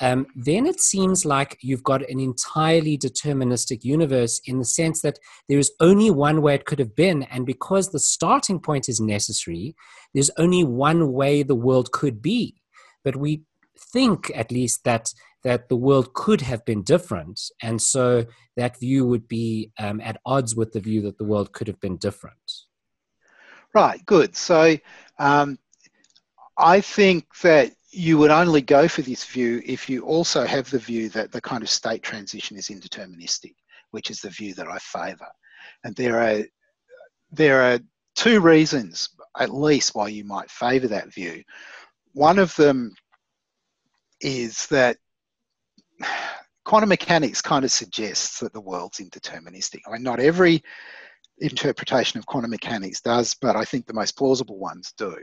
um, 0.00 0.26
then 0.34 0.66
it 0.66 0.80
seems 0.80 1.24
like 1.24 1.56
you've 1.62 1.84
got 1.84 2.08
an 2.10 2.18
entirely 2.18 2.98
deterministic 2.98 3.84
universe 3.84 4.40
in 4.44 4.58
the 4.58 4.64
sense 4.64 5.02
that 5.02 5.18
there 5.48 5.58
is 5.58 5.72
only 5.80 6.10
one 6.10 6.42
way 6.42 6.54
it 6.54 6.64
could 6.64 6.80
have 6.80 6.96
been. 6.96 7.22
And 7.24 7.46
because 7.46 7.90
the 7.90 8.00
starting 8.00 8.58
point 8.58 8.88
is 8.88 9.00
necessary, 9.00 9.76
there's 10.12 10.30
only 10.36 10.64
one 10.64 11.12
way 11.12 11.42
the 11.42 11.54
world 11.54 11.92
could 11.92 12.20
be. 12.20 12.56
But 13.04 13.16
we 13.16 13.42
think, 13.78 14.32
at 14.34 14.50
least, 14.50 14.84
that 14.84 15.12
that 15.44 15.68
the 15.68 15.76
world 15.76 16.14
could 16.14 16.40
have 16.40 16.64
been 16.64 16.82
different, 16.82 17.38
and 17.60 17.82
so 17.82 18.24
that 18.56 18.80
view 18.80 19.06
would 19.06 19.28
be 19.28 19.70
um, 19.78 20.00
at 20.00 20.18
odds 20.24 20.56
with 20.56 20.72
the 20.72 20.80
view 20.80 21.02
that 21.02 21.18
the 21.18 21.24
world 21.24 21.52
could 21.52 21.66
have 21.66 21.78
been 21.80 21.98
different. 21.98 22.63
Right. 23.74 24.04
Good. 24.06 24.36
So 24.36 24.76
um, 25.18 25.58
I 26.56 26.80
think 26.80 27.26
that 27.42 27.72
you 27.90 28.18
would 28.18 28.30
only 28.30 28.60
go 28.60 28.88
for 28.88 29.02
this 29.02 29.24
view 29.24 29.62
if 29.64 29.88
you 29.88 30.02
also 30.02 30.44
have 30.44 30.70
the 30.70 30.78
view 30.78 31.08
that 31.10 31.32
the 31.32 31.40
kind 31.40 31.62
of 31.62 31.70
state 31.70 32.02
transition 32.02 32.56
is 32.56 32.68
indeterministic, 32.68 33.54
which 33.90 34.10
is 34.10 34.20
the 34.20 34.30
view 34.30 34.54
that 34.54 34.68
I 34.68 34.78
favour. 34.78 35.28
And 35.84 35.94
there 35.96 36.20
are 36.20 36.44
there 37.32 37.62
are 37.62 37.80
two 38.14 38.40
reasons, 38.40 39.08
at 39.38 39.52
least, 39.52 39.94
why 39.94 40.08
you 40.08 40.24
might 40.24 40.50
favour 40.50 40.88
that 40.88 41.12
view. 41.12 41.42
One 42.12 42.38
of 42.38 42.54
them 42.56 42.94
is 44.20 44.66
that 44.68 44.96
quantum 46.64 46.88
mechanics 46.88 47.42
kind 47.42 47.64
of 47.64 47.72
suggests 47.72 48.38
that 48.40 48.52
the 48.52 48.60
world's 48.60 48.98
indeterministic. 48.98 49.80
I 49.86 49.92
mean, 49.92 50.02
not 50.02 50.20
every 50.20 50.62
interpretation 51.38 52.18
of 52.18 52.26
quantum 52.26 52.50
mechanics 52.50 53.00
does, 53.00 53.34
but 53.34 53.56
I 53.56 53.64
think 53.64 53.86
the 53.86 53.94
most 53.94 54.16
plausible 54.16 54.58
ones 54.58 54.92
do. 54.96 55.16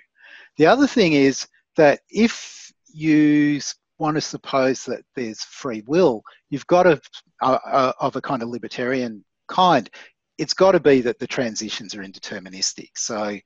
The 0.57 0.65
other 0.65 0.87
thing 0.87 1.13
is 1.13 1.47
that 1.77 2.01
if 2.09 2.71
you 2.93 3.59
want 3.97 4.15
to 4.15 4.21
suppose 4.21 4.83
that 4.85 5.03
there's 5.15 5.43
free 5.43 5.83
will, 5.87 6.23
you've 6.49 6.67
got 6.67 6.83
to, 6.83 7.01
uh, 7.41 7.59
uh, 7.65 7.93
of 7.99 8.15
a 8.15 8.21
kind 8.21 8.41
of 8.41 8.49
libertarian 8.49 9.23
kind, 9.47 9.89
it's 10.37 10.53
got 10.53 10.71
to 10.71 10.79
be 10.79 11.01
that 11.01 11.19
the 11.19 11.27
transitions 11.27 11.93
are 11.95 12.03
indeterministic. 12.03 12.89
So, 12.95 13.37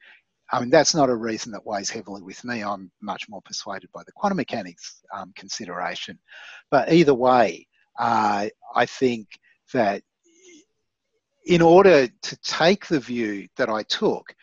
I 0.52 0.60
mean, 0.60 0.70
that's 0.70 0.96
not 0.96 1.10
a 1.10 1.16
reason 1.16 1.52
that 1.52 1.66
weighs 1.66 1.90
heavily 1.90 2.22
with 2.22 2.44
me. 2.46 2.64
I'm 2.64 2.92
much 3.02 3.28
more 3.28 3.42
persuaded 3.42 3.90
by 3.94 4.04
the 4.06 4.12
quantum 4.14 4.38
mechanics 4.38 5.02
um, 5.14 5.34
consideration. 5.36 6.18
But 6.72 6.94
either 6.94 7.14
way, 7.14 7.68
uh, 8.00 8.48
I 8.76 8.86
think 8.86 9.28
that 9.74 10.04
in 11.46 11.62
order 11.62 12.08
to 12.08 12.38
take 12.38 12.88
the 12.88 13.00
view 13.00 13.48
that 13.58 13.70
I 13.70 13.84
took, 13.84 14.34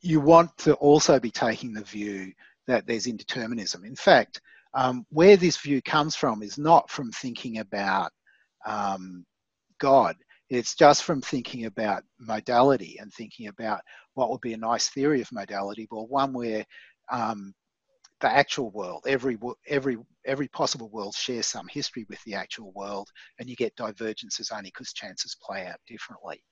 you 0.00 0.20
want 0.20 0.56
to 0.58 0.74
also 0.74 1.18
be 1.18 1.30
taking 1.30 1.72
the 1.72 1.84
view 1.84 2.32
that 2.66 2.86
there's 2.86 3.06
indeterminism. 3.06 3.84
In 3.84 3.96
fact, 3.96 4.40
um, 4.74 5.06
where 5.10 5.36
this 5.36 5.56
view 5.56 5.80
comes 5.82 6.14
from 6.14 6.42
is 6.42 6.58
not 6.58 6.90
from 6.90 7.10
thinking 7.12 7.58
about 7.58 8.12
um, 8.66 9.24
God. 9.78 10.16
It's 10.50 10.74
just 10.74 11.04
from 11.04 11.20
thinking 11.20 11.66
about 11.66 12.04
modality 12.18 12.98
and 13.00 13.12
thinking 13.12 13.48
about 13.48 13.80
what 14.14 14.30
would 14.30 14.40
be 14.40 14.54
a 14.54 14.58
nice 14.58 14.88
theory 14.88 15.20
of 15.20 15.30
modality, 15.32 15.86
well, 15.90 16.06
one 16.06 16.32
where 16.32 16.64
um, 17.10 17.54
the 18.20 18.28
actual 18.30 18.70
world, 18.70 19.04
every 19.06 19.38
every 19.68 19.96
every 20.26 20.48
possible 20.48 20.88
world 20.90 21.14
shares 21.14 21.46
some 21.46 21.68
history 21.68 22.06
with 22.08 22.22
the 22.24 22.34
actual 22.34 22.72
world, 22.72 23.08
and 23.38 23.48
you 23.48 23.56
get 23.56 23.76
divergences 23.76 24.50
only 24.50 24.70
because 24.70 24.92
chances 24.92 25.36
play 25.42 25.66
out 25.66 25.78
differently 25.86 26.42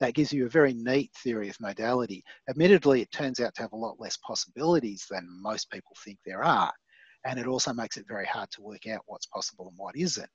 that 0.00 0.14
gives 0.14 0.32
you 0.32 0.46
a 0.46 0.50
very 0.50 0.74
neat 0.74 1.10
theory 1.22 1.48
of 1.48 1.58
modality. 1.60 2.22
Admittedly, 2.48 3.00
it 3.02 3.10
turns 3.12 3.40
out 3.40 3.54
to 3.54 3.62
have 3.62 3.72
a 3.72 3.76
lot 3.76 3.98
less 3.98 4.16
possibilities 4.18 5.06
than 5.10 5.26
most 5.42 5.70
people 5.70 5.96
think 6.04 6.18
there 6.24 6.44
are. 6.44 6.72
And 7.24 7.38
it 7.40 7.46
also 7.46 7.72
makes 7.72 7.96
it 7.96 8.06
very 8.06 8.26
hard 8.26 8.50
to 8.52 8.62
work 8.62 8.86
out 8.86 9.02
what's 9.06 9.26
possible 9.26 9.68
and 9.68 9.76
what 9.78 9.96
isn't. 9.96 10.28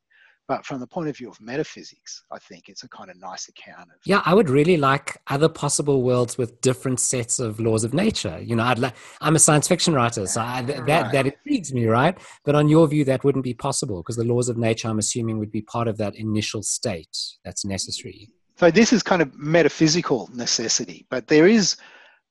But 0.51 0.65
from 0.65 0.81
the 0.81 0.87
point 0.87 1.07
of 1.07 1.15
view 1.15 1.29
of 1.29 1.39
metaphysics, 1.39 2.25
I 2.29 2.37
think 2.37 2.67
it's 2.67 2.83
a 2.83 2.89
kind 2.89 3.09
of 3.09 3.15
nice 3.15 3.47
account 3.47 3.83
of. 3.83 3.95
Yeah, 4.03 4.21
I 4.25 4.33
would 4.33 4.49
really 4.49 4.75
like 4.75 5.17
other 5.27 5.47
possible 5.47 6.03
worlds 6.03 6.37
with 6.37 6.59
different 6.59 6.99
sets 6.99 7.39
of 7.39 7.61
laws 7.61 7.85
of 7.85 7.93
nature. 7.93 8.37
You 8.43 8.57
know, 8.57 8.63
I'd 8.63 8.77
like. 8.77 8.93
I'm 9.21 9.37
a 9.37 9.39
science 9.39 9.69
fiction 9.69 9.93
writer, 9.93 10.27
so 10.27 10.41
I, 10.41 10.61
that 10.63 10.79
right. 10.85 11.11
that 11.13 11.25
intrigues 11.27 11.73
me, 11.73 11.85
right? 11.85 12.17
But 12.43 12.55
on 12.55 12.67
your 12.67 12.85
view, 12.89 13.05
that 13.05 13.23
wouldn't 13.23 13.45
be 13.45 13.53
possible 13.53 14.01
because 14.01 14.17
the 14.17 14.25
laws 14.25 14.49
of 14.49 14.57
nature, 14.57 14.89
I'm 14.89 14.99
assuming, 14.99 15.39
would 15.39 15.53
be 15.53 15.61
part 15.61 15.87
of 15.87 15.95
that 15.99 16.17
initial 16.17 16.63
state 16.63 17.17
that's 17.45 17.63
necessary. 17.63 18.27
So 18.57 18.69
this 18.71 18.91
is 18.91 19.01
kind 19.01 19.21
of 19.21 19.33
metaphysical 19.33 20.29
necessity, 20.33 21.07
but 21.09 21.27
there 21.27 21.47
is 21.47 21.77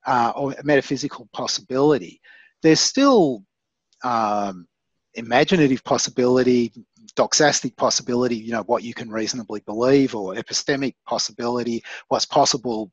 uh, 0.07 0.35
or 0.37 0.55
metaphysical 0.63 1.27
possibility. 1.33 2.21
There's 2.61 2.81
still 2.81 3.45
um, 4.05 4.67
imaginative 5.15 5.83
possibility, 5.85 6.73
doxastic 7.13 7.77
possibility, 7.77 8.37
you 8.37 8.53
know, 8.53 8.63
what 8.63 8.83
you 8.83 8.95
can 8.95 9.11
reasonably 9.11 9.61
believe, 9.67 10.15
or 10.15 10.35
epistemic 10.35 10.95
possibility, 11.07 11.83
what's 12.09 12.27
possible 12.27 12.91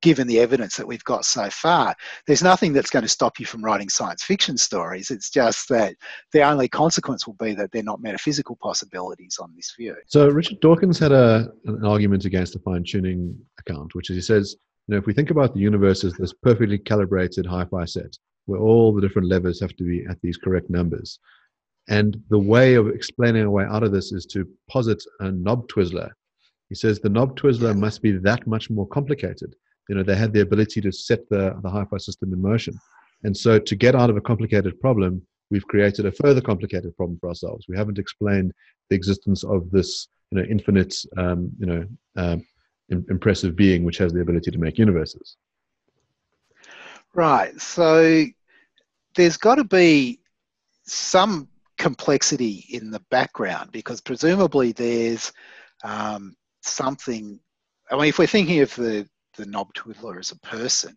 given 0.00 0.28
the 0.28 0.38
evidence 0.38 0.76
that 0.76 0.86
we've 0.86 1.04
got 1.04 1.24
so 1.24 1.50
far. 1.50 1.94
There's 2.26 2.42
nothing 2.42 2.72
that's 2.72 2.90
going 2.90 3.02
to 3.02 3.08
stop 3.08 3.40
you 3.40 3.46
from 3.46 3.64
writing 3.64 3.88
science 3.88 4.22
fiction 4.22 4.56
stories. 4.56 5.10
It's 5.10 5.30
just 5.30 5.68
that 5.70 5.96
the 6.32 6.42
only 6.42 6.68
consequence 6.68 7.26
will 7.26 7.34
be 7.34 7.54
that 7.54 7.72
they're 7.72 7.82
not 7.82 8.00
metaphysical 8.00 8.56
possibilities 8.62 9.38
on 9.40 9.52
this 9.56 9.74
view. 9.76 9.96
So 10.06 10.28
Richard 10.28 10.60
Dawkins 10.60 10.98
had 10.98 11.12
a, 11.12 11.48
an 11.64 11.84
argument 11.84 12.24
against 12.24 12.52
the 12.52 12.60
fine 12.60 12.84
tuning 12.84 13.36
account, 13.58 13.94
which 13.94 14.10
is 14.10 14.16
he 14.16 14.22
says, 14.22 14.56
you 14.86 14.94
know, 14.94 14.98
if 14.98 15.06
we 15.06 15.12
think 15.12 15.30
about 15.30 15.52
the 15.52 15.60
universe 15.60 16.04
as 16.04 16.14
this 16.14 16.32
perfectly 16.32 16.78
calibrated 16.78 17.44
hi-fi 17.44 17.84
set, 17.84 18.16
where 18.46 18.60
all 18.60 18.94
the 18.94 19.02
different 19.02 19.28
levers 19.28 19.60
have 19.60 19.76
to 19.76 19.84
be 19.84 20.06
at 20.08 20.20
these 20.22 20.36
correct 20.36 20.70
numbers, 20.70 21.18
and 21.88 22.22
the 22.28 22.38
way 22.38 22.74
of 22.74 22.88
explaining 22.88 23.44
a 23.44 23.50
way 23.50 23.64
out 23.64 23.82
of 23.82 23.92
this 23.92 24.12
is 24.12 24.26
to 24.26 24.46
posit 24.70 25.02
a 25.20 25.30
knob 25.32 25.68
twiddler. 25.68 26.10
He 26.68 26.74
says 26.74 27.00
the 27.00 27.08
knob 27.08 27.36
twiddler 27.36 27.74
must 27.74 28.02
be 28.02 28.12
that 28.12 28.46
much 28.46 28.68
more 28.68 28.86
complicated. 28.88 29.56
You 29.88 29.94
know, 29.94 30.02
they 30.02 30.16
had 30.16 30.34
the 30.34 30.42
ability 30.42 30.82
to 30.82 30.92
set 30.92 31.26
the, 31.30 31.58
the 31.62 31.70
hi-fi 31.70 31.96
system 31.96 32.32
in 32.32 32.42
motion. 32.42 32.78
And 33.24 33.34
so 33.34 33.58
to 33.58 33.74
get 33.74 33.94
out 33.94 34.10
of 34.10 34.18
a 34.18 34.20
complicated 34.20 34.78
problem, 34.80 35.22
we've 35.50 35.66
created 35.66 36.04
a 36.04 36.12
further 36.12 36.42
complicated 36.42 36.94
problem 36.96 37.18
for 37.20 37.30
ourselves. 37.30 37.64
We 37.68 37.76
haven't 37.76 37.98
explained 37.98 38.52
the 38.90 38.96
existence 38.96 39.42
of 39.44 39.70
this, 39.70 40.08
you 40.30 40.38
know, 40.38 40.44
infinite, 40.48 40.94
um, 41.16 41.50
you 41.58 41.66
know, 41.66 41.86
um, 42.16 42.44
impressive 42.90 43.56
being 43.56 43.84
which 43.84 43.98
has 43.98 44.12
the 44.12 44.20
ability 44.20 44.50
to 44.50 44.58
make 44.58 44.78
universes. 44.78 45.36
Right. 47.14 47.58
So 47.60 48.26
there's 49.14 49.38
got 49.38 49.56
to 49.56 49.64
be 49.64 50.20
some 50.84 51.48
complexity 51.78 52.66
in 52.70 52.90
the 52.90 53.02
background 53.10 53.70
because 53.72 54.00
presumably 54.00 54.72
there's 54.72 55.32
um, 55.84 56.34
something. 56.62 57.40
I 57.90 57.96
mean, 57.96 58.06
if 58.06 58.18
we're 58.18 58.26
thinking 58.26 58.60
of 58.60 58.74
the, 58.74 59.08
the 59.36 59.46
knob 59.46 59.72
twiddler 59.74 60.18
as 60.18 60.32
a 60.32 60.38
person, 60.40 60.96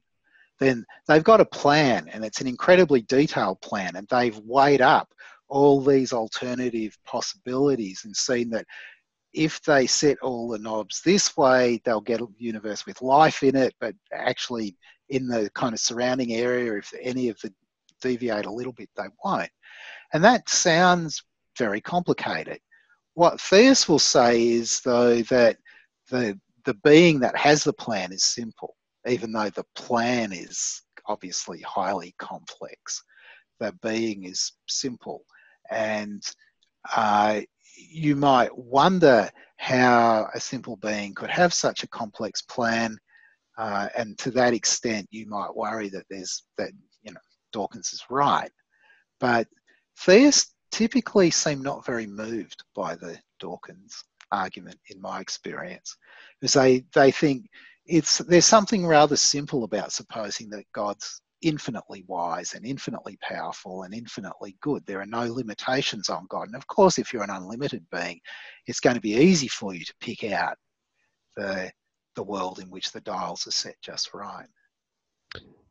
then 0.60 0.86
they've 1.08 1.24
got 1.24 1.42
a 1.42 1.46
plan 1.46 2.10
and 2.12 2.26
it's 2.26 2.42
an 2.42 2.48
incredibly 2.48 3.02
detailed 3.02 3.62
plan 3.62 3.96
and 3.96 4.08
they've 4.10 4.38
weighed 4.40 4.82
up 4.82 5.14
all 5.48 5.82
these 5.82 6.14
alternative 6.14 6.98
possibilities 7.06 8.02
and 8.06 8.16
seen 8.16 8.50
that 8.50 8.66
if 9.34 9.62
they 9.64 9.88
set 9.88 10.20
all 10.20 10.50
the 10.50 10.60
knobs 10.60 11.02
this 11.02 11.36
way, 11.38 11.82
they'll 11.84 12.02
get 12.02 12.22
a 12.22 12.28
universe 12.38 12.86
with 12.86 13.02
life 13.02 13.44
in 13.44 13.56
it, 13.56 13.74
but 13.80 13.96
actually 14.14 14.76
in 15.10 15.28
the 15.28 15.50
kind 15.56 15.74
of 15.74 15.80
surrounding 15.80 16.34
area, 16.34 16.78
if 16.78 16.94
any 17.02 17.30
of 17.30 17.40
the 17.42 17.54
deviate 18.02 18.46
a 18.46 18.52
little 18.52 18.74
bit, 18.74 18.90
they 18.96 19.08
won't. 19.24 19.50
And 20.14 20.24
that 20.24 20.50
sounds 20.50 21.24
very 21.58 21.82
complicated. 21.82 22.60
What 23.14 23.40
Theus 23.40 23.88
will 23.88 24.00
say 24.00 24.48
is, 24.48 24.82
though, 24.82 25.22
that 25.24 25.58
the, 26.10 26.40
the 26.66 26.74
being 26.76 27.20
that 27.20 27.36
has 27.38 27.64
the 27.64 27.74
plan 27.74 28.12
is 28.12 28.24
simple, 28.24 28.76
even 29.08 29.32
though 29.32 29.50
the 29.50 29.66
plan 29.76 30.32
is 30.32 30.82
obviously 31.08 31.62
highly 31.62 32.14
complex. 32.20 33.04
The 33.60 33.74
being 33.82 34.26
is 34.26 34.54
simple. 34.68 35.24
And 35.70 36.24
uh, 36.96 37.42
you 37.78 38.16
might 38.16 38.56
wonder 38.58 39.30
how 39.58 40.28
a 40.34 40.40
simple 40.40 40.78
being 40.78 41.14
could 41.14 41.30
have 41.30 41.54
such 41.54 41.84
a 41.84 41.88
complex 41.88 42.42
plan. 42.42 42.98
Uh, 43.58 43.90
and 43.98 44.18
to 44.18 44.32
that 44.32 44.54
extent, 44.54 45.08
you 45.12 45.28
might 45.28 45.56
worry 45.56 45.90
that 45.90 46.06
there's 46.10 46.44
that, 46.58 46.72
you 47.04 47.12
know, 47.14 47.20
Dawkins 47.54 47.94
is 47.94 48.04
right. 48.10 48.52
But 49.20 49.48
theists 50.06 50.54
typically 50.72 51.30
seem 51.32 51.62
not 51.62 51.86
very 51.86 52.08
moved 52.08 52.64
by 52.76 52.96
the 52.96 53.18
Dawkins 53.40 54.04
argument, 54.32 54.80
in 54.90 55.02
my 55.02 55.20
experience, 55.20 55.98
because 56.40 56.54
they, 56.54 56.86
they 56.94 57.12
think 57.12 57.48
it's 57.86 58.20
there's 58.20 58.46
something 58.46 58.86
rather 58.86 59.16
simple 59.16 59.64
about 59.64 59.92
supposing 59.92 60.50
that 60.50 60.64
God's 60.74 61.22
infinitely 61.42 62.04
wise 62.08 62.54
and 62.54 62.66
infinitely 62.66 63.18
powerful 63.22 63.84
and 63.84 63.94
infinitely 63.94 64.56
good. 64.62 64.86
There 64.86 65.02
are 65.02 65.08
no 65.08 65.24
limitations 65.24 66.08
on 66.08 66.28
God. 66.30 66.48
And 66.48 66.56
of 66.56 66.68
course, 66.68 67.00
if 67.00 67.12
you're 67.12 67.24
an 67.24 67.32
unlimited 67.32 67.86
being, 67.92 68.20
it's 68.68 68.80
going 68.80 68.96
to 68.96 69.02
be 69.02 69.16
easy 69.16 69.48
for 69.48 69.74
you 69.74 69.84
to 69.84 69.94
pick 70.00 70.24
out 70.24 70.56
the, 71.36 71.72
the 72.16 72.24
world 72.24 72.60
in 72.60 72.70
which 72.70 72.92
the 72.92 73.02
dials 73.02 73.48
are 73.48 73.52
set 73.52 73.76
just 73.82 74.14
right. 74.14 74.46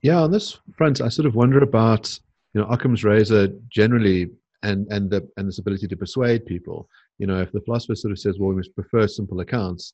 Yeah, 0.03 0.23
on 0.23 0.33
this 0.33 0.59
front, 0.77 1.01
I 1.01 1.09
sort 1.09 1.27
of 1.27 1.35
wonder 1.37 1.63
about 1.63 2.19
you 2.55 2.61
know 2.61 2.67
Occam's 2.69 3.05
razor 3.05 3.49
generally 3.69 4.31
and 4.63 4.87
and 4.91 5.11
the 5.11 5.29
and 5.37 5.49
this 5.49 5.59
ability 5.59 5.89
to 5.89 5.97
persuade 5.97 6.47
people. 6.47 6.89
You 7.19 7.27
know, 7.27 7.41
if 7.41 7.53
the 7.53 7.61
philosopher 7.61 7.95
sort 7.95 8.13
of 8.13 8.19
says, 8.19 8.39
well, 8.39 8.51
we 8.51 8.57
must 8.57 8.75
prefer 8.75 9.07
simple 9.07 9.41
accounts, 9.41 9.93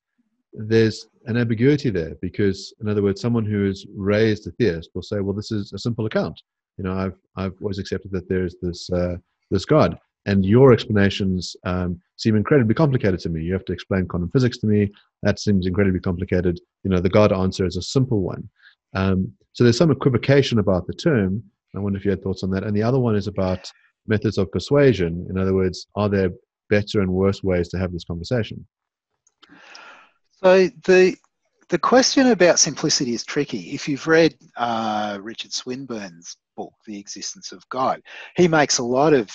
there's 0.52 1.08
an 1.26 1.36
ambiguity 1.36 1.90
there 1.90 2.14
because, 2.22 2.72
in 2.80 2.88
other 2.88 3.02
words, 3.02 3.20
someone 3.20 3.44
who 3.44 3.66
is 3.66 3.86
raised 3.94 4.46
a 4.46 4.52
theist 4.52 4.90
will 4.94 5.02
say, 5.02 5.20
well, 5.20 5.34
this 5.34 5.50
is 5.50 5.72
a 5.72 5.78
simple 5.78 6.06
account. 6.06 6.40
You 6.78 6.84
know, 6.84 6.94
I've 6.94 7.16
I've 7.36 7.54
always 7.60 7.78
accepted 7.78 8.12
that 8.12 8.28
there's 8.28 8.56
this 8.62 8.90
uh, 8.90 9.16
this 9.50 9.64
God, 9.64 9.98
and 10.26 10.44
your 10.44 10.72
explanations 10.72 11.56
um, 11.64 12.00
seem 12.16 12.36
incredibly 12.36 12.74
complicated 12.74 13.20
to 13.20 13.28
me. 13.28 13.42
You 13.42 13.52
have 13.52 13.64
to 13.66 13.72
explain 13.72 14.06
quantum 14.06 14.30
physics 14.30 14.58
to 14.58 14.66
me. 14.66 14.90
That 15.22 15.38
seems 15.38 15.66
incredibly 15.66 16.00
complicated. 16.00 16.60
You 16.84 16.90
know, 16.90 17.00
the 17.00 17.08
God 17.08 17.32
answer 17.32 17.64
is 17.66 17.76
a 17.76 17.82
simple 17.82 18.20
one. 18.20 18.48
Um, 18.94 19.32
so 19.52 19.64
there's 19.64 19.78
some 19.78 19.90
equivocation 19.90 20.58
about 20.58 20.86
the 20.86 20.92
term. 20.92 21.42
I 21.74 21.80
wonder 21.80 21.98
if 21.98 22.04
you 22.04 22.10
had 22.10 22.22
thoughts 22.22 22.42
on 22.42 22.50
that. 22.50 22.64
And 22.64 22.76
the 22.76 22.82
other 22.82 22.98
one 22.98 23.16
is 23.16 23.26
about 23.26 23.70
methods 24.06 24.38
of 24.38 24.50
persuasion. 24.50 25.26
In 25.30 25.38
other 25.38 25.54
words, 25.54 25.86
are 25.94 26.08
there 26.08 26.30
better 26.70 27.00
and 27.00 27.12
worse 27.12 27.42
ways 27.42 27.68
to 27.68 27.78
have 27.78 27.92
this 27.92 28.04
conversation? 28.04 28.66
So 30.42 30.68
the 30.84 31.16
the 31.68 31.78
question 31.78 32.28
about 32.28 32.60
simplicity 32.60 33.12
is 33.14 33.24
tricky. 33.24 33.74
If 33.74 33.88
you've 33.88 34.06
read 34.06 34.36
uh, 34.56 35.18
Richard 35.20 35.52
Swinburne's 35.52 36.36
book, 36.56 36.72
The 36.86 36.98
Existence 36.98 37.50
of 37.50 37.68
God, 37.70 38.00
he 38.36 38.46
makes 38.46 38.78
a 38.78 38.84
lot 38.84 39.12
of 39.12 39.28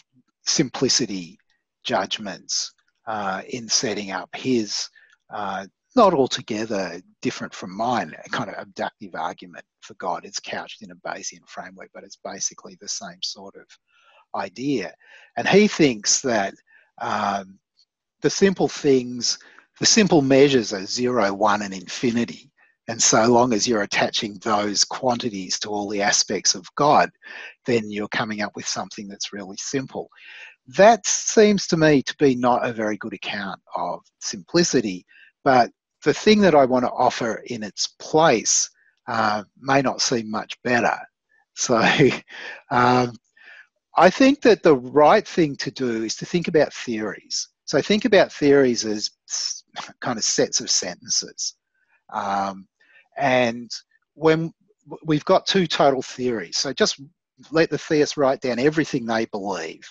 simplicity 0.46 1.38
judgments 1.84 2.74
uh, 3.06 3.42
in 3.50 3.68
setting 3.68 4.12
up 4.12 4.30
his 4.34 4.90
uh, 5.34 5.66
not 5.96 6.14
altogether 6.14 7.02
different 7.22 7.54
from 7.54 7.76
mine, 7.76 8.16
a 8.24 8.30
kind 8.30 8.50
of 8.50 8.56
abductive 8.58 9.16
argument 9.16 9.66
for 9.82 9.94
God. 9.96 10.26
It's 10.26 10.40
couched 10.40 10.82
in 10.82 10.92
a 10.92 10.96
Bayesian 10.96 11.48
framework, 11.48 11.90
but 11.94 12.04
it's 12.04 12.20
basically 12.24 12.78
the 12.80 12.88
same 12.88 13.22
sort 13.22 13.56
of 13.56 13.66
idea. 14.40 14.94
And 15.38 15.48
he 15.48 15.68
thinks 15.68 16.22
that 16.22 16.54
um, 17.02 17.60
the 18.22 18.30
simple 18.30 18.68
things, 18.68 19.40
the 19.80 19.86
simple 19.86 20.22
measures 20.22 20.74
are 20.74 20.86
zero, 20.86 21.34
one, 21.34 21.62
and 21.62 21.74
infinity. 21.74 22.52
And 22.88 23.02
so 23.02 23.26
long 23.28 23.54
as 23.54 23.68
you're 23.68 23.84
attaching 23.84 24.40
those 24.40 24.84
quantities 24.84 25.60
to 25.60 25.70
all 25.70 25.90
the 25.90 26.02
aspects 26.02 26.56
of 26.56 26.68
God, 26.76 27.10
then 27.66 27.90
you're 27.90 28.08
coming 28.08 28.42
up 28.42 28.56
with 28.56 28.68
something 28.68 29.08
that's 29.08 29.34
really 29.34 29.58
simple. 29.58 30.10
That 30.68 31.06
seems 31.06 31.68
to 31.68 31.78
me 31.78 32.02
to 32.04 32.16
be 32.18 32.36
not 32.36 32.66
a 32.66 32.74
very 32.74 32.98
good 32.98 33.14
account 33.14 33.60
of 33.76 34.02
simplicity, 34.20 35.06
but 35.44 35.72
the 36.04 36.14
thing 36.14 36.42
that 36.42 36.56
I 36.56 36.66
want 36.66 36.86
to 36.86 36.92
offer 36.92 37.44
in 37.48 37.64
its 37.64 37.88
place 38.00 38.70
uh, 39.08 39.44
may 39.60 39.82
not 39.82 40.02
seem 40.02 40.30
much 40.30 40.62
better. 40.64 40.98
So 41.56 41.78
um, 42.72 43.14
I 43.98 44.10
think 44.10 44.42
that 44.42 44.64
the 44.64 44.76
right 44.76 45.28
thing 45.28 45.56
to 45.58 45.72
do 45.72 46.04
is 46.04 46.16
to 46.18 46.26
think 46.26 46.48
about 46.48 46.74
theories. 46.74 47.50
So 47.66 47.82
think 47.82 48.06
about 48.06 48.32
theories 48.32 48.86
as 48.86 49.10
kind 50.02 50.18
of 50.18 50.24
sets 50.24 50.62
of 50.62 50.70
sentences. 50.70 51.56
Um, 52.14 52.68
and 53.18 53.70
when 54.14 54.54
we've 55.06 55.26
got 55.26 55.46
two 55.46 55.68
total 55.68 56.02
theories, 56.02 56.58
so 56.58 56.74
just 56.74 57.02
let 57.52 57.70
the 57.70 57.78
theist 57.78 58.18
write 58.18 58.42
down 58.42 58.60
everything 58.60 59.06
they 59.06 59.26
believe. 59.26 59.82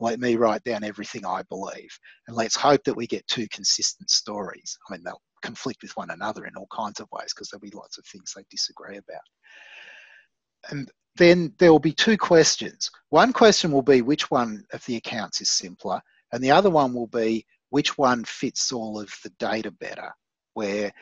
Let 0.00 0.18
me 0.18 0.36
write 0.36 0.64
down 0.64 0.84
everything 0.84 1.24
I 1.24 1.42
believe. 1.48 1.90
And 2.26 2.36
let's 2.36 2.56
hope 2.56 2.82
that 2.84 2.96
we 2.96 3.06
get 3.06 3.26
two 3.26 3.46
consistent 3.48 4.10
stories. 4.10 4.76
I 4.88 4.92
mean, 4.94 5.04
they'll 5.04 5.20
conflict 5.44 5.82
with 5.82 5.96
one 5.96 6.10
another 6.10 6.46
in 6.46 6.56
all 6.56 6.68
kinds 6.72 7.00
of 7.00 7.08
ways 7.12 7.32
because 7.34 7.48
there'll 7.48 7.60
be 7.60 7.76
lots 7.76 7.98
of 7.98 8.06
things 8.06 8.32
they 8.34 8.44
disagree 8.50 8.96
about. 8.96 9.20
And 10.70 10.90
then 11.16 11.52
there 11.58 11.70
will 11.70 11.78
be 11.78 11.92
two 11.92 12.16
questions. 12.16 12.90
One 13.10 13.32
question 13.32 13.70
will 13.70 13.82
be 13.82 14.02
which 14.02 14.30
one 14.30 14.64
of 14.72 14.84
the 14.86 14.96
accounts 14.96 15.40
is 15.40 15.50
simpler, 15.50 16.00
and 16.32 16.42
the 16.42 16.50
other 16.50 16.70
one 16.70 16.94
will 16.94 17.06
be 17.06 17.46
which 17.70 17.98
one 17.98 18.24
fits 18.24 18.72
all 18.72 19.00
of 19.00 19.12
the 19.22 19.30
data 19.38 19.70
better, 19.70 20.10
where 20.54 20.92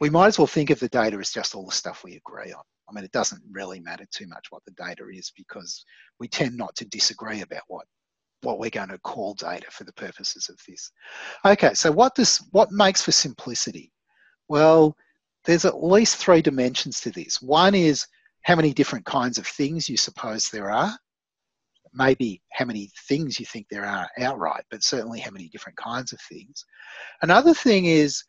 we 0.00 0.10
might 0.10 0.26
as 0.28 0.38
well 0.38 0.46
think 0.46 0.70
of 0.70 0.80
the 0.80 0.88
data 0.88 1.16
as 1.16 1.30
just 1.30 1.54
all 1.54 1.66
the 1.66 1.72
stuff 1.72 2.04
we 2.04 2.16
agree 2.16 2.52
on. 2.52 2.62
I 2.88 2.92
mean, 2.92 3.04
it 3.04 3.12
doesn't 3.12 3.42
really 3.50 3.80
matter 3.80 4.04
too 4.10 4.26
much 4.26 4.46
what 4.50 4.64
the 4.64 4.72
data 4.72 5.04
is 5.10 5.32
because 5.36 5.84
we 6.18 6.28
tend 6.28 6.56
not 6.56 6.74
to 6.76 6.84
disagree 6.84 7.40
about 7.40 7.62
what 7.68 7.86
what 8.44 8.58
we're 8.58 8.70
going 8.70 8.88
to 8.90 8.98
call 8.98 9.34
data 9.34 9.66
for 9.70 9.84
the 9.84 9.92
purposes 9.92 10.48
of 10.48 10.58
this. 10.68 10.90
Okay, 11.44 11.74
so 11.74 11.90
what 11.90 12.14
does 12.14 12.38
what 12.52 12.70
makes 12.70 13.02
for 13.02 13.12
simplicity? 13.12 13.92
Well, 14.48 14.96
there's 15.44 15.64
at 15.64 15.82
least 15.82 16.16
three 16.16 16.42
dimensions 16.42 17.00
to 17.00 17.10
this. 17.10 17.42
One 17.42 17.74
is 17.74 18.06
how 18.42 18.56
many 18.56 18.72
different 18.72 19.04
kinds 19.04 19.38
of 19.38 19.46
things 19.46 19.88
you 19.88 19.96
suppose 19.96 20.48
there 20.48 20.70
are. 20.70 20.96
Maybe 21.92 22.42
how 22.52 22.64
many 22.64 22.90
things 23.08 23.38
you 23.38 23.46
think 23.46 23.66
there 23.70 23.86
are 23.86 24.08
outright, 24.18 24.64
but 24.70 24.82
certainly 24.82 25.20
how 25.20 25.30
many 25.30 25.48
different 25.48 25.78
kinds 25.78 26.12
of 26.12 26.20
things. 26.20 26.64
Another 27.22 27.54
thing 27.54 27.86
is 27.86 28.22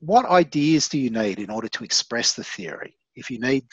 what 0.00 0.26
ideas 0.26 0.88
do 0.88 0.98
you 0.98 1.10
need 1.10 1.38
in 1.38 1.50
order 1.50 1.68
to 1.68 1.84
express 1.84 2.34
the 2.34 2.44
theory? 2.44 2.96
If 3.16 3.30
you 3.30 3.40
need 3.40 3.64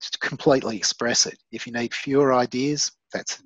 to 0.00 0.18
completely 0.18 0.76
express 0.76 1.26
it, 1.26 1.38
if 1.50 1.66
you 1.66 1.72
need 1.72 1.94
fewer 1.94 2.34
ideas, 2.34 2.92
that's 3.12 3.42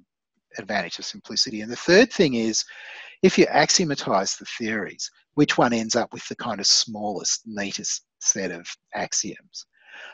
advantage 0.59 0.99
of 0.99 1.05
simplicity. 1.05 1.61
And 1.61 1.71
the 1.71 1.77
third 1.77 2.13
thing 2.13 2.35
is 2.35 2.65
if 3.23 3.39
you 3.39 3.47
axiomatize 3.47 4.37
the 4.37 4.45
theories, 4.45 5.11
which 5.35 5.59
one 5.59 5.73
ends 5.73 5.97
up 5.97 6.13
with 6.13 6.27
the 6.29 6.37
kind 6.37 6.61
of 6.61 6.67
smallest, 6.67 7.43
neatest 7.47 8.05
set 8.21 8.51
of 8.51 8.69
axioms? 8.95 9.67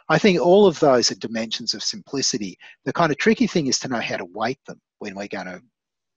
I 0.08 0.18
think 0.18 0.40
all 0.40 0.66
of 0.66 0.78
those 0.80 1.10
are 1.10 1.16
dimensions 1.16 1.74
of 1.74 1.82
simplicity. 1.82 2.56
The 2.84 2.92
kind 2.92 3.10
of 3.10 3.18
tricky 3.18 3.46
thing 3.46 3.66
is 3.66 3.78
to 3.80 3.88
know 3.88 4.00
how 4.00 4.16
to 4.16 4.24
weight 4.24 4.58
them 4.66 4.80
when 4.98 5.14
we're 5.14 5.28
going 5.28 5.46
to 5.46 5.60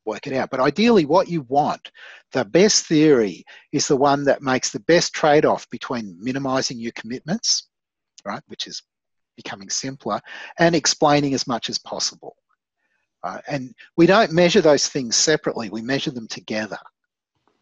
work 0.05 0.25
it 0.25 0.33
out. 0.33 0.49
But 0.49 0.61
ideally, 0.61 1.05
what 1.05 1.27
you 1.27 1.41
want, 1.49 1.91
the 2.31 2.45
best 2.45 2.85
theory, 2.85 3.43
is 3.73 3.87
the 3.87 3.97
one 3.97 4.23
that 4.23 4.41
makes 4.41 4.71
the 4.71 4.79
best 4.81 5.13
trade 5.13 5.45
off 5.45 5.69
between 5.69 6.17
minimizing 6.19 6.79
your 6.79 6.93
commitments, 6.93 7.67
right, 8.25 8.41
which 8.47 8.67
is 8.67 8.81
becoming 9.35 9.69
simpler, 9.69 10.19
and 10.59 10.75
explaining 10.75 11.33
as 11.33 11.45
much 11.45 11.69
as 11.69 11.77
possible. 11.77 12.35
Uh, 13.27 13.41
and 13.49 13.75
we 13.97 14.05
don't 14.05 14.31
measure 14.31 14.61
those 14.61 14.87
things 14.87 15.15
separately, 15.17 15.69
we 15.69 15.81
measure 15.81 16.11
them 16.11 16.27
together, 16.29 16.79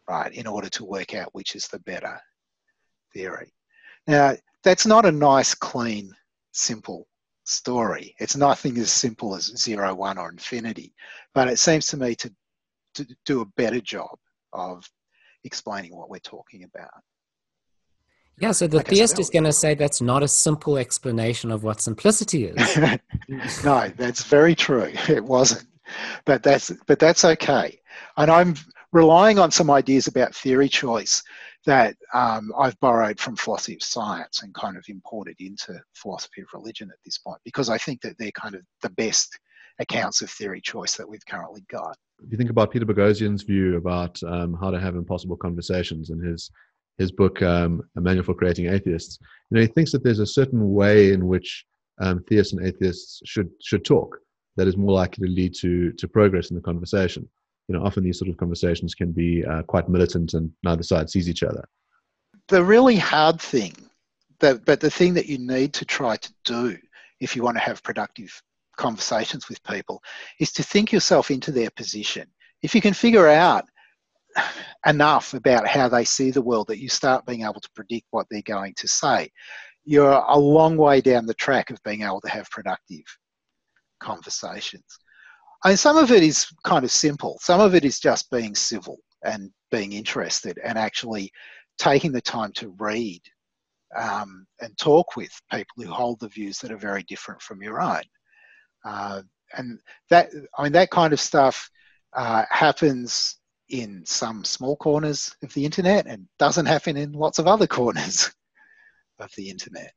right, 0.08 0.32
in 0.32 0.46
order 0.46 0.68
to 0.68 0.84
work 0.84 1.12
out 1.12 1.34
which 1.34 1.56
is 1.56 1.66
the 1.66 1.80
better 1.80 2.20
theory. 3.12 3.52
Now, 4.06 4.36
that's 4.62 4.86
not 4.86 5.06
a 5.06 5.10
nice, 5.10 5.54
clean, 5.54 6.14
simple 6.52 7.08
story. 7.42 8.14
It's 8.20 8.36
nothing 8.36 8.78
as 8.78 8.92
simple 8.92 9.34
as 9.34 9.46
zero, 9.56 9.92
one, 9.92 10.18
or 10.18 10.30
infinity, 10.30 10.94
but 11.34 11.48
it 11.48 11.58
seems 11.58 11.88
to 11.88 11.96
me 11.96 12.14
to, 12.14 12.32
to 12.94 13.06
do 13.24 13.40
a 13.40 13.52
better 13.56 13.80
job 13.80 14.16
of 14.52 14.88
explaining 15.42 15.96
what 15.96 16.10
we're 16.10 16.18
talking 16.20 16.62
about. 16.62 17.02
Yeah, 18.38 18.52
so 18.52 18.66
the 18.66 18.80
okay, 18.80 18.96
theist 18.96 19.18
is 19.18 19.30
going 19.30 19.44
to 19.44 19.52
say 19.52 19.74
that's 19.74 20.02
not 20.02 20.22
a 20.22 20.28
simple 20.28 20.76
explanation 20.76 21.50
of 21.50 21.64
what 21.64 21.80
simplicity 21.80 22.44
is. 22.44 22.76
no, 23.64 23.90
that's 23.96 24.24
very 24.24 24.54
true. 24.54 24.92
It 25.08 25.24
wasn't, 25.24 25.66
but 26.26 26.42
that's 26.42 26.70
but 26.86 26.98
that's 26.98 27.24
okay. 27.24 27.80
And 28.18 28.30
I'm 28.30 28.54
relying 28.92 29.38
on 29.38 29.50
some 29.50 29.70
ideas 29.70 30.06
about 30.06 30.34
theory 30.34 30.68
choice 30.68 31.22
that 31.64 31.96
um, 32.14 32.52
I've 32.58 32.78
borrowed 32.80 33.18
from 33.18 33.36
philosophy 33.36 33.74
of 33.74 33.82
science 33.82 34.42
and 34.42 34.54
kind 34.54 34.76
of 34.76 34.84
imported 34.88 35.36
into 35.40 35.80
philosophy 35.94 36.42
of 36.42 36.48
religion 36.54 36.90
at 36.90 36.98
this 37.04 37.18
point 37.18 37.40
because 37.44 37.68
I 37.68 37.78
think 37.78 38.00
that 38.02 38.16
they're 38.18 38.30
kind 38.30 38.54
of 38.54 38.62
the 38.82 38.90
best 38.90 39.38
accounts 39.78 40.22
of 40.22 40.30
theory 40.30 40.60
choice 40.60 40.96
that 40.96 41.08
we've 41.08 41.26
currently 41.26 41.64
got. 41.70 41.96
If 42.24 42.30
you 42.30 42.38
think 42.38 42.50
about 42.50 42.70
Peter 42.70 42.86
Boghossian's 42.86 43.42
view 43.42 43.76
about 43.76 44.22
um, 44.22 44.56
how 44.58 44.70
to 44.70 44.80
have 44.80 44.94
impossible 44.94 45.36
conversations 45.36 46.10
and 46.10 46.24
his 46.24 46.50
his 46.98 47.12
book 47.12 47.42
um, 47.42 47.82
A 47.96 48.00
Manual 48.00 48.24
for 48.24 48.34
Creating 48.34 48.66
Atheists, 48.66 49.18
you 49.50 49.56
know 49.56 49.60
he 49.60 49.68
thinks 49.68 49.92
that 49.92 50.02
there's 50.02 50.20
a 50.20 50.26
certain 50.26 50.72
way 50.72 51.12
in 51.12 51.26
which 51.26 51.64
um, 52.00 52.22
theists 52.28 52.52
and 52.52 52.66
atheists 52.66 53.20
should 53.24 53.50
should 53.62 53.84
talk 53.84 54.18
that 54.56 54.68
is 54.68 54.76
more 54.76 54.92
likely 54.92 55.26
to 55.26 55.32
lead 55.32 55.54
to 55.54 55.92
to 55.92 56.08
progress 56.08 56.50
in 56.50 56.56
the 56.56 56.62
conversation 56.62 57.28
you 57.68 57.74
know, 57.76 57.84
often 57.84 58.04
these 58.04 58.18
sort 58.18 58.30
of 58.30 58.36
conversations 58.36 58.94
can 58.94 59.12
be 59.12 59.44
uh, 59.44 59.62
quite 59.62 59.88
militant 59.88 60.34
and 60.34 60.50
neither 60.62 60.82
side 60.82 61.10
sees 61.10 61.28
each 61.28 61.42
other. 61.42 61.68
The 62.48 62.62
really 62.62 62.96
hard 62.96 63.40
thing, 63.40 63.74
that, 64.38 64.64
but 64.64 64.80
the 64.80 64.90
thing 64.90 65.14
that 65.14 65.26
you 65.26 65.38
need 65.38 65.72
to 65.74 65.84
try 65.84 66.16
to 66.16 66.32
do 66.44 66.78
if 67.20 67.34
you 67.34 67.42
want 67.42 67.56
to 67.56 67.62
have 67.62 67.82
productive 67.82 68.40
conversations 68.76 69.48
with 69.48 69.62
people 69.64 70.02
is 70.38 70.52
to 70.52 70.62
think 70.62 70.92
yourself 70.92 71.30
into 71.30 71.50
their 71.50 71.70
position. 71.70 72.28
If 72.62 72.74
you 72.74 72.80
can 72.80 72.94
figure 72.94 73.26
out 73.26 73.64
enough 74.86 75.34
about 75.34 75.66
how 75.66 75.88
they 75.88 76.04
see 76.04 76.30
the 76.30 76.42
world 76.42 76.68
that 76.68 76.78
you 76.78 76.88
start 76.88 77.26
being 77.26 77.42
able 77.42 77.60
to 77.60 77.70
predict 77.74 78.06
what 78.10 78.26
they're 78.30 78.42
going 78.42 78.74
to 78.76 78.88
say, 78.88 79.30
you're 79.84 80.22
a 80.28 80.38
long 80.38 80.76
way 80.76 81.00
down 81.00 81.26
the 81.26 81.34
track 81.34 81.70
of 81.70 81.82
being 81.84 82.02
able 82.02 82.20
to 82.20 82.28
have 82.28 82.50
productive 82.50 83.04
conversations. 84.00 84.98
And 85.64 85.78
some 85.78 85.96
of 85.96 86.10
it 86.12 86.22
is 86.22 86.46
kind 86.64 86.84
of 86.84 86.90
simple. 86.90 87.38
Some 87.40 87.60
of 87.60 87.74
it 87.74 87.84
is 87.84 87.98
just 87.98 88.30
being 88.30 88.54
civil 88.54 88.98
and 89.24 89.50
being 89.70 89.92
interested 89.92 90.58
and 90.62 90.78
actually 90.78 91.30
taking 91.78 92.12
the 92.12 92.20
time 92.20 92.52
to 92.52 92.74
read 92.78 93.20
um, 93.96 94.46
and 94.60 94.76
talk 94.78 95.16
with 95.16 95.30
people 95.50 95.66
who 95.76 95.90
hold 95.90 96.20
the 96.20 96.28
views 96.28 96.58
that 96.58 96.72
are 96.72 96.76
very 96.76 97.02
different 97.04 97.40
from 97.40 97.62
your 97.62 97.80
own. 97.80 98.02
Uh, 98.84 99.22
and 99.56 99.78
that, 100.10 100.30
I 100.58 100.64
mean, 100.64 100.72
that 100.72 100.90
kind 100.90 101.12
of 101.12 101.20
stuff 101.20 101.70
uh, 102.12 102.44
happens 102.50 103.38
in 103.68 104.04
some 104.06 104.44
small 104.44 104.76
corners 104.76 105.34
of 105.42 105.52
the 105.54 105.64
internet 105.64 106.06
and 106.06 106.28
doesn't 106.38 106.66
happen 106.66 106.96
in 106.96 107.12
lots 107.12 107.38
of 107.38 107.46
other 107.46 107.66
corners 107.66 108.30
of 109.18 109.30
the 109.36 109.50
internet. 109.50 109.92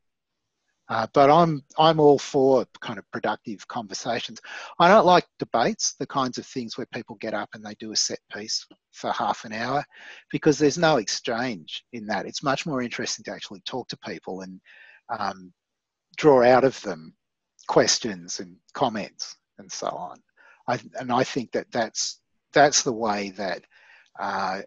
Uh, 0.90 1.06
but 1.14 1.30
I'm 1.30 1.62
I'm 1.78 2.00
all 2.00 2.18
for 2.18 2.66
kind 2.82 2.98
of 2.98 3.10
productive 3.12 3.68
conversations. 3.68 4.42
I 4.80 4.88
don't 4.88 5.06
like 5.06 5.26
debates, 5.38 5.94
the 6.00 6.08
kinds 6.08 6.40
of 6.40 6.48
things 6.48 6.78
where 6.78 6.88
people 6.92 7.16
get 7.18 7.36
up 7.36 7.50
and 7.54 7.64
they 7.64 7.76
do 7.76 7.92
a 7.92 7.96
set 7.96 8.18
piece 8.34 8.66
for 8.92 9.12
half 9.12 9.46
an 9.46 9.54
hour, 9.54 9.86
because 10.32 10.58
there's 10.58 10.80
no 10.80 10.98
exchange 10.98 11.84
in 11.94 12.08
that. 12.08 12.26
It's 12.26 12.42
much 12.42 12.66
more 12.66 12.82
interesting 12.82 13.24
to 13.26 13.32
actually 13.32 13.62
talk 13.62 13.88
to 13.90 13.98
people 13.98 14.42
and 14.42 14.60
um, 15.10 15.54
draw 16.18 16.44
out 16.44 16.64
of 16.64 16.82
them 16.82 17.14
questions 17.68 18.40
and 18.40 18.56
comments 18.74 19.38
and 19.60 19.72
so 19.72 19.88
on. 19.88 20.18
I, 20.68 20.80
and 21.00 21.12
I 21.12 21.24
think 21.24 21.52
that 21.52 21.72
that's 21.72 22.20
that's 22.54 22.84
the 22.84 22.94
way 22.94 23.32
that 23.32 23.64
uh, 24.20 24.62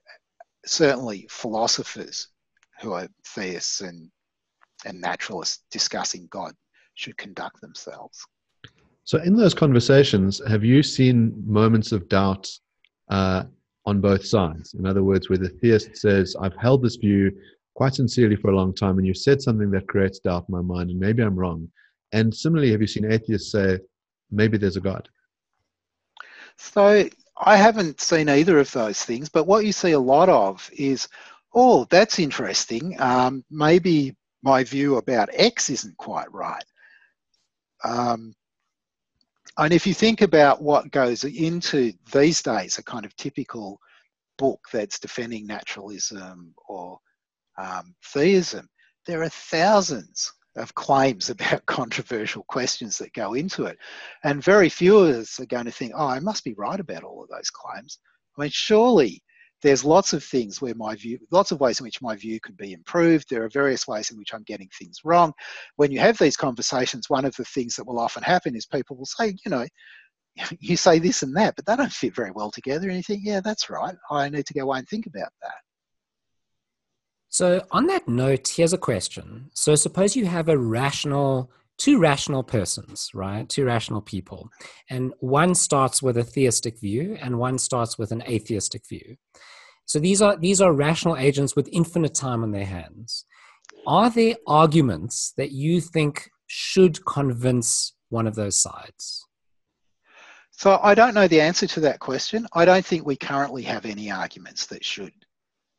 certainly 0.64 1.26
philosophers 1.30 2.28
who 2.80 2.92
are 2.92 3.08
theists 3.24 3.80
and 3.80 4.10
and 4.84 5.00
naturalists 5.00 5.64
discussing 5.70 6.26
God 6.30 6.54
should 6.94 7.16
conduct 7.16 7.60
themselves. 7.60 8.24
So, 9.04 9.18
in 9.18 9.36
those 9.36 9.54
conversations, 9.54 10.40
have 10.48 10.64
you 10.64 10.82
seen 10.82 11.34
moments 11.46 11.92
of 11.92 12.08
doubt 12.08 12.48
uh, 13.10 13.44
on 13.84 14.00
both 14.00 14.24
sides? 14.24 14.74
In 14.74 14.86
other 14.86 15.02
words, 15.02 15.28
where 15.28 15.38
the 15.38 15.48
theist 15.48 15.96
says, 15.96 16.36
I've 16.40 16.56
held 16.56 16.82
this 16.82 16.96
view 16.96 17.32
quite 17.74 17.94
sincerely 17.94 18.36
for 18.36 18.50
a 18.50 18.56
long 18.56 18.74
time, 18.74 18.98
and 18.98 19.06
you 19.06 19.14
said 19.14 19.42
something 19.42 19.70
that 19.72 19.88
creates 19.88 20.20
doubt 20.20 20.44
in 20.48 20.52
my 20.52 20.62
mind, 20.62 20.90
and 20.90 21.00
maybe 21.00 21.22
I'm 21.22 21.36
wrong. 21.36 21.68
And 22.12 22.34
similarly, 22.34 22.70
have 22.72 22.80
you 22.80 22.86
seen 22.86 23.10
atheists 23.10 23.50
say, 23.50 23.78
maybe 24.30 24.56
there's 24.56 24.76
a 24.76 24.80
God? 24.80 25.08
So, 26.58 27.08
I 27.44 27.56
haven't 27.56 28.00
seen 28.00 28.28
either 28.28 28.58
of 28.58 28.70
those 28.72 29.02
things, 29.02 29.28
but 29.28 29.46
what 29.46 29.64
you 29.64 29.72
see 29.72 29.92
a 29.92 29.98
lot 29.98 30.28
of 30.28 30.70
is, 30.72 31.08
oh, 31.54 31.86
that's 31.90 32.18
interesting. 32.18 33.00
Um, 33.00 33.44
maybe 33.50 34.14
my 34.42 34.62
view 34.62 34.96
about 34.96 35.28
X 35.32 35.68
isn't 35.70 35.96
quite 35.96 36.32
right. 36.32 36.64
Um, 37.84 38.34
and 39.58 39.72
if 39.72 39.86
you 39.86 39.92
think 39.92 40.22
about 40.22 40.62
what 40.62 40.90
goes 40.92 41.24
into 41.24 41.92
these 42.12 42.42
days, 42.42 42.78
a 42.78 42.84
kind 42.84 43.04
of 43.04 43.14
typical 43.16 43.78
book 44.38 44.60
that's 44.72 45.00
defending 45.00 45.46
naturalism 45.46 46.54
or 46.68 46.98
um, 47.58 47.94
theism, 48.04 48.68
there 49.06 49.22
are 49.22 49.28
thousands 49.28 50.32
of 50.56 50.74
claims 50.74 51.30
about 51.30 51.64
controversial 51.66 52.44
questions 52.44 52.98
that 52.98 53.12
go 53.12 53.34
into 53.34 53.66
it. 53.66 53.78
And 54.24 54.42
very 54.42 54.68
few 54.68 54.98
of 54.98 55.16
us 55.16 55.40
are 55.40 55.46
going 55.46 55.64
to 55.64 55.72
think, 55.72 55.92
oh, 55.96 56.06
I 56.06 56.20
must 56.20 56.44
be 56.44 56.54
right 56.54 56.78
about 56.78 57.04
all 57.04 57.22
of 57.22 57.28
those 57.28 57.50
claims. 57.50 57.98
I 58.36 58.42
mean, 58.42 58.50
surely 58.50 59.22
there's 59.62 59.84
lots 59.84 60.12
of 60.12 60.24
things 60.24 60.60
where 60.60 60.74
my 60.74 60.96
view, 60.96 61.18
lots 61.30 61.52
of 61.52 61.60
ways 61.60 61.78
in 61.78 61.84
which 61.84 62.02
my 62.02 62.16
view 62.16 62.40
could 62.40 62.56
be 62.56 62.72
improved. 62.72 63.30
There 63.30 63.44
are 63.44 63.48
various 63.48 63.86
ways 63.86 64.10
in 64.10 64.18
which 64.18 64.34
I'm 64.34 64.42
getting 64.42 64.68
things 64.76 64.98
wrong. 65.04 65.32
When 65.76 65.92
you 65.92 66.00
have 66.00 66.18
these 66.18 66.36
conversations, 66.36 67.08
one 67.08 67.24
of 67.24 67.36
the 67.36 67.44
things 67.44 67.76
that 67.76 67.86
will 67.86 68.00
often 68.00 68.22
happen 68.22 68.56
is 68.56 68.66
people 68.66 68.96
will 68.96 69.06
say, 69.06 69.36
you 69.44 69.50
know, 69.50 69.66
you 70.58 70.76
say 70.76 70.98
this 70.98 71.22
and 71.22 71.36
that, 71.36 71.54
but 71.56 71.66
they 71.66 71.76
don't 71.76 71.92
fit 71.92 72.14
very 72.14 72.32
well 72.32 72.50
together. 72.50 72.88
And 72.88 72.96
you 72.96 73.02
think, 73.02 73.22
yeah, 73.24 73.40
that's 73.40 73.70
right. 73.70 73.94
I 74.10 74.28
need 74.28 74.46
to 74.46 74.54
go 74.54 74.62
away 74.62 74.78
and 74.78 74.88
think 74.88 75.06
about 75.06 75.32
that. 75.42 75.54
So, 77.32 77.64
on 77.70 77.86
that 77.86 78.06
note, 78.06 78.46
here's 78.46 78.74
a 78.74 78.78
question. 78.78 79.50
So, 79.54 79.74
suppose 79.74 80.14
you 80.14 80.26
have 80.26 80.48
a 80.50 80.58
rational 80.58 81.50
two 81.78 81.98
rational 81.98 82.44
persons, 82.44 83.10
right? 83.14 83.48
Two 83.48 83.64
rational 83.64 84.02
people. 84.02 84.50
And 84.90 85.12
one 85.18 85.54
starts 85.54 86.02
with 86.02 86.16
a 86.16 86.22
theistic 86.22 86.78
view 86.78 87.16
and 87.20 87.38
one 87.38 87.58
starts 87.58 87.98
with 87.98 88.12
an 88.12 88.22
atheistic 88.28 88.86
view. 88.88 89.16
So 89.86 89.98
these 89.98 90.22
are 90.22 90.36
these 90.36 90.60
are 90.60 90.72
rational 90.72 91.16
agents 91.16 91.56
with 91.56 91.68
infinite 91.72 92.14
time 92.14 92.42
on 92.42 92.52
their 92.52 92.66
hands. 92.66 93.24
Are 93.86 94.10
there 94.10 94.36
arguments 94.46 95.32
that 95.36 95.50
you 95.50 95.80
think 95.80 96.30
should 96.46 97.04
convince 97.04 97.94
one 98.10 98.26
of 98.26 98.34
those 98.36 98.60
sides? 98.60 99.26
So 100.52 100.78
I 100.82 100.94
don't 100.94 101.14
know 101.14 101.26
the 101.26 101.40
answer 101.40 101.66
to 101.66 101.80
that 101.80 101.98
question. 101.98 102.46
I 102.52 102.64
don't 102.64 102.84
think 102.84 103.04
we 103.04 103.16
currently 103.16 103.62
have 103.62 103.86
any 103.86 104.10
arguments 104.10 104.66
that 104.66 104.84
should 104.84 105.14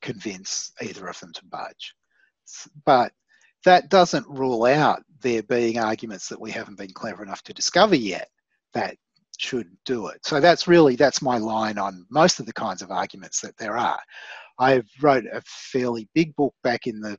convince 0.03 0.71
either 0.81 1.07
of 1.07 1.19
them 1.19 1.33
to 1.33 1.45
budge. 1.45 1.95
But 2.85 3.11
that 3.65 3.89
doesn't 3.89 4.27
rule 4.27 4.65
out 4.65 5.01
there 5.21 5.41
being 5.43 5.79
arguments 5.79 6.27
that 6.27 6.39
we 6.39 6.51
haven't 6.51 6.77
been 6.77 6.91
clever 6.93 7.23
enough 7.23 7.41
to 7.43 7.53
discover 7.53 7.95
yet 7.95 8.29
that 8.73 8.97
should 9.37 9.69
do 9.85 10.07
it. 10.07 10.25
So 10.25 10.39
that's 10.39 10.67
really 10.67 10.95
that's 10.95 11.21
my 11.21 11.37
line 11.37 11.77
on 11.77 12.05
most 12.11 12.39
of 12.39 12.45
the 12.45 12.53
kinds 12.53 12.81
of 12.81 12.91
arguments 12.91 13.39
that 13.41 13.57
there 13.57 13.77
are. 13.77 13.99
I 14.59 14.83
wrote 15.01 15.25
a 15.25 15.41
fairly 15.45 16.07
big 16.13 16.35
book 16.35 16.53
back 16.63 16.85
in 16.85 16.99
the 16.99 17.17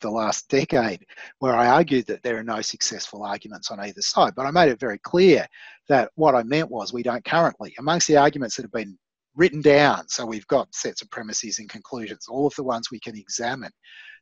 the 0.00 0.10
last 0.10 0.48
decade 0.48 1.04
where 1.40 1.54
I 1.54 1.66
argued 1.66 2.06
that 2.06 2.22
there 2.22 2.38
are 2.38 2.42
no 2.42 2.62
successful 2.62 3.22
arguments 3.22 3.70
on 3.70 3.80
either 3.80 4.00
side. 4.00 4.34
But 4.34 4.46
I 4.46 4.50
made 4.50 4.70
it 4.70 4.80
very 4.80 4.98
clear 4.98 5.46
that 5.88 6.10
what 6.14 6.34
I 6.34 6.42
meant 6.42 6.70
was 6.70 6.92
we 6.92 7.02
don't 7.02 7.24
currently. 7.24 7.74
Amongst 7.78 8.08
the 8.08 8.16
arguments 8.16 8.56
that 8.56 8.62
have 8.62 8.72
been 8.72 8.98
written 9.36 9.62
down, 9.62 10.08
so 10.08 10.26
we've 10.26 10.46
got 10.46 10.74
sets 10.74 11.02
of 11.02 11.10
premises 11.10 11.58
and 11.58 11.68
conclusions, 11.68 12.26
all 12.28 12.46
of 12.46 12.54
the 12.56 12.64
ones 12.64 12.90
we 12.90 13.00
can 13.00 13.16
examine, 13.16 13.70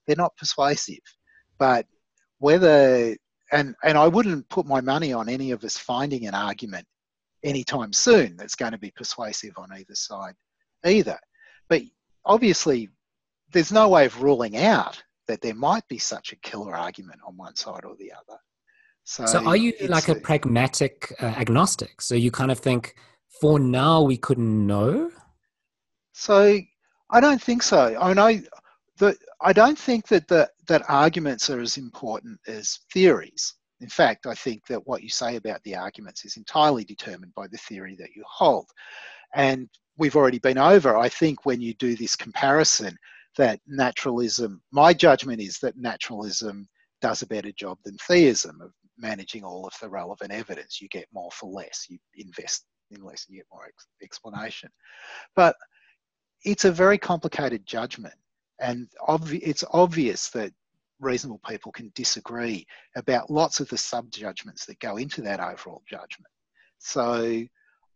they're 0.06 0.16
not 0.16 0.36
persuasive. 0.36 0.98
But 1.58 1.86
whether 2.38 3.16
and 3.52 3.74
and 3.82 3.98
I 3.98 4.06
wouldn't 4.06 4.48
put 4.48 4.66
my 4.66 4.80
money 4.80 5.12
on 5.12 5.28
any 5.28 5.50
of 5.50 5.64
us 5.64 5.76
finding 5.76 6.26
an 6.26 6.34
argument 6.34 6.86
anytime 7.42 7.92
soon 7.92 8.36
that's 8.36 8.54
going 8.54 8.72
to 8.72 8.78
be 8.78 8.90
persuasive 8.90 9.52
on 9.56 9.72
either 9.72 9.94
side 9.94 10.34
either. 10.84 11.18
But 11.68 11.82
obviously, 12.24 12.88
there's 13.52 13.72
no 13.72 13.88
way 13.88 14.06
of 14.06 14.22
ruling 14.22 14.56
out 14.56 15.02
that 15.28 15.40
there 15.40 15.54
might 15.54 15.86
be 15.88 15.98
such 15.98 16.32
a 16.32 16.36
killer 16.36 16.74
argument 16.74 17.20
on 17.26 17.36
one 17.36 17.54
side 17.54 17.84
or 17.84 17.94
the 17.96 18.12
other. 18.12 18.38
So, 19.04 19.24
so 19.26 19.44
are 19.46 19.56
you 19.56 19.72
like 19.88 20.08
a, 20.08 20.14
pragmatic 20.14 21.14
uh, 21.20 21.26
agnostic? 21.26 22.02
So 22.02 22.14
you 22.14 22.30
kind 22.30 22.50
of 22.50 22.58
think, 22.58 22.94
for 23.40 23.58
now, 23.58 24.02
we 24.02 24.16
couldn't 24.16 24.66
know? 24.66 25.10
So 26.12 26.58
I 27.10 27.20
don't 27.20 27.42
think 27.42 27.62
so. 27.62 27.96
I 28.00 28.10
I, 28.12 28.42
the, 28.98 29.16
I 29.40 29.52
don't 29.52 29.78
think 29.78 30.08
that, 30.08 30.26
the, 30.28 30.50
that 30.66 30.82
arguments 30.88 31.48
are 31.50 31.60
as 31.60 31.76
important 31.76 32.40
as 32.48 32.80
theories. 32.92 33.54
In 33.80 33.88
fact, 33.88 34.26
I 34.26 34.34
think 34.34 34.66
that 34.66 34.84
what 34.86 35.02
you 35.02 35.08
say 35.08 35.36
about 35.36 35.62
the 35.62 35.76
arguments 35.76 36.24
is 36.24 36.36
entirely 36.36 36.84
determined 36.84 37.32
by 37.34 37.46
the 37.46 37.58
theory 37.58 37.94
that 38.00 38.10
you 38.16 38.24
hold. 38.26 38.66
And 39.34 39.68
we've 39.96 40.16
already 40.16 40.40
been 40.40 40.58
over, 40.58 40.96
I 40.96 41.08
think, 41.08 41.46
when 41.46 41.60
you 41.60 41.74
do 41.74 41.94
this 41.94 42.16
comparison, 42.16 42.96
that 43.36 43.60
naturalism, 43.68 44.60
my 44.72 44.92
judgment 44.92 45.40
is 45.40 45.58
that 45.60 45.76
naturalism 45.76 46.68
does 47.00 47.22
a 47.22 47.26
better 47.26 47.52
job 47.52 47.78
than 47.84 47.96
theism 47.98 48.60
of 48.60 48.72
managing 48.96 49.44
all 49.44 49.64
of 49.64 49.74
the 49.80 49.88
relevant 49.88 50.32
evidence. 50.32 50.80
You 50.80 50.88
get 50.88 51.06
more 51.12 51.30
for 51.30 51.48
less, 51.48 51.86
you 51.88 51.98
invest 52.16 52.64
in 52.90 53.02
less 53.02 53.26
and 53.26 53.34
you 53.34 53.40
get 53.40 53.46
more 53.52 53.66
ex- 53.66 53.86
explanation. 54.02 54.70
But 55.34 55.56
it's 56.44 56.64
a 56.64 56.72
very 56.72 56.98
complicated 56.98 57.66
judgment, 57.66 58.14
and 58.60 58.88
obvi- 59.08 59.40
it's 59.42 59.64
obvious 59.72 60.30
that 60.30 60.52
reasonable 61.00 61.40
people 61.48 61.72
can 61.72 61.92
disagree 61.94 62.66
about 62.96 63.30
lots 63.30 63.60
of 63.60 63.68
the 63.68 63.78
sub 63.78 64.10
judgments 64.10 64.66
that 64.66 64.80
go 64.80 64.96
into 64.96 65.22
that 65.22 65.40
overall 65.40 65.82
judgment. 65.88 66.32
So 66.78 67.44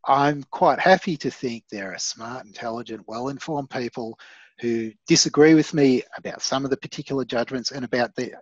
I'm 0.04 0.42
quite 0.50 0.78
happy 0.78 1.16
to 1.18 1.30
think 1.30 1.64
there 1.70 1.92
are 1.92 1.98
smart, 1.98 2.46
intelligent, 2.46 3.02
well 3.06 3.28
informed 3.28 3.70
people 3.70 4.18
who 4.60 4.92
disagree 5.06 5.54
with 5.54 5.74
me 5.74 6.02
about 6.16 6.42
some 6.42 6.64
of 6.64 6.70
the 6.70 6.76
particular 6.76 7.24
judgments 7.24 7.70
and 7.72 7.84
about 7.84 8.14
the, 8.14 8.32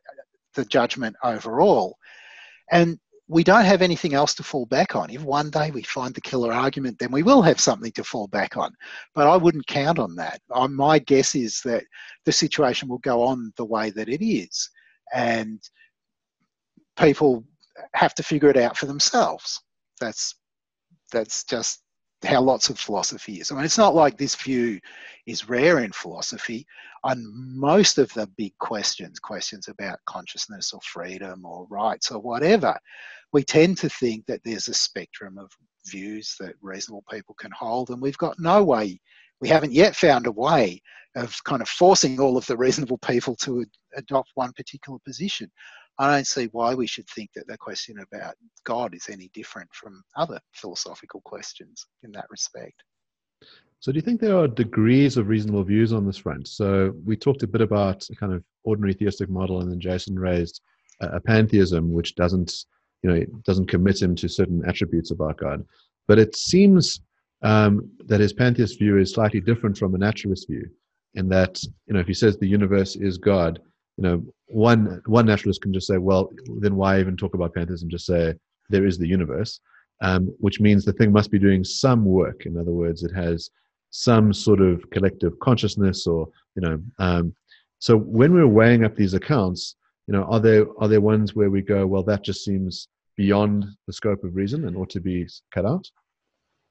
the 0.54 0.64
judgment 0.64 1.16
overall. 1.22 1.96
And 2.70 2.98
we 3.30 3.44
don't 3.44 3.64
have 3.64 3.80
anything 3.80 4.12
else 4.12 4.34
to 4.34 4.42
fall 4.42 4.66
back 4.66 4.96
on. 4.96 5.08
If 5.08 5.22
one 5.22 5.50
day 5.50 5.70
we 5.70 5.84
find 5.84 6.12
the 6.12 6.20
killer 6.20 6.52
argument, 6.52 6.98
then 6.98 7.12
we 7.12 7.22
will 7.22 7.42
have 7.42 7.60
something 7.60 7.92
to 7.92 8.02
fall 8.02 8.26
back 8.26 8.56
on. 8.56 8.74
But 9.14 9.28
I 9.28 9.36
wouldn't 9.36 9.68
count 9.68 10.00
on 10.00 10.16
that. 10.16 10.40
my 10.50 10.98
guess 10.98 11.36
is 11.36 11.60
that 11.64 11.84
the 12.24 12.32
situation 12.32 12.88
will 12.88 12.98
go 12.98 13.22
on 13.22 13.52
the 13.56 13.64
way 13.64 13.90
that 13.90 14.08
it 14.08 14.26
is. 14.26 14.68
And 15.14 15.60
people 16.98 17.44
have 17.94 18.16
to 18.16 18.24
figure 18.24 18.48
it 18.48 18.56
out 18.56 18.76
for 18.76 18.86
themselves. 18.86 19.62
That's 20.00 20.34
that's 21.12 21.44
just 21.44 21.82
how 22.24 22.40
lots 22.40 22.68
of 22.68 22.78
philosophy 22.78 23.40
is. 23.40 23.50
I 23.50 23.54
mean, 23.54 23.64
it's 23.64 23.78
not 23.78 23.94
like 23.94 24.16
this 24.18 24.34
view 24.34 24.78
is 25.26 25.48
rare 25.48 25.80
in 25.80 25.92
philosophy. 25.92 26.66
On 27.04 27.24
most 27.34 27.98
of 27.98 28.12
the 28.12 28.26
big 28.36 28.52
questions, 28.58 29.18
questions 29.18 29.68
about 29.68 29.98
consciousness 30.06 30.72
or 30.72 30.80
freedom 30.82 31.46
or 31.46 31.66
rights 31.70 32.10
or 32.10 32.18
whatever, 32.18 32.78
we 33.32 33.42
tend 33.42 33.78
to 33.78 33.88
think 33.88 34.26
that 34.26 34.40
there's 34.44 34.68
a 34.68 34.74
spectrum 34.74 35.38
of 35.38 35.50
views 35.86 36.36
that 36.40 36.54
reasonable 36.60 37.04
people 37.10 37.34
can 37.38 37.52
hold, 37.52 37.90
and 37.90 38.02
we've 38.02 38.18
got 38.18 38.38
no 38.38 38.62
way, 38.62 39.00
we 39.40 39.48
haven't 39.48 39.72
yet 39.72 39.96
found 39.96 40.26
a 40.26 40.32
way 40.32 40.82
of 41.16 41.42
kind 41.44 41.62
of 41.62 41.68
forcing 41.68 42.20
all 42.20 42.36
of 42.36 42.46
the 42.46 42.56
reasonable 42.56 42.98
people 42.98 43.34
to 43.34 43.64
adopt 43.96 44.30
one 44.34 44.52
particular 44.52 44.98
position. 45.06 45.50
I 46.00 46.14
don't 46.14 46.26
see 46.26 46.48
why 46.52 46.74
we 46.74 46.86
should 46.86 47.06
think 47.08 47.28
that 47.34 47.46
the 47.46 47.58
question 47.58 47.98
about 47.98 48.34
God 48.64 48.94
is 48.94 49.10
any 49.10 49.30
different 49.34 49.68
from 49.74 50.02
other 50.16 50.40
philosophical 50.54 51.20
questions 51.26 51.86
in 52.02 52.10
that 52.12 52.24
respect. 52.30 52.82
So, 53.80 53.92
do 53.92 53.96
you 53.96 54.02
think 54.02 54.18
there 54.18 54.38
are 54.38 54.48
degrees 54.48 55.18
of 55.18 55.28
reasonable 55.28 55.62
views 55.62 55.92
on 55.92 56.06
this 56.06 56.16
front? 56.16 56.48
So, 56.48 56.94
we 57.04 57.16
talked 57.16 57.42
a 57.42 57.46
bit 57.46 57.60
about 57.60 58.08
a 58.10 58.16
kind 58.16 58.32
of 58.32 58.42
ordinary 58.64 58.94
theistic 58.94 59.28
model, 59.28 59.60
and 59.60 59.70
then 59.70 59.78
Jason 59.78 60.18
raised 60.18 60.62
a 61.00 61.20
pantheism, 61.20 61.92
which 61.92 62.14
doesn't, 62.14 62.50
you 63.02 63.10
know, 63.10 63.24
doesn't 63.44 63.68
commit 63.68 64.00
him 64.00 64.14
to 64.16 64.28
certain 64.28 64.62
attributes 64.66 65.10
about 65.10 65.36
God. 65.36 65.66
But 66.08 66.18
it 66.18 66.34
seems 66.34 67.02
um, 67.42 67.90
that 68.06 68.20
his 68.20 68.32
pantheist 68.32 68.78
view 68.78 68.98
is 68.98 69.12
slightly 69.12 69.40
different 69.40 69.76
from 69.76 69.94
a 69.94 69.98
naturalist 69.98 70.48
view, 70.48 70.66
in 71.14 71.28
that, 71.28 71.62
you 71.86 71.92
know, 71.92 72.00
if 72.00 72.06
he 72.06 72.14
says 72.14 72.38
the 72.38 72.46
universe 72.46 72.96
is 72.96 73.18
God, 73.18 73.60
you 74.00 74.08
know, 74.08 74.24
one 74.46 75.02
one 75.04 75.26
naturalist 75.26 75.60
can 75.60 75.74
just 75.74 75.86
say, 75.86 75.98
well, 75.98 76.30
then 76.58 76.74
why 76.74 76.98
even 76.98 77.16
talk 77.16 77.34
about 77.34 77.54
pantheism? 77.54 77.90
Just 77.90 78.06
say 78.06 78.34
there 78.70 78.86
is 78.86 78.96
the 78.96 79.06
universe, 79.06 79.60
um, 80.00 80.34
which 80.38 80.58
means 80.58 80.84
the 80.84 80.94
thing 80.94 81.12
must 81.12 81.30
be 81.30 81.38
doing 81.38 81.62
some 81.62 82.04
work. 82.06 82.46
In 82.46 82.56
other 82.56 82.72
words, 82.72 83.02
it 83.02 83.12
has 83.14 83.50
some 83.90 84.32
sort 84.32 84.60
of 84.62 84.88
collective 84.90 85.38
consciousness, 85.40 86.06
or 86.06 86.28
you 86.56 86.62
know. 86.62 86.80
Um, 86.98 87.34
so 87.78 87.96
when 87.96 88.32
we're 88.32 88.46
weighing 88.46 88.84
up 88.84 88.96
these 88.96 89.14
accounts, 89.14 89.76
you 90.06 90.14
know, 90.14 90.24
are 90.24 90.40
there 90.40 90.66
are 90.78 90.88
there 90.88 91.02
ones 91.02 91.34
where 91.34 91.50
we 91.50 91.60
go, 91.60 91.86
well, 91.86 92.02
that 92.04 92.24
just 92.24 92.42
seems 92.42 92.88
beyond 93.16 93.66
the 93.86 93.92
scope 93.92 94.24
of 94.24 94.34
reason 94.34 94.66
and 94.66 94.78
ought 94.78 94.90
to 94.90 95.00
be 95.00 95.28
cut 95.52 95.66
out? 95.66 95.86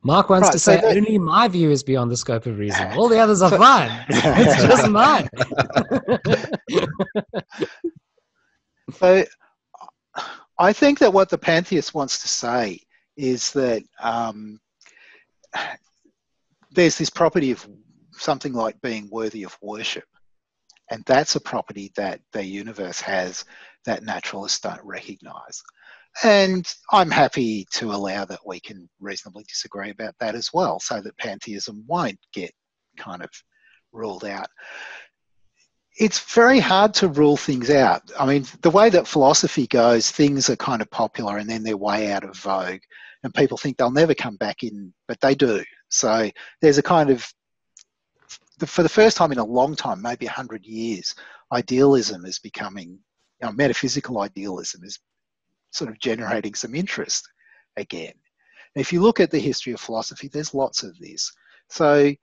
Mark 0.02 0.30
wants 0.30 0.48
right, 0.48 0.54
to 0.54 0.60
say 0.60 0.80
so 0.80 0.88
only 0.88 1.18
my 1.18 1.48
view 1.48 1.72
is 1.72 1.84
beyond 1.84 2.10
the 2.10 2.18
scope 2.18 2.46
of 2.46 2.58
reason. 2.58 2.88
All 2.94 3.10
the 3.10 3.20
others 3.20 3.42
are 3.42 3.50
fine. 3.58 3.92
it's 4.10 4.64
just 4.64 4.90
mine. 4.90 5.30
so 8.94 9.26
I 10.58 10.74
think 10.74 11.00
that 11.00 11.12
what 11.12 11.30
the 11.30 11.38
pantheist 11.38 11.94
wants 11.94 12.22
to 12.22 12.30
say 12.30 12.80
is 13.18 13.52
that 13.54 13.84
um, 14.00 14.60
there's 16.72 16.98
this 16.98 17.10
property 17.10 17.52
of 17.52 17.68
something 18.14 18.54
like 18.54 18.82
being 18.82 19.10
worthy 19.12 19.44
of 19.44 19.58
worship. 19.62 20.06
And 20.92 21.04
that's 21.06 21.36
a 21.36 21.42
property 21.42 21.92
that 21.96 22.22
the 22.32 22.44
universe 22.44 23.00
has 23.02 23.46
that 23.86 24.04
naturalists 24.04 24.60
don't 24.62 24.84
recognize. 24.84 25.62
And 26.24 26.68
I'm 26.92 27.12
happy 27.12 27.66
to 27.74 27.92
allow 27.92 28.26
that 28.26 28.46
we 28.46 28.60
can 28.60 28.90
reasonably 29.00 29.46
disagree 29.48 29.90
about 29.90 30.16
that 30.20 30.36
as 30.36 30.50
well, 30.54 30.80
so 30.80 31.00
that 31.02 31.18
pantheism 31.18 31.84
won't 31.88 32.20
get 32.34 32.52
kind 32.98 33.24
of 33.24 33.30
ruled 33.94 34.26
out. 34.26 34.48
It's 35.98 36.34
very 36.34 36.60
hard 36.60 36.94
to 36.96 37.08
rule 37.08 37.38
things 37.38 37.70
out. 37.70 38.04
I 38.20 38.26
mean, 38.26 38.46
the 38.62 38.70
way 38.70 38.90
that 38.90 39.08
philosophy 39.08 39.68
goes, 39.68 40.12
things 40.12 40.50
are 40.50 40.56
kind 40.56 40.82
of 40.82 40.90
popular 40.92 41.38
and 41.38 41.50
then 41.50 41.64
they're 41.64 41.78
way 41.78 42.12
out 42.12 42.24
of 42.24 42.38
vogue, 42.38 42.82
and 43.24 43.34
people 43.34 43.58
think 43.58 43.78
they'll 43.78 43.92
never 43.92 44.14
come 44.14 44.36
back 44.36 44.64
in, 44.64 44.94
but 45.08 45.20
they 45.22 45.36
do. 45.36 45.64
So 45.90 46.30
there's 46.62 46.78
a 46.78 46.84
kind 46.84 47.10
of, 47.10 47.26
for 48.66 48.84
the 48.84 48.90
first 48.90 49.18
time 49.18 49.32
in 49.32 49.40
a 49.40 49.46
long 49.46 49.76
time, 49.76 50.02
maybe 50.02 50.26
100 50.26 50.66
years, 50.66 51.16
idealism 51.52 52.26
is 52.26 52.40
becoming, 52.40 53.00
you 53.42 53.48
know, 53.48 53.52
metaphysical 53.52 54.20
idealism 54.20 54.84
is 54.84 55.00
sort 55.72 55.90
of 55.90 56.00
generating 56.00 56.54
some 56.56 56.76
interest 56.76 57.28
again. 57.78 58.14
if 58.76 58.94
you 58.94 59.02
look 59.02 59.20
at 59.20 59.32
the 59.32 59.40
history 59.40 59.74
of 59.74 59.80
philosophy, 59.80 60.28
there's 60.28 60.54
lots 60.54 60.84
of 60.84 60.98
this. 61.00 61.32
So 61.70 62.14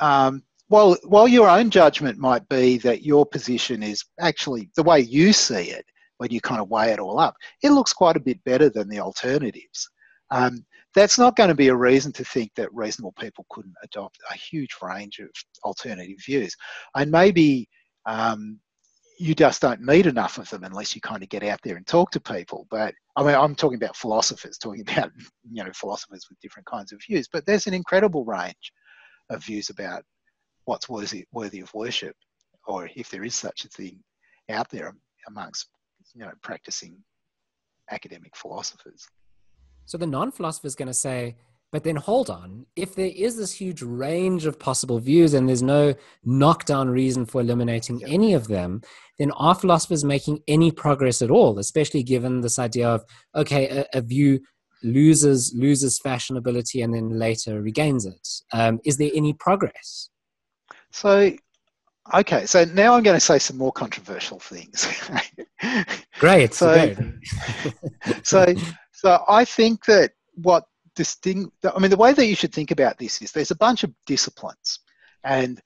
um, 0.00 0.42
while, 0.68 0.96
while 1.04 1.28
your 1.28 1.48
own 1.48 1.70
judgment 1.70 2.18
might 2.18 2.48
be 2.48 2.78
that 2.78 3.02
your 3.02 3.26
position 3.26 3.82
is 3.82 4.04
actually 4.20 4.70
the 4.76 4.82
way 4.82 5.00
you 5.00 5.32
see 5.32 5.70
it, 5.70 5.84
when 6.18 6.30
you 6.30 6.40
kind 6.40 6.60
of 6.60 6.68
weigh 6.68 6.92
it 6.92 6.98
all 6.98 7.18
up, 7.18 7.36
it 7.62 7.70
looks 7.70 7.92
quite 7.92 8.16
a 8.16 8.20
bit 8.20 8.42
better 8.44 8.68
than 8.68 8.88
the 8.88 9.00
alternatives. 9.00 9.88
Um, 10.30 10.64
that's 10.94 11.18
not 11.18 11.36
going 11.36 11.48
to 11.48 11.54
be 11.54 11.68
a 11.68 11.76
reason 11.76 12.12
to 12.12 12.24
think 12.24 12.52
that 12.56 12.74
reasonable 12.74 13.12
people 13.12 13.46
couldn't 13.50 13.74
adopt 13.82 14.18
a 14.30 14.34
huge 14.36 14.74
range 14.82 15.20
of 15.20 15.28
alternative 15.64 16.18
views. 16.24 16.54
And 16.94 17.10
maybe 17.10 17.68
um, 18.06 18.58
you 19.18 19.34
just 19.34 19.60
don't 19.60 19.80
need 19.80 20.06
enough 20.06 20.38
of 20.38 20.48
them 20.48 20.62
unless 20.64 20.94
you 20.94 21.00
kind 21.00 21.22
of 21.22 21.28
get 21.28 21.42
out 21.42 21.60
there 21.62 21.76
and 21.76 21.86
talk 21.86 22.10
to 22.12 22.20
people. 22.20 22.66
But 22.70 22.94
I 23.16 23.24
mean, 23.24 23.34
I'm 23.34 23.54
talking 23.54 23.76
about 23.76 23.96
philosophers, 23.96 24.58
talking 24.58 24.82
about 24.82 25.10
you 25.50 25.64
know 25.64 25.70
philosophers 25.74 26.26
with 26.28 26.40
different 26.40 26.66
kinds 26.66 26.92
of 26.92 27.00
views. 27.06 27.28
But 27.30 27.44
there's 27.44 27.66
an 27.66 27.74
incredible 27.74 28.24
range 28.24 28.72
of 29.30 29.44
views 29.44 29.70
about 29.70 30.04
what's 30.64 30.88
worthy 30.88 31.26
worthy 31.32 31.60
of 31.60 31.72
worship, 31.74 32.16
or 32.66 32.88
if 32.94 33.10
there 33.10 33.24
is 33.24 33.34
such 33.34 33.64
a 33.64 33.68
thing 33.68 33.98
out 34.50 34.70
there 34.70 34.94
amongst 35.26 35.68
you 36.14 36.20
know 36.20 36.32
practicing 36.42 36.96
academic 37.90 38.36
philosophers. 38.36 39.08
So 39.86 39.96
the 39.96 40.06
non-philosopher 40.06 40.66
is 40.66 40.74
going 40.74 40.88
to 40.88 40.94
say, 40.94 41.36
but 41.70 41.84
then 41.84 41.96
hold 41.96 42.30
on, 42.30 42.64
if 42.76 42.94
there 42.94 43.12
is 43.14 43.36
this 43.36 43.52
huge 43.52 43.82
range 43.82 44.46
of 44.46 44.58
possible 44.58 44.98
views 44.98 45.34
and 45.34 45.48
there's 45.48 45.62
no 45.62 45.94
knockdown 46.24 46.88
reason 46.88 47.26
for 47.26 47.40
eliminating 47.40 48.02
any 48.04 48.32
of 48.34 48.48
them, 48.48 48.80
then 49.18 49.30
are 49.32 49.54
philosophers 49.54 50.04
making 50.04 50.40
any 50.48 50.70
progress 50.70 51.20
at 51.20 51.30
all, 51.30 51.58
especially 51.58 52.02
given 52.02 52.40
this 52.40 52.58
idea 52.58 52.88
of, 52.88 53.04
okay, 53.34 53.68
a, 53.68 53.98
a 53.98 54.00
view 54.00 54.40
loses 54.84 55.52
loses 55.56 55.98
fashionability 55.98 56.84
and 56.84 56.94
then 56.94 57.18
later 57.18 57.60
regains 57.60 58.06
it. 58.06 58.28
Um, 58.52 58.78
is 58.84 58.96
there 58.96 59.10
any 59.14 59.32
progress? 59.32 60.08
So 60.92 61.32
Okay, 62.14 62.46
so 62.46 62.64
now 62.64 62.94
I'm 62.94 63.02
going 63.02 63.16
to 63.16 63.20
say 63.20 63.38
some 63.38 63.58
more 63.58 63.72
controversial 63.72 64.38
things. 64.38 64.88
great. 66.18 66.54
So, 66.54 66.72
great. 66.72 66.96
so, 68.22 68.54
so 68.92 69.24
I 69.28 69.44
think 69.44 69.84
that 69.84 70.12
what 70.34 70.64
distinct, 70.98 71.64
I 71.64 71.78
mean, 71.78 71.90
the 71.90 71.96
way 71.96 72.12
that 72.12 72.26
you 72.26 72.34
should 72.34 72.52
think 72.52 72.72
about 72.72 72.98
this 72.98 73.22
is 73.22 73.30
there's 73.32 73.52
a 73.52 73.56
bunch 73.56 73.84
of 73.84 73.94
disciplines, 74.04 74.80
and 75.24 75.62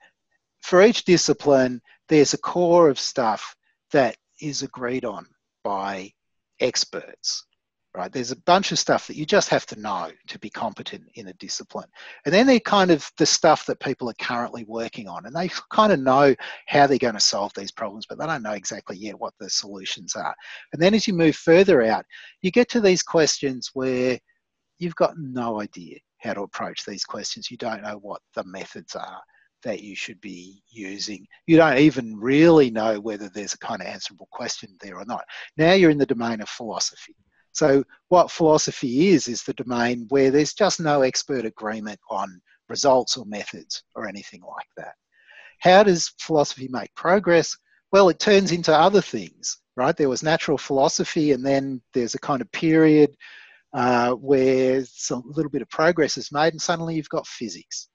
for 0.61 0.83
each 0.83 1.05
discipline, 1.05 1.81
there's 2.09 2.35
a 2.35 2.39
core 2.39 2.91
of 2.91 3.01
stuff 3.01 3.57
that 3.93 4.17
is 4.41 4.63
agreed 4.63 5.07
on 5.07 5.27
by 5.65 6.13
experts 6.61 7.47
right? 7.95 8.11
There's 8.11 8.31
a 8.31 8.41
bunch 8.43 8.73
of 8.73 8.79
stuff 8.79 9.07
that 9.07 9.17
you 9.17 9.27
just 9.27 9.51
have 9.51 9.67
to 9.67 9.81
know 9.81 10.11
to 10.29 10.39
be 10.39 10.49
competent 10.49 11.05
in 11.15 11.29
a 11.29 11.33
discipline. 11.35 11.89
And 12.25 12.33
then 12.33 12.47
they're 12.47 12.61
kind 12.61 12.91
of 12.91 13.11
the 13.19 13.27
stuff 13.27 13.67
that 13.67 13.81
people 13.81 14.09
are 14.09 14.15
currently 14.15 14.65
working 14.65 15.09
on. 15.09 15.27
And 15.27 15.37
they 15.37 15.51
kind 15.71 15.93
of 15.93 16.01
know 16.01 16.35
how 16.67 16.87
they're 16.87 16.99
going 16.99 17.15
to 17.15 17.21
solve 17.21 17.53
these 17.55 17.71
problems, 17.71 18.07
but 18.07 18.19
they 18.19 18.27
don't 18.27 18.43
know 18.43 18.53
exactly 18.53 18.97
yet 18.97 19.19
what 19.19 19.35
the 19.39 19.51
solutions 19.51 20.17
are. 20.17 20.35
And 20.73 20.81
then 20.81 20.95
as 20.95 21.07
you 21.07 21.13
move 21.13 21.37
further 21.37 21.83
out, 21.83 22.07
you 22.41 22.51
get 22.51 22.69
to 22.71 22.81
these 22.81 23.03
questions 23.03 23.71
where 23.75 24.19
you've 24.83 24.97
got 24.97 25.17
no 25.17 25.61
idea 25.61 25.99
how 26.19 26.35
to 26.35 26.43
approach 26.43 26.85
these 26.85 27.05
questions. 27.05 27.51
You 27.51 27.57
don't 27.57 27.83
know 27.83 27.99
what 28.03 28.21
the 28.35 28.45
methods 28.45 28.97
are 28.97 29.21
that 29.63 29.81
you 29.81 29.95
should 29.95 30.21
be 30.21 30.61
using. 30.69 31.25
You 31.47 31.57
don't 31.57 31.79
even 31.79 32.17
really 32.17 32.69
know 32.71 32.99
whether 32.99 33.29
there's 33.29 33.55
a 33.55 33.59
kind 33.59 33.81
of 33.81 33.87
answerable 33.87 34.29
question 34.33 34.77
there 34.81 34.99
or 34.99 35.05
not. 35.05 35.25
Now 35.57 35.73
you're 35.75 35.91
in 35.91 35.99
the 35.99 36.07
domain 36.07 36.41
of 36.41 36.49
philosophy. 36.49 37.15
So, 37.53 37.85
what 38.09 38.31
philosophy 38.31 39.09
is, 39.09 39.29
is 39.29 39.43
the 39.43 39.53
domain 39.53 40.07
where 40.09 40.31
there's 40.31 40.55
just 40.55 40.81
no 40.81 41.03
expert 41.03 41.45
agreement 41.45 42.01
on 42.11 42.41
results 42.69 43.17
or 43.17 43.25
methods 43.27 43.85
or 43.95 44.09
anything 44.09 44.41
like 44.41 44.67
that. 44.79 44.95
How 45.61 45.83
does 45.83 46.13
philosophy 46.19 46.67
make 46.71 46.93
progress? 46.97 47.57
Well, 47.93 48.09
it 48.09 48.19
turns 48.19 48.53
into 48.53 48.75
other 48.75 49.03
things, 49.03 49.59
right? 49.77 49.97
There 49.97 50.09
was 50.09 50.23
natural 50.23 50.59
philosophy, 50.59 51.33
and 51.33 51.45
then 51.45 51.83
there's 51.93 52.15
a 52.15 52.19
kind 52.19 52.41
of 52.41 52.51
period 52.53 53.15
uh, 53.73 54.13
where 54.13 54.81
a 54.81 55.15
little 55.25 55.51
bit 55.51 55.63
of 55.63 55.69
progress 55.71 56.17
is 56.17 56.33
made, 56.33 56.53
and 56.53 56.63
suddenly 56.63 56.95
you've 56.95 57.09
got 57.09 57.27
physics, 57.27 57.89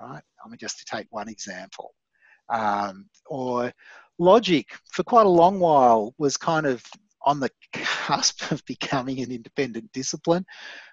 right? 0.00 0.22
I 0.44 0.48
mean, 0.48 0.58
just 0.58 0.78
to 0.78 0.84
take 0.84 1.06
one 1.10 1.28
example. 1.28 1.94
Um, 2.48 3.08
or 3.26 3.72
logic, 4.18 4.66
for 4.92 5.02
quite 5.02 5.26
a 5.26 5.30
long 5.30 5.60
while, 5.60 6.14
was 6.18 6.36
kind 6.36 6.66
of 6.66 6.82
on 7.24 7.40
the 7.40 7.50
cusp 7.72 8.50
of 8.52 8.64
becoming 8.66 9.20
an 9.20 9.32
independent 9.32 9.90
discipline, 9.92 10.44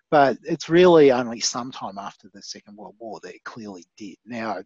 but 0.09 0.37
it's 0.43 0.69
really 0.69 1.11
only 1.11 1.39
sometime 1.39 1.97
after 1.97 2.29
the 2.33 2.41
Second 2.41 2.77
World 2.77 2.95
War 2.99 3.19
that 3.23 3.35
it 3.35 3.43
clearly 3.43 3.85
did. 3.97 4.15
Now, 4.25 4.57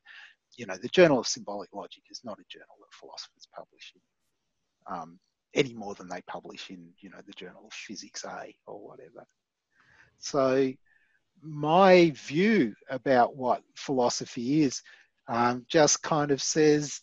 you 0.57 0.65
know, 0.65 0.75
the 0.81 0.89
Journal 0.89 1.19
of 1.19 1.27
Symbolic 1.27 1.69
Logic 1.73 2.03
is 2.09 2.21
not 2.23 2.39
a 2.39 2.45
journal 2.49 2.75
that 2.79 2.93
philosophers 2.93 3.47
publish 3.55 3.93
in 3.95 4.95
um, 4.95 5.19
any 5.53 5.73
more 5.73 5.95
than 5.95 6.07
they 6.07 6.21
publish 6.27 6.69
in, 6.69 6.89
you 6.99 7.09
know, 7.09 7.21
the 7.25 7.33
Journal 7.33 7.63
of 7.65 7.73
Physics 7.73 8.25
A 8.25 8.55
or 8.67 8.79
whatever. 8.79 9.25
So, 10.19 10.71
my 11.41 12.11
view 12.15 12.73
about 12.89 13.35
what 13.35 13.61
philosophy 13.75 14.63
is 14.63 14.81
um, 15.27 15.65
just 15.69 16.01
kind 16.01 16.31
of 16.31 16.41
says, 16.41 17.01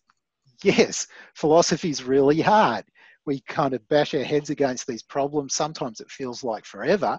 yes, 0.63 1.07
philosophy 1.35 1.91
is 1.91 2.03
really 2.03 2.41
hard 2.41 2.85
we 3.25 3.41
kind 3.43 3.75
of 3.75 3.87
bash 3.89 4.15
our 4.15 4.23
heads 4.23 4.51
against 4.51 4.87
these 4.87 5.03
problems. 5.03 5.55
Sometimes 5.55 6.01
it 6.01 6.11
feels 6.11 6.43
like 6.43 6.65
forever, 6.65 7.19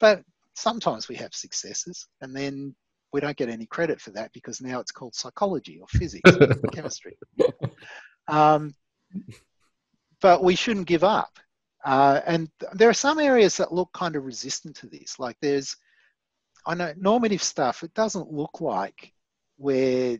but 0.00 0.22
sometimes 0.54 1.08
we 1.08 1.16
have 1.16 1.34
successes 1.34 2.08
and 2.20 2.34
then 2.34 2.74
we 3.12 3.20
don't 3.20 3.36
get 3.36 3.48
any 3.48 3.66
credit 3.66 4.00
for 4.00 4.10
that 4.10 4.32
because 4.32 4.60
now 4.60 4.80
it's 4.80 4.90
called 4.90 5.14
psychology 5.14 5.78
or 5.80 5.86
physics 5.88 6.36
or 6.36 6.48
chemistry. 6.72 7.16
Um, 8.26 8.74
but 10.20 10.42
we 10.42 10.56
shouldn't 10.56 10.86
give 10.86 11.04
up. 11.04 11.38
Uh, 11.84 12.20
and 12.26 12.48
there 12.72 12.88
are 12.88 12.94
some 12.94 13.18
areas 13.20 13.56
that 13.58 13.72
look 13.72 13.92
kind 13.92 14.16
of 14.16 14.24
resistant 14.24 14.74
to 14.76 14.86
this. 14.86 15.18
Like 15.18 15.36
there's, 15.42 15.76
I 16.66 16.74
know 16.74 16.94
normative 16.96 17.42
stuff, 17.42 17.82
it 17.82 17.92
doesn't 17.94 18.32
look 18.32 18.60
like 18.60 19.12
we're 19.58 20.18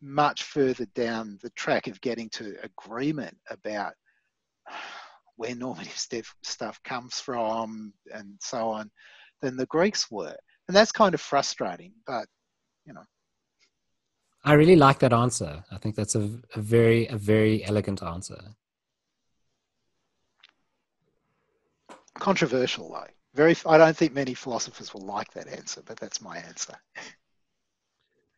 much 0.00 0.44
further 0.44 0.86
down 0.94 1.38
the 1.42 1.50
track 1.50 1.88
of 1.88 2.00
getting 2.00 2.30
to 2.30 2.56
agreement 2.62 3.36
about 3.50 3.94
where 5.36 5.54
normative 5.54 5.96
stuff, 5.96 6.34
stuff 6.42 6.80
comes 6.84 7.18
from 7.18 7.92
and 8.14 8.34
so 8.40 8.68
on 8.68 8.90
than 9.42 9.56
the 9.56 9.66
Greeks 9.66 10.10
were. 10.10 10.36
And 10.68 10.76
that's 10.76 10.92
kind 10.92 11.14
of 11.14 11.20
frustrating, 11.20 11.92
but 12.06 12.26
you 12.86 12.92
know. 12.92 13.04
I 14.44 14.52
really 14.52 14.76
like 14.76 15.00
that 15.00 15.12
answer. 15.12 15.64
I 15.70 15.78
think 15.78 15.96
that's 15.96 16.14
a, 16.14 16.38
a 16.54 16.60
very, 16.60 17.06
a 17.08 17.16
very 17.16 17.64
elegant 17.64 18.02
answer. 18.02 18.38
Controversial 22.20 22.90
though. 22.90 23.06
Very, 23.34 23.56
I 23.66 23.78
don't 23.78 23.96
think 23.96 24.12
many 24.12 24.34
philosophers 24.34 24.92
will 24.92 25.04
like 25.04 25.32
that 25.32 25.48
answer, 25.48 25.82
but 25.84 25.96
that's 25.96 26.20
my 26.20 26.38
answer. 26.38 26.74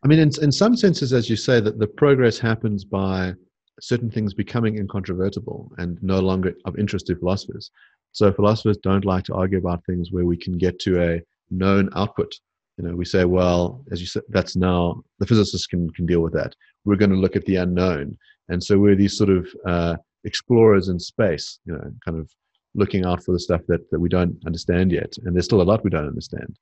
I 0.05 0.09
mean, 0.09 0.19
in, 0.19 0.31
in 0.43 0.53
some 0.53 0.77
senses, 0.77 1.13
as 1.13 1.31
you 1.31 1.37
say, 1.37 1.61
that 1.61 1.79
the 1.79 1.87
progress 1.87 2.39
happens 2.39 2.85
by 2.85 3.35
certain 3.81 4.11
things 4.11 4.35
becoming 4.35 4.77
incontrovertible 4.77 5.73
and 5.79 6.03
no 6.03 6.21
longer 6.21 6.55
of 6.65 6.79
interest 6.79 7.07
to 7.07 7.17
philosophers. 7.17 7.71
So 8.13 8.33
philosophers 8.33 8.77
don't 8.79 9.05
like 9.05 9.25
to 9.25 9.35
argue 9.35 9.59
about 9.59 9.85
things 9.87 10.13
where 10.13 10.27
we 10.27 10.37
can 10.37 10.59
get 10.59 10.79
to 10.81 11.03
a 11.03 11.23
known 11.51 11.89
output. 11.97 12.35
You 12.77 12.85
know, 12.85 12.95
we 12.95 13.05
say, 13.05 13.25
well, 13.25 13.85
as 13.91 14.01
you 14.01 14.07
said, 14.07 14.23
that's 14.29 14.57
now 14.57 15.03
the 15.19 15.27
physicists 15.27 15.67
can 15.67 15.89
can 15.91 16.07
deal 16.07 16.21
with 16.21 16.33
that. 16.35 16.55
We're 16.85 16.97
going 16.97 17.11
to 17.11 17.17
look 17.17 17.37
at 17.37 17.45
the 17.45 17.57
unknown, 17.57 18.19
and 18.49 18.63
so 18.63 18.79
we're 18.79 18.97
these 18.97 19.17
sort 19.17 19.31
of 19.31 19.49
uh, 19.67 19.97
explorers 20.25 20.89
in 20.89 20.99
space. 20.99 21.61
You 21.65 21.75
know, 21.75 21.93
kind 22.05 22.19
of 22.19 22.31
looking 22.75 23.05
out 23.05 23.23
for 23.23 23.33
the 23.33 23.41
stuff 23.41 23.63
that 23.69 23.91
that 23.91 24.01
we 24.01 24.09
don't 24.09 24.37
understand 24.47 24.93
yet, 24.93 25.13
and 25.25 25.35
there's 25.35 25.45
still 25.45 25.63
a 25.63 25.65
lot 25.65 25.85
we 25.85 25.91
don't 25.91 26.09
understand. 26.09 26.57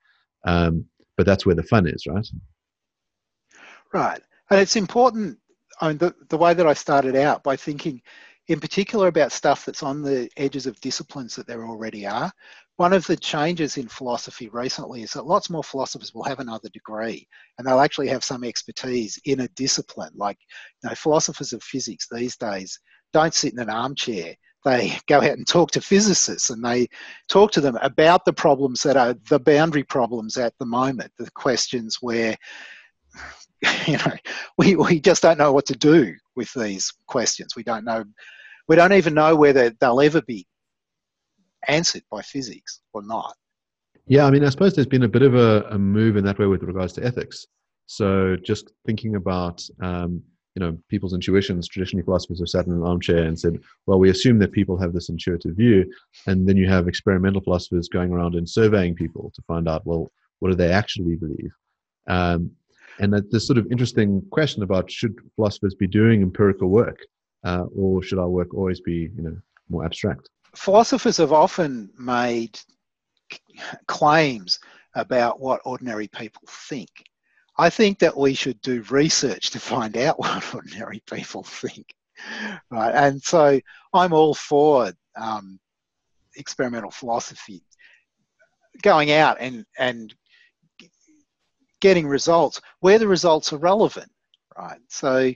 Um, 0.45 0.85
but 1.17 1.27
that's 1.27 1.45
where 1.45 1.55
the 1.55 1.63
fun 1.63 1.87
is, 1.87 2.07
right? 2.07 2.27
Right, 3.93 4.21
and 4.51 4.61
it's 4.61 4.77
important 4.77 5.39
I 5.81 5.89
mean, 5.89 5.99
the, 5.99 6.15
the 6.29 6.37
way 6.37 6.55
that 6.55 6.67
I 6.67 6.75
started 6.75 7.17
out 7.17 7.43
by 7.43 7.57
thinking 7.57 8.03
in 8.49 8.61
particular 8.61 9.09
about 9.09 9.33
stuff 9.33 9.65
that's 9.65 9.83
on 9.83 10.03
the 10.03 10.29
edges 10.37 10.67
of 10.67 10.81
disciplines 10.81 11.37
that 11.37 11.47
there 11.47 11.65
already 11.65 12.07
are. 12.07 12.33
One 12.77 12.93
of 12.93 13.07
the 13.07 13.17
changes 13.17 13.77
in 13.77 13.89
philosophy 13.89 14.49
recently 14.49 15.03
is 15.03 15.13
that 15.13 15.27
lots 15.27 15.51
more 15.51 15.63
philosophers 15.63 16.13
will 16.15 16.25
have 16.25 16.41
another 16.41 16.69
degree 16.71 17.29
and 17.57 17.67
they'll 17.67 17.81
actually 17.81 18.09
have 18.09 18.25
some 18.25 18.43
expertise 18.43 19.19
in 19.25 19.41
a 19.41 19.49
discipline. 19.49 20.13
Like, 20.15 20.39
you 20.83 20.89
know, 20.89 20.95
philosophers 20.95 21.53
of 21.53 21.63
physics 21.63 22.09
these 22.11 22.37
days 22.37 22.79
don't 23.13 23.35
sit 23.35 23.53
in 23.53 23.59
an 23.59 23.71
armchair. 23.71 24.35
They 24.65 24.99
go 25.07 25.19
out 25.19 25.25
and 25.25 25.47
talk 25.47 25.71
to 25.73 25.81
physicists 25.81 26.51
and 26.51 26.65
they 26.65 26.89
talk 27.29 27.51
to 27.53 27.61
them 27.61 27.79
about 27.81 28.25
the 28.25 28.33
problems 28.33 28.83
that 28.83 28.97
are 28.97 29.15
the 29.29 29.41
boundary 29.41 29.85
problems 29.85 30.37
at 30.37 30.53
the 30.59 30.67
moment, 30.67 31.13
the 31.19 31.31
questions 31.31 31.99
where 32.01 32.37
you 33.87 33.99
know, 33.99 34.13
we, 34.59 34.77
we 34.77 35.01
just 35.01 35.23
don't 35.23 35.39
know 35.39 35.53
what 35.53 35.67
to 35.67 35.77
do 35.77 36.15
with 36.37 36.53
these 36.55 36.93
questions. 37.07 37.57
We 37.57 37.63
don't 37.63 37.85
know, 37.85 38.05
we 38.69 38.77
don't 38.77 38.93
even 38.93 39.15
know 39.15 39.37
whether 39.37 39.71
they'll 39.81 40.01
ever 40.01 40.23
be 40.23 40.47
answered 41.69 42.03
by 42.11 42.23
physics 42.23 42.81
or 42.93 43.03
not. 43.03 43.35
Yeah, 44.07 44.25
I 44.25 44.31
mean, 44.31 44.45
I 44.45 44.49
suppose 44.49 44.75
there's 44.75 44.87
been 44.87 45.05
a 45.05 45.09
bit 45.09 45.23
of 45.23 45.35
a, 45.35 45.63
a 45.71 45.79
move 45.79 46.17
in 46.17 46.25
that 46.25 46.39
way 46.39 46.47
with 46.47 46.63
regards 46.63 46.93
to 46.95 47.05
ethics. 47.05 47.47
So 47.87 48.37
just 48.37 48.73
thinking 48.87 49.17
about, 49.17 49.63
um, 49.83 50.23
you 50.61 50.67
know, 50.67 50.79
people's 50.89 51.15
intuitions, 51.15 51.67
traditionally 51.69 52.05
philosophers 52.05 52.39
have 52.39 52.49
sat 52.49 52.67
in 52.67 52.73
an 52.73 52.83
armchair 52.83 53.25
and 53.25 53.39
said, 53.39 53.59
well, 53.87 53.99
we 53.99 54.11
assume 54.11 54.39
that 54.39 54.53
people 54.53 54.77
have 54.77 54.93
this 54.93 55.09
intuitive 55.09 55.57
view. 55.57 55.91
And 56.27 56.47
then 56.47 56.57
you 56.59 56.69
have 56.69 56.87
experimental 56.87 57.41
philosophers 57.41 57.89
going 57.89 58.13
around 58.13 58.35
and 58.35 58.49
surveying 58.49 58.95
people 58.95 59.33
to 59.35 59.43
find 59.43 59.69
out, 59.69 59.87
well, 59.87 60.13
what 60.41 60.51
do 60.51 60.55
they 60.55 60.71
actually 60.71 61.17
believe? 61.17 61.51
Um, 62.09 62.51
and 62.99 63.13
that 63.15 63.31
this 63.31 63.47
sort 63.47 63.59
of 63.59 63.67
interesting 63.71 64.23
question 64.31 64.63
about 64.63 64.91
should 64.91 65.15
philosophers 65.35 65.75
be 65.75 65.87
doing 65.87 66.21
empirical 66.21 66.69
work, 66.69 66.99
uh, 67.45 67.65
or 67.75 68.03
should 68.03 68.19
our 68.19 68.29
work 68.29 68.53
always 68.53 68.81
be, 68.81 69.11
you 69.17 69.23
know, 69.23 69.37
more 69.71 69.87
abstract? 69.87 70.29
Philosophers 70.55 71.17
have 71.17 71.33
often 71.33 71.89
made 71.99 72.61
claims 73.87 74.59
about 74.95 75.41
what 75.41 75.63
ordinary 75.65 76.09
people 76.09 76.43
think. 76.47 76.91
I 77.61 77.69
think 77.69 77.99
that 77.99 78.17
we 78.17 78.33
should 78.33 78.59
do 78.63 78.83
research 78.89 79.51
to 79.51 79.61
find 79.61 79.95
out 79.99 80.19
what 80.19 80.55
ordinary 80.55 81.03
people 81.11 81.43
think, 81.43 81.87
right? 82.71 82.95
And 82.95 83.23
so 83.23 83.61
I'm 83.93 84.15
all 84.15 84.35
for 84.35 84.93
um, 85.15 85.61
experimental 86.37 86.91
philosophy 86.91 87.63
going 88.83 89.13
out 89.13 89.37
and 89.41 89.67
and 89.79 90.15
getting 91.83 92.07
results 92.07 92.63
where 92.81 92.99
the 92.99 93.09
results 93.09 93.53
are 93.53 93.59
relevant, 93.59 94.11
right? 94.57 94.81
So 94.89 95.33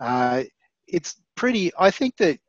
uh, 0.00 0.42
it's 0.88 1.14
pretty. 1.36 1.70
I 1.78 1.92
think 1.92 2.16
that 2.16 2.40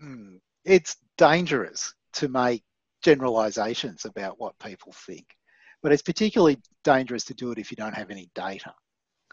mm, 0.00 0.38
it's 0.64 0.96
dangerous 1.16 1.94
to 2.12 2.28
make 2.28 2.62
generalizations 3.02 4.04
about 4.04 4.38
what 4.38 4.56
people 4.60 4.92
think. 4.92 5.26
But 5.82 5.92
it's 5.92 6.02
particularly 6.02 6.58
dangerous 6.84 7.24
to 7.24 7.34
do 7.34 7.52
it 7.52 7.58
if 7.58 7.70
you 7.70 7.76
don't 7.76 7.94
have 7.94 8.10
any 8.10 8.30
data. 8.34 8.74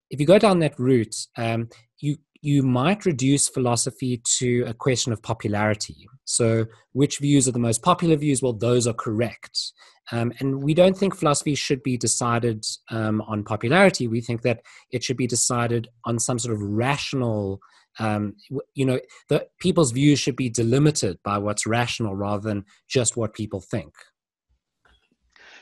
If 0.10 0.20
you 0.20 0.26
go 0.26 0.38
down 0.38 0.60
that 0.60 0.80
route, 0.80 1.16
um, 1.38 1.70
you 2.00 2.18
you 2.42 2.62
might 2.62 3.06
reduce 3.06 3.50
philosophy 3.50 4.22
to 4.38 4.66
a 4.68 4.74
question 4.74 5.12
of 5.12 5.24
popularity. 5.24 6.08
So, 6.26 6.68
which 6.94 7.18
views 7.18 7.48
are 7.48 7.52
the 7.52 7.58
most 7.58 7.82
popular 7.82 8.16
views? 8.16 8.44
Well, 8.44 8.54
those 8.54 8.86
are 8.86 8.94
correct. 8.94 9.74
Um, 10.12 10.32
and 10.40 10.62
we 10.62 10.76
don't 10.76 10.96
think 10.96 11.16
philosophy 11.16 11.56
should 11.56 11.82
be 11.82 11.98
decided 11.98 12.64
um, 12.92 13.22
on 13.22 13.44
popularity. 13.44 14.08
We 14.08 14.22
think 14.22 14.44
that 14.44 14.62
it 14.92 15.04
should 15.04 15.18
be 15.18 15.26
decided 15.26 15.88
on 16.06 16.20
some 16.20 16.38
sort 16.38 16.54
of 16.54 16.62
rational 16.62 17.60
um, 17.98 18.36
you 18.74 18.86
know, 18.86 19.00
the 19.30 19.48
people's 19.60 19.92
views 19.92 20.20
should 20.20 20.36
be 20.36 20.50
delimited 20.50 21.18
by 21.24 21.38
what's 21.38 21.66
rational 21.66 22.16
rather 22.16 22.42
than 22.42 22.66
just 22.90 23.16
what 23.16 23.34
people 23.34 23.62
think. 23.62 23.94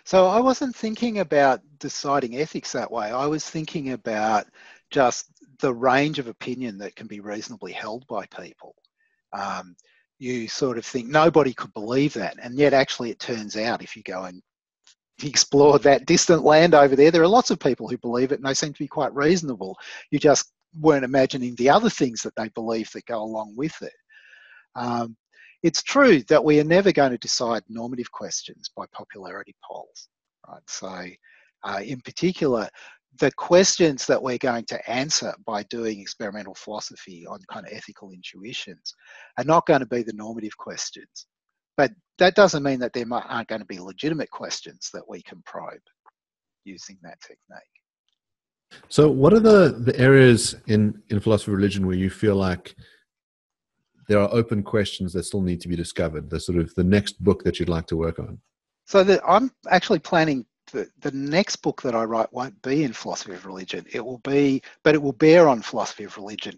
So 0.05 0.27
I 0.27 0.39
wasn't 0.39 0.75
thinking 0.75 1.19
about 1.19 1.61
deciding 1.79 2.37
ethics 2.37 2.71
that 2.73 2.91
way. 2.91 3.07
I 3.11 3.25
was 3.25 3.49
thinking 3.49 3.91
about 3.91 4.47
just 4.91 5.27
the 5.59 5.73
range 5.73 6.19
of 6.19 6.27
opinion 6.27 6.77
that 6.79 6.95
can 6.95 7.07
be 7.07 7.19
reasonably 7.21 7.71
held 7.71 8.05
by 8.07 8.25
people. 8.27 8.75
Um, 9.31 9.75
you 10.19 10.47
sort 10.47 10.77
of 10.77 10.85
think 10.85 11.07
nobody 11.07 11.53
could 11.53 11.73
believe 11.73 12.13
that, 12.13 12.37
and 12.41 12.57
yet 12.57 12.73
actually 12.73 13.11
it 13.11 13.19
turns 13.19 13.57
out 13.57 13.81
if 13.81 13.95
you 13.95 14.03
go 14.03 14.23
and 14.23 14.41
explore 15.23 15.79
that 15.79 16.05
distant 16.05 16.43
land 16.43 16.73
over 16.73 16.95
there, 16.95 17.11
there 17.11 17.23
are 17.23 17.27
lots 17.27 17.51
of 17.51 17.59
people 17.59 17.87
who 17.87 17.97
believe 17.97 18.31
it, 18.31 18.39
and 18.39 18.45
they 18.45 18.53
seem 18.53 18.73
to 18.73 18.79
be 18.79 18.87
quite 18.87 19.13
reasonable. 19.15 19.77
You 20.11 20.19
just 20.19 20.51
weren't 20.79 21.05
imagining 21.05 21.55
the 21.55 21.69
other 21.69 21.89
things 21.89 22.21
that 22.21 22.35
they 22.35 22.49
believe 22.49 22.91
that 22.91 23.05
go 23.05 23.21
along 23.21 23.55
with 23.55 23.79
it. 23.81 23.93
Um, 24.75 25.15
it's 25.63 25.81
true 25.81 26.21
that 26.23 26.43
we 26.43 26.59
are 26.59 26.65
never 26.65 26.91
going 26.91 27.11
to 27.11 27.17
decide 27.17 27.63
normative 27.69 28.11
questions 28.11 28.69
by 28.75 28.85
popularity 28.91 29.55
polls, 29.65 30.09
right? 30.47 30.61
So, 30.67 31.05
uh, 31.63 31.81
in 31.81 32.01
particular, 32.01 32.69
the 33.19 33.31
questions 33.31 34.05
that 34.07 34.21
we're 34.21 34.37
going 34.37 34.65
to 34.65 34.89
answer 34.89 35.33
by 35.45 35.63
doing 35.63 35.99
experimental 35.99 36.55
philosophy 36.55 37.25
on 37.25 37.39
kind 37.49 37.65
of 37.65 37.71
ethical 37.71 38.11
intuitions 38.11 38.93
are 39.37 39.43
not 39.45 39.65
going 39.65 39.79
to 39.79 39.85
be 39.85 40.03
the 40.03 40.13
normative 40.13 40.57
questions. 40.57 41.27
But 41.77 41.91
that 42.17 42.35
doesn't 42.35 42.63
mean 42.63 42.79
that 42.79 42.93
there 42.93 43.05
aren't 43.11 43.47
going 43.47 43.61
to 43.61 43.65
be 43.65 43.79
legitimate 43.79 44.31
questions 44.31 44.89
that 44.93 45.07
we 45.07 45.21
can 45.21 45.41
probe 45.45 45.79
using 46.65 46.97
that 47.03 47.19
technique. 47.21 48.81
So, 48.89 49.09
what 49.09 49.33
are 49.33 49.39
the, 49.39 49.75
the 49.79 49.97
areas 49.99 50.55
in, 50.67 51.01
in 51.09 51.19
philosophy 51.19 51.51
of 51.51 51.57
religion 51.57 51.85
where 51.85 51.95
you 51.95 52.09
feel 52.09 52.35
like 52.35 52.75
there 54.07 54.19
are 54.19 54.29
open 54.31 54.63
questions 54.63 55.13
that 55.13 55.23
still 55.23 55.41
need 55.41 55.61
to 55.61 55.67
be 55.67 55.75
discovered? 55.75 56.29
The 56.29 56.39
sort 56.39 56.57
of 56.57 56.73
the 56.75 56.83
next 56.83 57.23
book 57.23 57.43
that 57.43 57.59
you'd 57.59 57.69
like 57.69 57.87
to 57.87 57.97
work 57.97 58.19
on. 58.19 58.39
So, 58.85 59.03
the, 59.03 59.23
I'm 59.25 59.51
actually 59.69 59.99
planning 59.99 60.45
the, 60.71 60.87
the 60.99 61.11
next 61.11 61.57
book 61.57 61.81
that 61.83 61.95
I 61.95 62.03
write 62.03 62.31
won't 62.33 62.61
be 62.61 62.83
in 62.83 62.93
philosophy 62.93 63.33
of 63.33 63.45
religion. 63.45 63.85
It 63.91 64.03
will 64.03 64.19
be, 64.19 64.61
but 64.83 64.95
it 64.95 65.01
will 65.01 65.13
bear 65.13 65.47
on 65.47 65.61
philosophy 65.61 66.03
of 66.03 66.17
religion. 66.17 66.55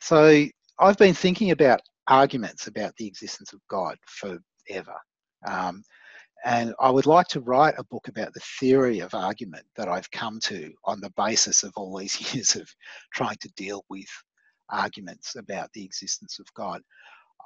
So, 0.00 0.46
I've 0.78 0.98
been 0.98 1.14
thinking 1.14 1.50
about 1.50 1.80
arguments 2.08 2.66
about 2.66 2.94
the 2.96 3.06
existence 3.06 3.52
of 3.52 3.60
God 3.68 3.96
forever. 4.06 4.94
Um, 5.46 5.82
and 6.44 6.74
I 6.78 6.90
would 6.90 7.06
like 7.06 7.26
to 7.28 7.40
write 7.40 7.74
a 7.78 7.84
book 7.84 8.08
about 8.08 8.34
the 8.34 8.42
theory 8.60 9.00
of 9.00 9.14
argument 9.14 9.64
that 9.76 9.88
I've 9.88 10.10
come 10.10 10.38
to 10.40 10.70
on 10.84 11.00
the 11.00 11.12
basis 11.16 11.62
of 11.62 11.72
all 11.74 11.96
these 11.96 12.20
years 12.34 12.54
of 12.54 12.68
trying 13.14 13.36
to 13.40 13.52
deal 13.56 13.84
with 13.88 14.08
arguments 14.70 15.36
about 15.36 15.72
the 15.72 15.84
existence 15.84 16.38
of 16.38 16.46
God. 16.54 16.82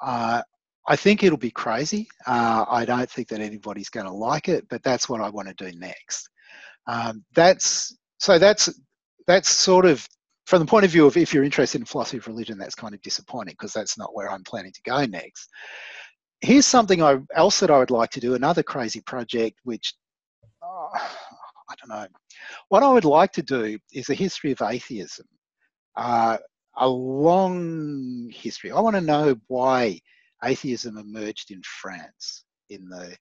Uh, 0.03 0.43
I 0.87 0.97
think 0.97 1.23
it'll 1.23 1.39
be 1.39 1.51
crazy. 1.51 2.09
Uh, 2.27 2.65
I 2.69 2.85
don't 2.85 3.11
think 3.11 3.29
that 3.29 3.41
anybody's 3.41 3.91
going 3.91 4.07
to 4.07 4.13
like 4.13 4.49
it, 4.49 4.67
but 4.71 4.83
that's 4.83 5.09
what 5.09 5.21
I 5.21 5.29
want 5.29 5.49
to 5.49 5.55
do 5.55 5.77
next. 5.79 6.29
Um, 6.87 7.25
that's 7.35 7.97
so 8.19 8.39
that's 8.39 8.71
that's 9.27 9.51
sort 9.51 9.85
of 9.85 10.07
from 10.47 10.61
the 10.61 10.67
point 10.67 10.87
of 10.87 10.91
view 10.91 11.07
of 11.07 11.17
if 11.19 11.35
you're 11.35 11.45
interested 11.45 11.81
in 11.81 11.85
philosophy 11.85 12.17
of 12.17 12.27
religion, 12.27 12.57
that's 12.57 12.75
kind 12.75 12.95
of 12.95 13.03
disappointing 13.03 13.53
because 13.53 13.75
that's 13.75 13.99
not 13.99 14.15
where 14.15 14.31
I'm 14.31 14.45
planning 14.45 14.73
to 14.73 14.83
go 14.83 15.05
next 15.05 15.51
here's 16.41 16.67
something 16.67 17.03
I, 17.03 17.19
else 17.35 17.61
that 17.61 17.71
I 17.71 17.79
would 17.79 17.91
like 17.91 18.11
to 18.11 18.21
do, 18.21 18.35
another 18.35 18.63
crazy 18.63 19.01
project, 19.01 19.59
which 19.65 19.95
oh, 20.63 20.89
I 20.95 21.75
don't 21.81 21.89
know. 21.89 22.07
What 22.69 22.83
I 22.83 22.93
would 22.93 23.05
like 23.05 23.33
to 23.33 23.43
do 23.43 23.79
is 23.93 24.11
a 24.11 24.15
history 24.15 24.53
of 24.53 24.63
atheism, 24.63 25.27
uh, 25.97 26.39
a 26.79 26.89
long 26.89 28.31
history. 28.33 28.71
I 28.71 28.81
want 28.81 28.97
to 28.97 29.03
know 29.03 29.37
why 29.49 30.01
atheism 30.45 30.97
emerged 30.97 31.51
in 31.51 31.63
France 31.63 32.45
in 32.71 32.89
the 32.89 33.17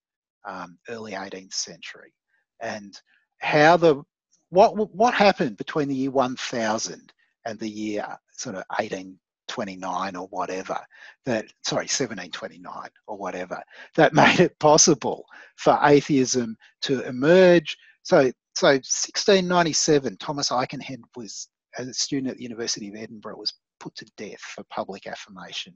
um, 0.48 0.78
early 0.90 1.14
18th 1.14 1.54
century, 1.54 2.14
and 2.62 3.00
how 3.40 3.78
the 3.78 4.04
what 4.50 4.76
what 4.96 5.14
happened 5.14 5.58
between 5.58 5.90
the 5.90 5.96
year 5.96 6.12
1000 6.12 7.12
and 7.46 7.60
the 7.60 7.70
year 7.70 8.06
sort 8.32 8.56
of 8.56 8.64
1829 8.78 10.16
or 10.16 10.28
whatever 10.28 10.78
that 11.26 11.46
sorry 11.64 11.84
1729 11.84 12.90
or 13.08 13.18
whatever 13.18 13.62
that 13.96 14.14
made 14.14 14.40
it 14.40 14.58
possible 14.60 15.26
for 15.56 15.78
atheism 15.84 16.56
to 16.82 17.06
emerge 17.08 17.78
so 18.04 18.32
so 18.56 18.68
1697 18.68 20.16
thomas 20.18 20.50
aikenhead 20.50 21.02
was 21.16 21.34
as 21.34 21.48
a 21.78 21.94
student 21.94 22.32
at 22.32 22.38
the 22.38 22.44
university 22.44 22.90
of 22.90 22.96
edinburgh 22.96 23.38
was 23.38 23.54
put 23.80 23.96
to 23.96 24.06
death 24.18 24.40
for 24.40 24.64
public 24.66 25.08
affirmation 25.08 25.74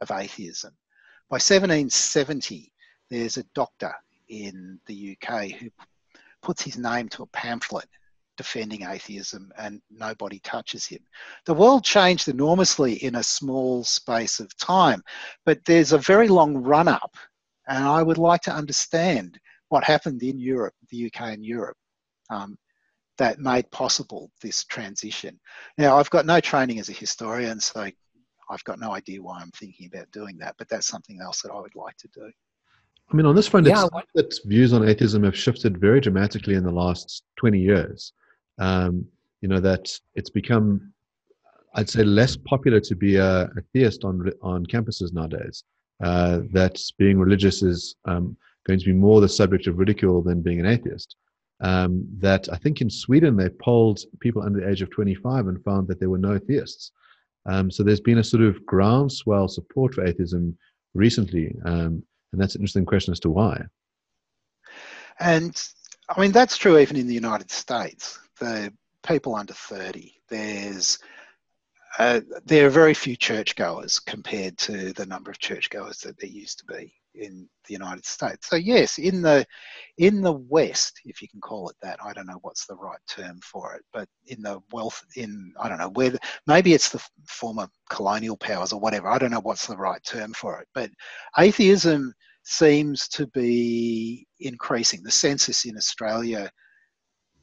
of 0.00 0.10
atheism 0.10 0.72
by 1.28 1.36
1770 1.36 2.72
there's 3.08 3.36
a 3.36 3.44
doctor 3.54 3.94
in 4.28 4.78
the 4.86 5.16
uk 5.16 5.44
who 5.52 5.68
puts 6.42 6.62
his 6.62 6.76
name 6.76 7.08
to 7.08 7.22
a 7.22 7.26
pamphlet 7.26 7.88
defending 8.40 8.84
atheism 8.84 9.52
and 9.58 9.82
nobody 9.90 10.38
touches 10.38 10.86
him. 10.86 11.00
The 11.44 11.52
world 11.52 11.84
changed 11.84 12.26
enormously 12.26 12.94
in 13.04 13.16
a 13.16 13.22
small 13.22 13.84
space 13.84 14.40
of 14.40 14.56
time, 14.56 15.02
but 15.44 15.62
there's 15.66 15.92
a 15.92 15.98
very 15.98 16.26
long 16.26 16.56
run 16.56 16.88
up, 16.88 17.14
and 17.68 17.84
I 17.84 18.02
would 18.02 18.16
like 18.16 18.40
to 18.42 18.54
understand 18.54 19.38
what 19.68 19.84
happened 19.84 20.22
in 20.22 20.38
Europe, 20.38 20.72
the 20.88 21.04
UK 21.04 21.34
and 21.34 21.44
Europe, 21.44 21.76
um, 22.30 22.56
that 23.20 23.38
made 23.38 23.70
possible 23.70 24.30
this 24.42 24.64
transition. 24.64 25.38
Now, 25.78 25.96
I've 25.96 26.10
got 26.10 26.26
no 26.26 26.40
training 26.40 26.78
as 26.80 26.88
a 26.88 26.92
historian, 26.92 27.60
so 27.60 27.88
I've 28.50 28.64
got 28.64 28.80
no 28.80 28.92
idea 28.92 29.22
why 29.22 29.40
I'm 29.40 29.52
thinking 29.52 29.88
about 29.92 30.10
doing 30.10 30.36
that, 30.38 30.56
but 30.58 30.68
that's 30.68 30.86
something 30.86 31.20
else 31.22 31.42
that 31.42 31.52
I 31.52 31.60
would 31.60 31.76
like 31.76 31.96
to 31.98 32.08
do. 32.08 32.30
I 33.10 33.16
mean, 33.16 33.26
on 33.26 33.34
this 33.34 33.46
front, 33.46 33.66
yeah, 33.66 33.86
it's 34.14 34.40
that 34.40 34.48
views 34.48 34.72
on 34.72 34.88
atheism 34.88 35.24
have 35.24 35.36
shifted 35.36 35.78
very 35.78 36.00
dramatically 36.00 36.54
in 36.54 36.64
the 36.64 36.70
last 36.70 37.24
20 37.36 37.58
years 37.58 38.12
um, 38.60 39.06
you 39.40 39.48
know 39.48 39.58
that 39.58 39.90
it's 40.14 40.30
become 40.30 40.92
I'd 41.74 41.88
say 41.88 42.04
less 42.04 42.36
popular 42.36 42.80
to 42.80 42.94
be 42.94 43.16
a, 43.16 43.42
a 43.44 43.62
theist 43.72 44.04
on 44.04 44.30
on 44.42 44.66
campuses 44.66 45.12
nowadays. 45.12 45.64
Uh, 46.02 46.40
that 46.52 46.80
being 46.98 47.18
religious 47.18 47.62
is 47.62 47.96
um, 48.06 48.36
going 48.66 48.78
to 48.78 48.86
be 48.86 48.92
more 48.92 49.20
the 49.20 49.28
subject 49.28 49.66
of 49.66 49.78
ridicule 49.78 50.22
than 50.22 50.40
being 50.40 50.60
an 50.60 50.66
atheist. 50.66 51.16
Um, 51.62 52.06
that 52.18 52.48
I 52.50 52.56
think 52.56 52.80
in 52.80 52.88
Sweden 52.88 53.36
they 53.36 53.50
polled 53.50 54.00
people 54.20 54.42
under 54.42 54.60
the 54.60 54.68
age 54.70 54.80
of 54.80 54.90
25 54.90 55.46
and 55.46 55.62
found 55.62 55.88
that 55.88 56.00
there 56.00 56.08
were 56.08 56.18
no 56.18 56.38
theists. 56.38 56.92
Um, 57.46 57.70
so 57.70 57.82
there's 57.82 58.00
been 58.00 58.18
a 58.18 58.24
sort 58.24 58.42
of 58.42 58.64
groundswell 58.64 59.48
support 59.48 59.94
for 59.94 60.04
atheism 60.04 60.56
recently, 60.94 61.54
um, 61.64 62.02
and 62.32 62.40
that's 62.40 62.54
an 62.54 62.62
interesting 62.62 62.86
question 62.86 63.12
as 63.12 63.20
to 63.20 63.30
why. 63.30 63.62
And 65.18 65.62
I 66.08 66.20
mean 66.20 66.32
that's 66.32 66.56
true 66.56 66.78
even 66.78 66.96
in 66.96 67.06
the 67.06 67.14
United 67.14 67.50
States 67.50 68.18
the 68.40 68.72
people 69.06 69.36
under 69.36 69.52
30, 69.52 70.12
there's 70.28 70.98
uh, 71.98 72.20
there 72.44 72.66
are 72.66 72.70
very 72.70 72.94
few 72.94 73.16
churchgoers 73.16 73.98
compared 73.98 74.56
to 74.56 74.92
the 74.92 75.06
number 75.06 75.30
of 75.30 75.38
churchgoers 75.38 75.98
that 75.98 76.18
there 76.18 76.30
used 76.30 76.58
to 76.58 76.64
be 76.64 76.92
in 77.14 77.48
the 77.66 77.72
United 77.72 78.04
States. 78.04 78.48
So 78.48 78.56
yes, 78.56 78.98
in 78.98 79.22
the 79.22 79.46
in 79.98 80.22
the 80.22 80.32
West, 80.32 81.00
if 81.04 81.20
you 81.22 81.28
can 81.28 81.40
call 81.40 81.68
it 81.68 81.76
that, 81.82 81.98
I 82.04 82.12
don't 82.12 82.26
know 82.26 82.38
what's 82.42 82.66
the 82.66 82.76
right 82.76 83.00
term 83.08 83.40
for 83.40 83.74
it, 83.74 83.82
but 83.92 84.08
in 84.26 84.42
the 84.42 84.60
wealth, 84.72 85.02
in 85.16 85.52
I 85.60 85.68
don't 85.68 85.78
know 85.78 85.90
where, 85.90 86.10
the, 86.10 86.20
maybe 86.46 86.74
it's 86.74 86.90
the 86.90 87.04
former 87.28 87.68
colonial 87.88 88.36
powers 88.36 88.72
or 88.72 88.80
whatever. 88.80 89.08
I 89.08 89.18
don't 89.18 89.30
know 89.30 89.40
what's 89.40 89.66
the 89.66 89.76
right 89.76 90.02
term 90.04 90.32
for 90.32 90.60
it, 90.60 90.68
but 90.74 90.90
atheism 91.38 92.14
seems 92.42 93.08
to 93.08 93.26
be 93.28 94.26
increasing. 94.40 95.02
The 95.02 95.10
census 95.10 95.64
in 95.64 95.76
Australia, 95.76 96.50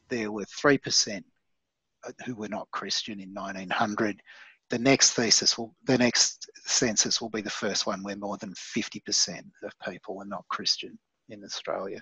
there 0.10 0.32
were 0.32 0.46
three 0.46 0.78
percent 0.78 1.26
uh, 2.08 2.12
who 2.26 2.36
were 2.36 2.50
not 2.50 2.70
Christian 2.72 3.20
in 3.20 3.34
1900 3.34 4.22
the 4.70 4.80
next 4.80 5.14
thesis 5.14 5.58
will 5.58 5.74
the 5.86 5.98
next 5.98 6.50
census 6.66 7.22
will 7.22 7.30
be 7.30 7.42
the 7.42 7.50
first 7.50 7.88
one 7.88 8.04
where 8.04 8.16
more 8.16 8.38
than 8.38 8.54
50% 8.54 9.42
of 9.64 9.72
people 9.86 10.20
are 10.20 10.26
not 10.26 10.48
christian 10.50 10.98
in 11.30 11.44
australia. 11.44 12.02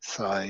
So 0.00 0.46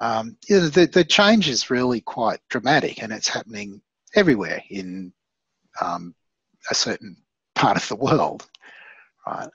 um, 0.00 0.36
yeah, 0.48 0.60
the, 0.60 0.88
the 0.92 1.04
change 1.04 1.48
is 1.48 1.70
really 1.70 2.00
quite 2.00 2.38
dramatic 2.48 3.02
and 3.02 3.12
it's 3.12 3.28
happening 3.28 3.82
everywhere 4.14 4.62
in 4.70 5.12
um, 5.80 6.14
a 6.70 6.74
certain 6.74 7.16
part 7.54 7.76
of 7.76 7.88
the 7.88 7.96
world 7.96 8.46
right? 9.28 9.48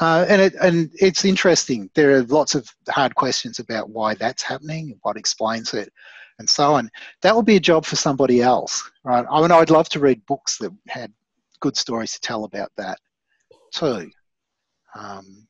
Uh, 0.00 0.26
and 0.28 0.42
it 0.42 0.54
and 0.60 0.90
it's 0.94 1.24
interesting. 1.24 1.88
There 1.94 2.16
are 2.16 2.22
lots 2.24 2.54
of 2.56 2.68
hard 2.88 3.14
questions 3.14 3.60
about 3.60 3.90
why 3.90 4.14
that's 4.14 4.42
happening 4.42 4.90
and 4.90 4.98
what 5.02 5.16
explains 5.16 5.72
it 5.72 5.92
and 6.38 6.48
so 6.48 6.74
on. 6.74 6.90
That 7.22 7.36
would 7.36 7.46
be 7.46 7.56
a 7.56 7.60
job 7.60 7.84
for 7.84 7.96
somebody 7.96 8.42
else, 8.42 8.90
right? 9.04 9.24
I 9.30 9.40
mean, 9.40 9.50
I'd 9.50 9.70
love 9.70 9.88
to 9.90 10.00
read 10.00 10.24
books 10.26 10.58
that 10.58 10.72
had 10.88 11.12
good 11.60 11.76
stories 11.76 12.12
to 12.12 12.20
tell 12.20 12.44
about 12.44 12.70
that 12.76 12.98
too. 13.72 14.10
Um, 14.96 15.46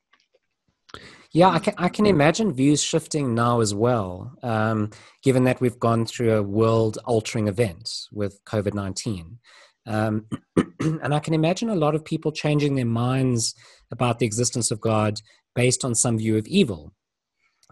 yeah, 1.33 1.49
I 1.49 1.59
can, 1.59 1.75
I 1.79 1.89
can 1.89 2.07
imagine 2.07 2.55
views 2.55 2.81
shifting 2.81 3.35
now 3.35 3.61
as 3.61 3.75
well, 3.75 4.33
um, 4.45 4.91
given 5.23 5.43
that 5.45 5.61
we've 5.61 5.81
gone 5.81 6.07
through 6.07 6.33
a 6.33 6.43
world 6.43 6.99
altering 7.05 7.49
event 7.49 7.91
with 8.13 8.39
COVID 8.45 8.73
19. 8.75 9.39
Um, 9.87 10.27
and 10.81 11.13
I 11.13 11.19
can 11.19 11.35
imagine 11.35 11.71
a 11.71 11.75
lot 11.75 11.97
of 11.97 12.05
people 12.05 12.31
changing 12.31 12.77
their 12.77 12.87
minds 12.87 13.55
about 13.91 14.21
the 14.21 14.27
existence 14.27 14.71
of 14.71 14.81
God 14.81 15.21
based 15.57 15.85
on 15.85 15.95
some 15.97 16.19
view 16.19 16.37
of 16.37 16.47
evil, 16.47 16.93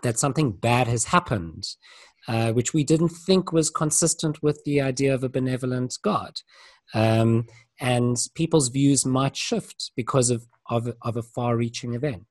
that 0.02 0.18
something 0.18 0.52
bad 0.52 0.88
has 0.88 1.06
happened 1.06 1.64
uh, 2.28 2.52
which 2.52 2.72
we 2.72 2.84
didn't 2.84 3.08
think 3.08 3.52
was 3.52 3.70
consistent 3.70 4.42
with 4.42 4.62
the 4.64 4.80
idea 4.80 5.14
of 5.14 5.24
a 5.24 5.28
benevolent 5.28 5.98
God. 6.02 6.40
Um, 6.94 7.46
and 7.80 8.16
people's 8.34 8.68
views 8.68 9.04
might 9.04 9.36
shift 9.36 9.92
because 9.96 10.30
of, 10.30 10.46
of, 10.68 10.92
of 11.02 11.16
a 11.16 11.22
far 11.22 11.56
reaching 11.56 11.94
event. 11.94 12.26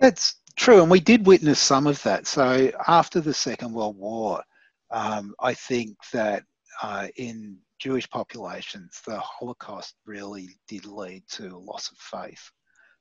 That's 0.00 0.36
true, 0.56 0.82
and 0.82 0.90
we 0.90 1.00
did 1.00 1.26
witness 1.26 1.60
some 1.60 1.86
of 1.86 2.02
that. 2.02 2.26
So 2.26 2.72
after 2.88 3.20
the 3.20 3.34
Second 3.34 3.72
World 3.72 3.96
War, 3.96 4.42
um, 4.90 5.34
I 5.40 5.54
think 5.54 5.96
that 6.12 6.42
uh, 6.82 7.08
in 7.16 7.58
Jewish 7.78 8.08
populations, 8.10 9.00
the 9.06 9.18
Holocaust 9.18 9.94
really 10.04 10.50
did 10.68 10.86
lead 10.86 11.22
to 11.30 11.48
a 11.48 11.56
loss 11.56 11.90
of 11.90 11.98
faith 11.98 12.50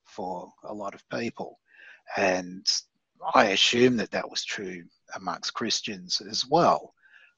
for 0.05 0.51
a 0.63 0.73
lot 0.73 0.93
of 0.93 1.07
people. 1.09 1.59
And 2.17 2.65
I 3.33 3.47
assume 3.47 3.97
that 3.97 4.11
that 4.11 4.29
was 4.29 4.43
true 4.43 4.83
amongst 5.15 5.53
Christians 5.53 6.21
as 6.21 6.45
well, 6.49 6.93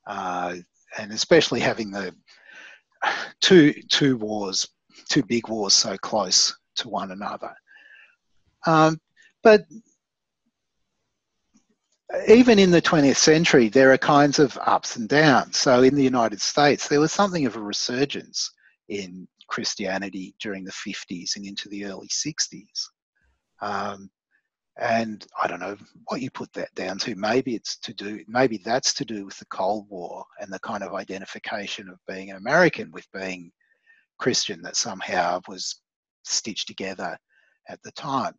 uh, 0.07 0.55
and 0.97 1.11
especially 1.11 1.59
having 1.59 1.91
the 1.91 2.15
two 3.41 3.73
two 3.89 4.17
wars, 4.17 4.67
two 5.09 5.23
big 5.23 5.47
wars, 5.47 5.73
so 5.73 5.97
close 5.97 6.55
to 6.77 6.89
one 6.89 7.11
another. 7.11 7.53
Um, 8.65 8.99
but 9.43 9.65
even 12.27 12.59
in 12.59 12.71
the 12.71 12.81
20th 12.81 13.17
century, 13.17 13.69
there 13.69 13.91
are 13.91 13.97
kinds 13.97 14.39
of 14.39 14.57
ups 14.61 14.95
and 14.95 15.09
downs. 15.09 15.57
So 15.57 15.81
in 15.81 15.95
the 15.95 16.03
United 16.03 16.41
States, 16.41 16.87
there 16.87 16.99
was 16.99 17.11
something 17.11 17.45
of 17.45 17.55
a 17.55 17.61
resurgence 17.61 18.51
in 18.87 19.27
Christianity 19.47 20.35
during 20.39 20.63
the 20.63 20.71
50s 20.71 21.35
and 21.35 21.45
into 21.45 21.69
the 21.69 21.85
early 21.85 22.07
60s. 22.07 22.87
Um, 23.61 24.09
and 24.77 25.25
I 25.41 25.47
don't 25.47 25.59
know 25.59 25.77
what 26.07 26.21
you 26.21 26.31
put 26.31 26.51
that 26.53 26.73
down 26.73 26.97
to. 26.99 27.15
Maybe 27.15 27.55
it's 27.55 27.77
to 27.79 27.93
do, 27.93 28.23
maybe 28.27 28.57
that's 28.57 28.93
to 28.95 29.05
do 29.05 29.25
with 29.25 29.37
the 29.37 29.45
Cold 29.45 29.87
War 29.89 30.25
and 30.39 30.51
the 30.51 30.59
kind 30.59 30.83
of 30.83 30.93
identification 30.93 31.89
of 31.89 31.99
being 32.07 32.31
an 32.31 32.37
American 32.37 32.91
with 32.91 33.05
being 33.13 33.51
Christian 34.17 34.61
that 34.63 34.75
somehow 34.75 35.41
was 35.47 35.81
stitched 36.23 36.67
together 36.67 37.17
at 37.69 37.81
the 37.83 37.91
time. 37.91 38.33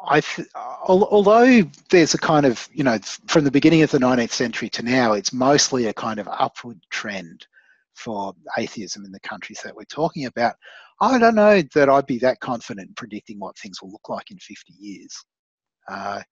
I, 0.00 0.20
th- 0.20 0.48
uh, 0.54 0.76
although 0.88 1.62
there's 1.90 2.14
a 2.14 2.18
kind 2.18 2.44
of, 2.44 2.68
you 2.72 2.84
know, 2.84 2.98
from 3.26 3.44
the 3.44 3.50
beginning 3.50 3.82
of 3.82 3.90
the 3.90 3.98
19th 3.98 4.30
century 4.30 4.68
to 4.70 4.82
now, 4.82 5.12
it's 5.12 5.32
mostly 5.32 5.86
a 5.86 5.94
kind 5.94 6.18
of 6.18 6.28
upward 6.28 6.78
trend 6.90 7.46
for 7.94 8.34
atheism 8.58 9.04
in 9.04 9.12
the 9.12 9.20
countries 9.20 9.60
that 9.64 9.74
we're 9.74 9.84
talking 9.84 10.26
about. 10.26 10.54
I 11.00 11.18
don't 11.18 11.34
know 11.34 11.62
that 11.74 11.88
I'd 11.88 12.06
be 12.06 12.18
that 12.18 12.40
confident 12.40 12.88
in 12.88 12.94
predicting 12.94 13.38
what 13.38 13.58
things 13.58 13.82
will 13.82 13.90
look 13.90 14.08
like 14.08 14.30
in 14.30 14.38
50 14.38 14.72
years. 14.78 15.24
Uh, 15.88 16.22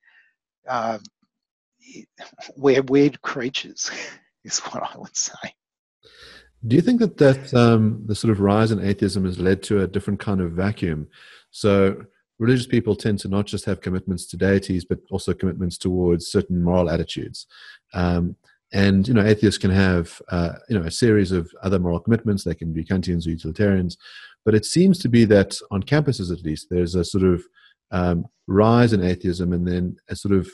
uh, 0.68 0.98
we're 2.56 2.82
weird 2.82 3.20
creatures, 3.22 3.90
is 4.44 4.60
what 4.60 4.82
I 4.82 4.98
would 4.98 5.16
say. 5.16 5.54
Do 6.66 6.76
you 6.76 6.82
think 6.82 7.00
that 7.00 7.18
that 7.18 7.52
um, 7.52 8.02
the 8.06 8.14
sort 8.14 8.30
of 8.30 8.40
rise 8.40 8.70
in 8.70 8.80
atheism 8.80 9.26
has 9.26 9.38
led 9.38 9.62
to 9.64 9.82
a 9.82 9.86
different 9.86 10.18
kind 10.18 10.40
of 10.40 10.52
vacuum? 10.52 11.08
So 11.50 12.04
religious 12.38 12.66
people 12.66 12.96
tend 12.96 13.18
to 13.20 13.28
not 13.28 13.46
just 13.46 13.66
have 13.66 13.82
commitments 13.82 14.26
to 14.26 14.38
deities, 14.38 14.84
but 14.84 14.98
also 15.10 15.34
commitments 15.34 15.76
towards 15.76 16.26
certain 16.26 16.62
moral 16.62 16.88
attitudes. 16.88 17.46
Um, 17.92 18.36
and 18.72 19.06
you 19.06 19.14
know, 19.14 19.24
atheists 19.24 19.58
can 19.58 19.70
have 19.70 20.20
uh, 20.30 20.54
you 20.68 20.78
know 20.78 20.86
a 20.86 20.90
series 20.90 21.32
of 21.32 21.52
other 21.62 21.78
moral 21.78 22.00
commitments. 22.00 22.44
They 22.44 22.54
can 22.54 22.72
be 22.72 22.84
Kantians 22.84 23.26
or 23.26 23.30
utilitarians, 23.30 23.98
but 24.44 24.54
it 24.54 24.64
seems 24.64 24.98
to 25.00 25.08
be 25.08 25.24
that 25.26 25.58
on 25.70 25.82
campuses, 25.82 26.32
at 26.32 26.44
least, 26.44 26.68
there's 26.70 26.94
a 26.94 27.04
sort 27.04 27.24
of 27.24 27.42
um, 27.90 28.26
rise 28.46 28.92
in 28.92 29.02
atheism, 29.02 29.52
and 29.52 29.66
then 29.66 29.96
a 30.08 30.16
sort 30.16 30.34
of 30.34 30.48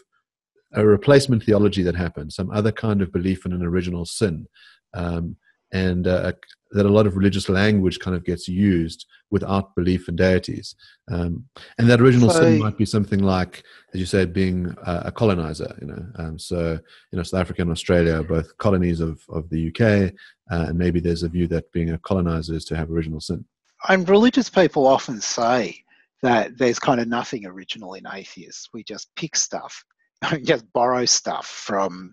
a 0.75 0.85
replacement 0.85 1.43
theology 1.43 1.83
that 1.83 1.97
happens, 1.97 2.35
some 2.35 2.51
other 2.51 2.73
kind 2.73 3.03
of 3.03 3.13
belief 3.13 3.45
in 3.45 3.53
an 3.53 3.63
original 3.63 4.05
sin. 4.05 4.47
Um, 4.95 5.37
and 5.73 6.07
uh, 6.07 6.33
that 6.73 6.87
a 6.87 6.91
lot 6.91 7.07
of 7.07 7.17
religious 7.17 7.49
language 7.49 7.99
kind 7.99 8.17
of 8.17 8.25
gets 8.25 8.49
used 8.49 9.07
without 9.31 9.75
belief 9.75 10.09
in 10.09 10.17
deities. 10.17 10.75
Um, 11.11 11.45
and 11.79 11.89
that 11.89 12.01
original 12.01 12.31
so, 12.31 12.41
sin 12.41 12.59
might 12.59 12.77
be 12.77 12.85
something 12.85 13.21
like, 13.21 13.63
as 13.95 14.01
you 14.01 14.07
said, 14.07 14.33
being 14.33 14.75
a, 14.85 15.03
a 15.07 15.13
colonizer. 15.13 15.77
You 15.81 15.87
know, 15.89 16.07
um, 16.17 16.39
so 16.39 16.79
you 17.13 17.17
know, 17.17 17.23
South 17.23 17.41
Africa 17.41 17.63
and 17.63 17.71
Australia 17.71 18.21
are 18.21 18.25
both 18.25 18.57
colonies 18.59 19.01
of 19.01 19.21
of 19.29 19.49
the 19.51 19.69
UK, 19.69 20.13
uh, 20.51 20.67
and 20.69 20.79
maybe 20.79 21.01
there's 21.01 21.23
a 21.23 21.29
view 21.29 21.47
that 21.49 21.71
being 21.73 21.91
a 21.91 21.99
colonizer 21.99 22.55
is 22.55 22.65
to 22.67 22.77
have 22.77 22.91
original 22.91 23.21
sin. 23.21 23.45
And 23.89 24.09
religious 24.09 24.51
people 24.51 24.87
often 24.87 25.21
say 25.21 25.83
that 26.23 26.59
there's 26.59 26.79
kind 26.79 27.01
of 27.01 27.09
nothing 27.09 27.47
original 27.47 27.95
in 27.95 28.07
atheists. 28.13 28.69
We 28.75 28.85
just 28.85 29.09
pick 29.17 29.37
stuff, 29.37 29.85
just 30.43 30.71
borrow 30.73 31.05
stuff 31.05 31.47
from. 31.47 32.13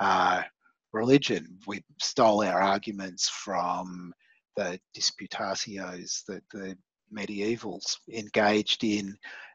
Uh, 0.00 0.42
religion. 0.94 1.58
We 1.66 1.84
stole 2.00 2.42
our 2.42 2.62
arguments 2.62 3.28
from 3.28 4.14
the 4.56 4.80
disputatios 4.96 6.24
that 6.28 6.42
the 6.52 6.78
medievals 7.14 7.96
engaged 8.10 8.84
in, 8.84 9.14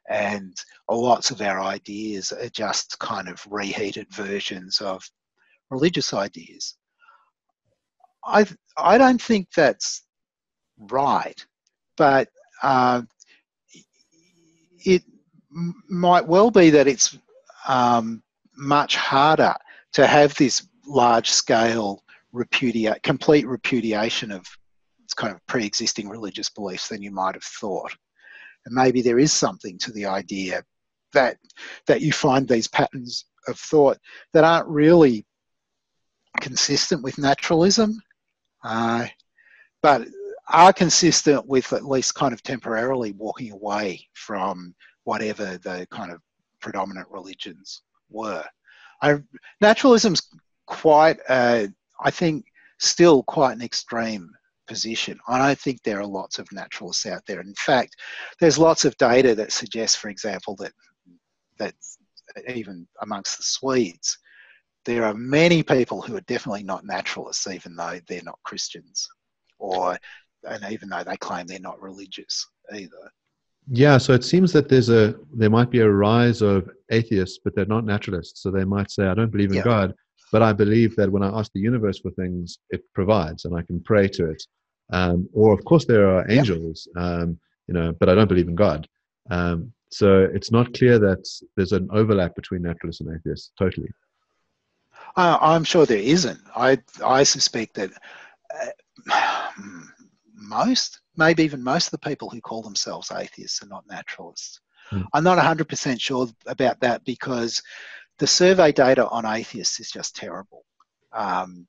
and 0.09 0.55
lots 0.89 1.31
of 1.31 1.41
our 1.41 1.61
ideas 1.61 2.31
are 2.31 2.49
just 2.49 2.99
kind 2.99 3.29
of 3.29 3.41
reheated 3.49 4.07
versions 4.13 4.81
of 4.81 5.01
religious 5.71 6.13
ideas. 6.13 6.75
I 8.25 8.45
I 8.77 8.97
don't 8.97 9.21
think 9.21 9.47
that's 9.55 10.03
right, 10.79 11.45
but 11.97 12.29
uh, 12.63 13.01
it 14.85 15.03
might 15.51 16.27
well 16.27 16.51
be 16.51 16.69
that 16.69 16.87
it's 16.87 17.17
um, 17.67 18.23
much 18.55 18.95
harder 18.95 19.55
to 19.93 20.07
have 20.07 20.35
this 20.35 20.67
large 20.85 21.29
scale 21.29 22.03
repudiate, 22.31 23.01
complete 23.03 23.47
repudiation 23.47 24.31
of 24.31 24.45
kind 25.15 25.33
of 25.33 25.45
pre 25.47 25.65
existing 25.65 26.07
religious 26.07 26.49
beliefs 26.49 26.87
than 26.87 27.01
you 27.01 27.11
might 27.11 27.35
have 27.35 27.43
thought. 27.43 27.95
And 28.65 28.75
maybe 28.75 29.01
there 29.01 29.19
is 29.19 29.33
something 29.33 29.77
to 29.79 29.91
the 29.91 30.05
idea 30.05 30.63
that 31.13 31.37
that 31.87 32.01
you 32.01 32.11
find 32.11 32.47
these 32.47 32.67
patterns 32.67 33.25
of 33.47 33.57
thought 33.57 33.97
that 34.33 34.43
aren't 34.43 34.67
really 34.67 35.25
consistent 36.39 37.03
with 37.03 37.17
naturalism, 37.17 37.99
uh, 38.63 39.07
but 39.81 40.07
are 40.49 40.73
consistent 40.73 41.45
with 41.47 41.73
at 41.73 41.85
least 41.85 42.15
kind 42.15 42.33
of 42.33 42.43
temporarily 42.43 43.11
walking 43.13 43.51
away 43.51 44.07
from 44.13 44.73
whatever 45.03 45.57
the 45.59 45.87
kind 45.91 46.11
of 46.11 46.21
predominant 46.59 47.07
religions 47.09 47.83
were. 48.09 48.43
I, 49.01 49.19
naturalism's 49.61 50.21
quite, 50.65 51.17
uh, 51.29 51.67
I 52.01 52.11
think, 52.11 52.45
still 52.79 53.23
quite 53.23 53.53
an 53.53 53.61
extreme 53.61 54.29
position. 54.67 55.19
I 55.27 55.37
don't 55.37 55.59
think 55.59 55.81
there 55.83 55.99
are 55.99 56.05
lots 56.05 56.39
of 56.39 56.51
naturalists 56.51 57.05
out 57.05 57.23
there. 57.25 57.41
In 57.41 57.53
fact, 57.55 57.95
there's 58.39 58.57
lots 58.57 58.85
of 58.85 58.97
data 58.97 59.35
that 59.35 59.51
suggests, 59.51 59.95
for 59.95 60.09
example, 60.09 60.55
that 60.57 60.73
that 61.57 61.73
even 62.47 62.87
amongst 63.01 63.37
the 63.37 63.43
Swedes, 63.43 64.17
there 64.85 65.03
are 65.03 65.13
many 65.13 65.61
people 65.61 66.01
who 66.01 66.15
are 66.15 66.21
definitely 66.21 66.63
not 66.63 66.85
naturalists, 66.85 67.47
even 67.47 67.75
though 67.75 67.99
they're 68.07 68.21
not 68.23 68.39
Christians, 68.43 69.09
or 69.57 69.97
and 70.47 70.71
even 70.71 70.89
though 70.89 71.03
they 71.03 71.17
claim 71.17 71.45
they're 71.47 71.59
not 71.59 71.81
religious 71.81 72.47
either. 72.73 73.11
Yeah, 73.71 73.97
so 73.97 74.13
it 74.13 74.23
seems 74.23 74.51
that 74.53 74.67
there's 74.67 74.89
a 74.89 75.15
there 75.33 75.49
might 75.49 75.69
be 75.69 75.79
a 75.79 75.89
rise 75.89 76.41
of 76.41 76.69
atheists, 76.91 77.39
but 77.43 77.55
they're 77.55 77.65
not 77.65 77.85
naturalists. 77.85 78.41
So 78.41 78.49
they 78.49 78.65
might 78.65 78.89
say, 78.89 79.05
"I 79.05 79.13
don't 79.13 79.31
believe 79.31 79.51
in 79.51 79.57
yeah. 79.57 79.63
God, 79.63 79.93
but 80.31 80.41
I 80.41 80.53
believe 80.53 80.95
that 80.95 81.11
when 81.11 81.23
I 81.23 81.37
ask 81.37 81.51
the 81.53 81.59
universe 81.59 81.99
for 81.99 82.11
things, 82.11 82.57
it 82.71 82.83
provides, 82.95 83.45
and 83.45 83.55
I 83.55 83.61
can 83.61 83.81
pray 83.81 84.07
to 84.07 84.31
it." 84.31 84.43
Um, 84.91 85.29
or, 85.33 85.53
of 85.53 85.63
course, 85.65 85.85
there 85.85 86.09
are 86.09 86.29
angels, 86.31 86.87
yeah. 86.95 87.03
um, 87.03 87.39
you 87.67 87.73
know, 87.75 87.91
but 87.99 88.09
I 88.09 88.15
don't 88.15 88.27
believe 88.27 88.47
in 88.47 88.55
God. 88.55 88.87
Um, 89.29 89.71
so 89.91 90.23
it's 90.23 90.51
not 90.51 90.73
clear 90.73 90.97
that 90.99 91.27
there's 91.55 91.71
an 91.71 91.89
overlap 91.91 92.35
between 92.35 92.63
naturalists 92.63 93.01
and 93.01 93.15
atheists. 93.15 93.51
Totally. 93.57 93.89
Uh, 95.15 95.37
I'm 95.41 95.63
sure 95.63 95.85
there 95.85 95.97
isn't. 95.97 96.39
I 96.55 96.79
I 97.03 97.23
suspect 97.23 97.75
that 97.75 97.91
uh, 99.11 99.49
most, 100.39 101.01
maybe 101.15 101.43
even 101.43 101.63
most 101.63 101.87
of 101.87 101.91
the 101.91 102.09
people 102.09 102.29
who 102.29 102.41
call 102.41 102.61
themselves 102.61 103.11
atheists 103.11 103.63
are 103.63 103.67
not 103.67 103.87
naturalists. 103.87 104.61
Mm. 104.91 105.05
I'm 105.13 105.23
not 105.23 105.37
100% 105.37 105.99
sure 105.99 106.27
about 106.45 106.79
that 106.81 107.03
because 107.05 107.61
the 108.17 108.27
survey 108.27 108.71
data 108.71 109.07
on 109.07 109.25
atheists 109.25 109.79
is 109.79 109.91
just 109.91 110.15
terrible. 110.15 110.65
Um, 111.11 111.67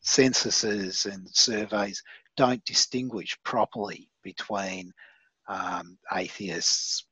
censuses 0.00 1.06
and 1.06 1.26
surveys 1.32 2.02
don't 2.36 2.64
distinguish 2.64 3.38
properly 3.44 4.10
between 4.22 4.92
um, 5.48 5.98
atheists, 6.12 7.06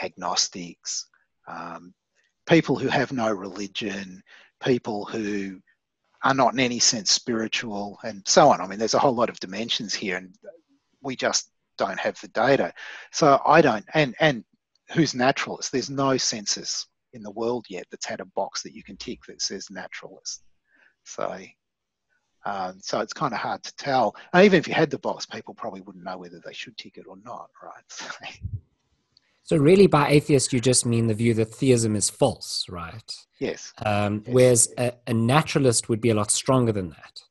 agnostics, 0.00 1.06
um, 1.46 1.94
people 2.46 2.76
who 2.76 2.88
have 2.88 3.12
no 3.12 3.30
religion, 3.30 4.22
people 4.62 5.04
who 5.04 5.60
are 6.24 6.34
not 6.34 6.52
in 6.52 6.60
any 6.60 6.78
sense 6.78 7.10
spiritual, 7.10 7.98
and 8.02 8.22
so 8.26 8.50
on. 8.50 8.60
I 8.60 8.66
mean, 8.66 8.78
there's 8.78 8.94
a 8.94 8.98
whole 8.98 9.14
lot 9.14 9.28
of 9.28 9.40
dimensions 9.40 9.94
here, 9.94 10.16
and 10.16 10.34
we 11.02 11.16
just 11.16 11.50
don't 11.76 11.98
have 11.98 12.20
the 12.20 12.28
data. 12.28 12.72
So 13.12 13.40
I 13.46 13.60
don't, 13.60 13.84
and 13.94 14.14
and 14.20 14.44
who's 14.92 15.14
naturalist? 15.14 15.72
There's 15.72 15.90
no 15.90 16.16
census 16.16 16.86
in 17.12 17.22
the 17.22 17.30
world 17.30 17.66
yet 17.68 17.86
that's 17.90 18.06
had 18.06 18.20
a 18.20 18.26
box 18.26 18.62
that 18.62 18.74
you 18.74 18.82
can 18.82 18.96
tick 18.96 19.20
that 19.28 19.42
says 19.42 19.70
naturalist. 19.70 20.42
So. 21.04 21.38
Um, 22.44 22.78
so 22.80 23.00
it's 23.00 23.12
kind 23.12 23.34
of 23.34 23.40
hard 23.40 23.62
to 23.64 23.74
tell. 23.76 24.14
And 24.32 24.44
even 24.44 24.58
if 24.58 24.68
you 24.68 24.72
had 24.72 24.90
the 24.90 24.98
box, 24.98 25.26
people 25.26 25.52
probably 25.54 25.82
wouldn't 25.82 26.04
know 26.04 26.16
whether 26.16 26.40
they 26.42 26.52
should 26.54 26.78
tick 26.78 26.96
it 26.96 27.04
or 27.06 27.16
not, 27.22 27.50
right? 27.62 28.30
So 29.48 29.56
really, 29.56 29.86
by 29.86 30.10
atheist, 30.10 30.52
you 30.52 30.60
just 30.60 30.84
mean 30.84 31.06
the 31.06 31.14
view 31.14 31.32
that 31.32 31.46
theism 31.46 31.96
is 31.96 32.10
false, 32.10 32.66
right? 32.68 33.14
Yes. 33.40 33.72
Um, 33.82 34.22
yes. 34.26 34.34
Whereas 34.34 34.74
a, 34.76 34.92
a, 35.06 35.14
naturalist 35.14 35.88
would 35.88 36.02
be 36.02 36.10
a 36.10 36.14
lot 36.14 36.30
stronger 36.30 36.70
than 36.70 36.90
that. 36.90 37.22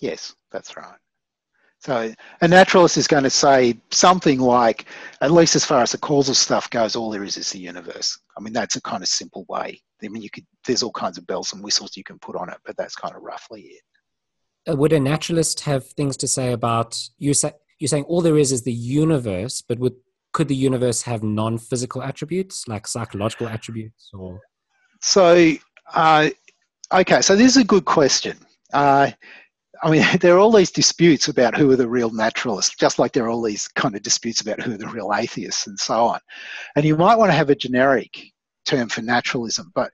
Yes, 0.00 0.34
that's 0.50 0.76
right. 0.76 0.98
So 1.78 2.12
a 2.40 2.48
naturalist 2.48 2.96
is 2.96 3.06
going 3.06 3.22
to 3.22 3.30
say 3.30 3.78
something 3.92 4.40
like, 4.40 4.86
at 5.20 5.30
least 5.30 5.54
as 5.54 5.64
far 5.64 5.82
as 5.82 5.92
the 5.92 5.98
causal 5.98 6.34
stuff 6.34 6.68
goes, 6.70 6.96
all 6.96 7.10
there 7.10 7.22
is 7.22 7.36
is 7.36 7.52
the 7.52 7.60
universe. 7.60 8.18
I 8.36 8.40
mean, 8.40 8.52
that's 8.52 8.74
a 8.74 8.82
kind 8.82 9.04
of 9.04 9.08
simple 9.08 9.46
way. 9.48 9.80
I 10.02 10.08
mean, 10.08 10.22
you 10.22 10.30
could 10.30 10.46
there's 10.66 10.82
all 10.82 10.90
kinds 10.90 11.16
of 11.16 11.28
bells 11.28 11.52
and 11.52 11.62
whistles 11.62 11.96
you 11.96 12.02
can 12.02 12.18
put 12.18 12.34
on 12.34 12.48
it, 12.48 12.58
but 12.64 12.76
that's 12.76 12.96
kind 12.96 13.14
of 13.14 13.22
roughly 13.22 13.60
it. 13.60 14.72
Uh, 14.72 14.74
would 14.74 14.92
a 14.92 14.98
naturalist 14.98 15.60
have 15.60 15.86
things 15.86 16.16
to 16.16 16.26
say 16.26 16.52
about 16.52 17.00
you? 17.18 17.34
Say, 17.34 17.52
you're 17.78 17.86
saying 17.86 18.04
all 18.08 18.20
there 18.20 18.36
is 18.36 18.50
is 18.50 18.62
the 18.62 18.72
universe, 18.72 19.62
but 19.62 19.78
would 19.78 19.94
could 20.36 20.48
the 20.48 20.54
universe 20.70 21.00
have 21.00 21.22
non-physical 21.22 22.02
attributes 22.02 22.68
like 22.68 22.86
psychological 22.86 23.48
attributes 23.48 24.10
or 24.12 24.38
so 25.00 25.54
uh, 25.94 26.28
okay 26.92 27.22
so 27.22 27.34
this 27.34 27.52
is 27.52 27.62
a 27.62 27.64
good 27.64 27.86
question 27.86 28.36
uh, 28.74 29.10
I 29.82 29.90
mean, 29.90 30.04
there 30.20 30.34
are 30.34 30.38
all 30.38 30.52
these 30.52 30.70
disputes 30.70 31.28
about 31.28 31.56
who 31.56 31.70
are 31.70 31.76
the 31.76 31.88
real 31.88 32.10
naturalists, 32.10 32.76
just 32.76 32.98
like 32.98 33.12
there 33.12 33.24
are 33.24 33.30
all 33.30 33.42
these 33.42 33.68
kind 33.68 33.94
of 33.94 34.02
disputes 34.02 34.40
about 34.40 34.60
who 34.60 34.74
are 34.74 34.78
the 34.78 34.88
real 34.88 35.12
atheists 35.14 35.66
and 35.66 35.78
so 35.78 36.04
on. 36.04 36.20
And 36.74 36.84
you 36.84 36.96
might 36.96 37.16
want 37.16 37.30
to 37.30 37.36
have 37.36 37.50
a 37.50 37.54
generic 37.54 38.10
term 38.66 38.88
for 38.88 39.02
naturalism, 39.02 39.72
but 39.74 39.90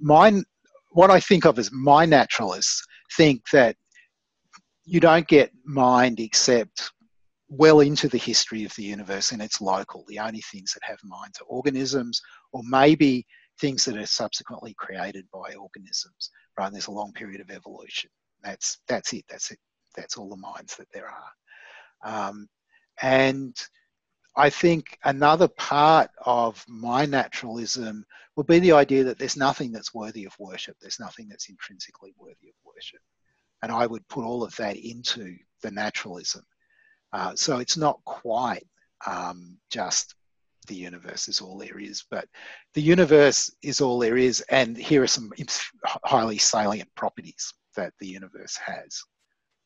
mine, 0.00 0.44
what 0.90 1.10
I 1.10 1.20
think 1.20 1.44
of 1.44 1.58
as 1.58 1.70
my 1.72 2.04
naturalists 2.04 2.84
think 3.16 3.42
that 3.52 3.76
you 4.84 5.00
don't 5.00 5.28
get 5.28 5.50
mind 5.64 6.18
except 6.18 6.90
well 7.48 7.80
into 7.80 8.08
the 8.08 8.18
history 8.18 8.64
of 8.64 8.74
the 8.76 8.82
universe 8.84 9.32
and 9.32 9.40
it's 9.40 9.60
local. 9.60 10.04
The 10.08 10.18
only 10.18 10.42
things 10.42 10.72
that 10.74 10.82
have 10.82 10.98
minds 11.02 11.40
are 11.40 11.46
organisms 11.46 12.20
or 12.52 12.62
maybe 12.64 13.26
things 13.58 13.84
that 13.84 13.96
are 13.96 14.06
subsequently 14.06 14.74
created 14.74 15.26
by 15.32 15.54
organisms. 15.54 16.30
Right? 16.58 16.70
There's 16.70 16.88
a 16.88 16.92
long 16.92 17.12
period 17.12 17.40
of 17.40 17.50
evolution. 17.50 18.10
That's 18.42 18.78
that's 18.86 19.12
it. 19.12 19.24
That's 19.28 19.50
it. 19.50 19.58
That's 19.96 20.16
all 20.16 20.28
the 20.28 20.36
minds 20.36 20.76
that 20.76 20.88
there 20.92 21.08
are. 21.08 22.28
Um, 22.28 22.48
and 23.02 23.56
I 24.36 24.50
think 24.50 24.98
another 25.04 25.48
part 25.48 26.10
of 26.24 26.64
my 26.68 27.06
naturalism 27.06 28.04
will 28.36 28.44
be 28.44 28.60
the 28.60 28.72
idea 28.72 29.02
that 29.04 29.18
there's 29.18 29.36
nothing 29.36 29.72
that's 29.72 29.94
worthy 29.94 30.24
of 30.24 30.38
worship. 30.38 30.76
There's 30.80 31.00
nothing 31.00 31.28
that's 31.28 31.48
intrinsically 31.48 32.14
worthy 32.16 32.48
of 32.48 32.54
worship. 32.64 33.00
And 33.62 33.72
I 33.72 33.86
would 33.86 34.06
put 34.06 34.24
all 34.24 34.44
of 34.44 34.54
that 34.56 34.76
into 34.76 35.36
the 35.62 35.72
naturalism. 35.72 36.44
Uh, 37.12 37.34
so 37.34 37.58
it's 37.58 37.76
not 37.76 38.00
quite 38.04 38.66
um, 39.06 39.56
just 39.70 40.14
the 40.66 40.74
universe 40.74 41.28
is 41.28 41.40
all 41.40 41.58
there 41.58 41.78
is, 41.78 42.04
but 42.10 42.28
the 42.74 42.82
universe 42.82 43.50
is 43.62 43.80
all 43.80 43.98
there 43.98 44.16
is, 44.16 44.42
and 44.50 44.76
here 44.76 45.02
are 45.02 45.06
some 45.06 45.30
highly 46.04 46.38
salient 46.38 46.88
properties 46.94 47.52
that 47.74 47.92
the 48.00 48.06
universe 48.06 48.56
has 48.56 49.02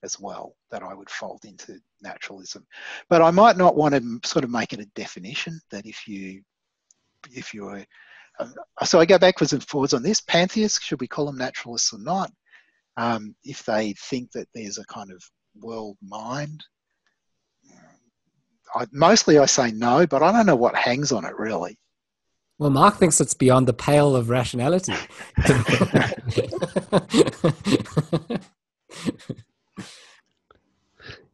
as 0.04 0.18
well 0.18 0.54
that 0.70 0.82
I 0.82 0.94
would 0.94 1.10
fold 1.10 1.44
into 1.44 1.78
naturalism. 2.02 2.66
But 3.08 3.22
I 3.22 3.30
might 3.30 3.56
not 3.56 3.76
want 3.76 3.94
to 3.94 4.28
sort 4.28 4.44
of 4.44 4.50
make 4.50 4.72
it 4.72 4.80
a 4.80 4.86
definition 4.94 5.60
that 5.70 5.86
if 5.86 6.06
you 6.08 6.42
if 7.30 7.54
you're 7.54 7.84
uh, 8.38 8.48
so 8.84 8.98
I 8.98 9.06
go 9.06 9.18
backwards 9.18 9.52
and 9.52 9.62
forwards 9.62 9.94
on 9.94 10.02
this. 10.02 10.20
Pantheists, 10.20 10.82
should 10.82 11.00
we 11.00 11.06
call 11.06 11.26
them 11.26 11.36
naturalists 11.36 11.92
or 11.92 11.98
not? 11.98 12.30
Um, 12.96 13.34
if 13.44 13.64
they 13.64 13.94
think 13.94 14.32
that 14.32 14.48
there's 14.54 14.78
a 14.78 14.84
kind 14.86 15.10
of 15.10 15.22
world 15.60 15.96
mind 16.02 16.64
I, 18.74 18.86
mostly 18.92 19.38
I 19.38 19.46
say 19.46 19.72
no, 19.72 20.06
but 20.06 20.22
I 20.22 20.32
don't 20.32 20.46
know 20.46 20.56
what 20.56 20.74
hangs 20.74 21.12
on 21.12 21.24
it 21.24 21.36
really. 21.36 21.78
Well, 22.58 22.70
Mark 22.70 22.96
thinks 22.96 23.20
it's 23.20 23.34
beyond 23.34 23.66
the 23.66 23.72
pale 23.72 24.14
of 24.14 24.28
rationality. 24.28 24.92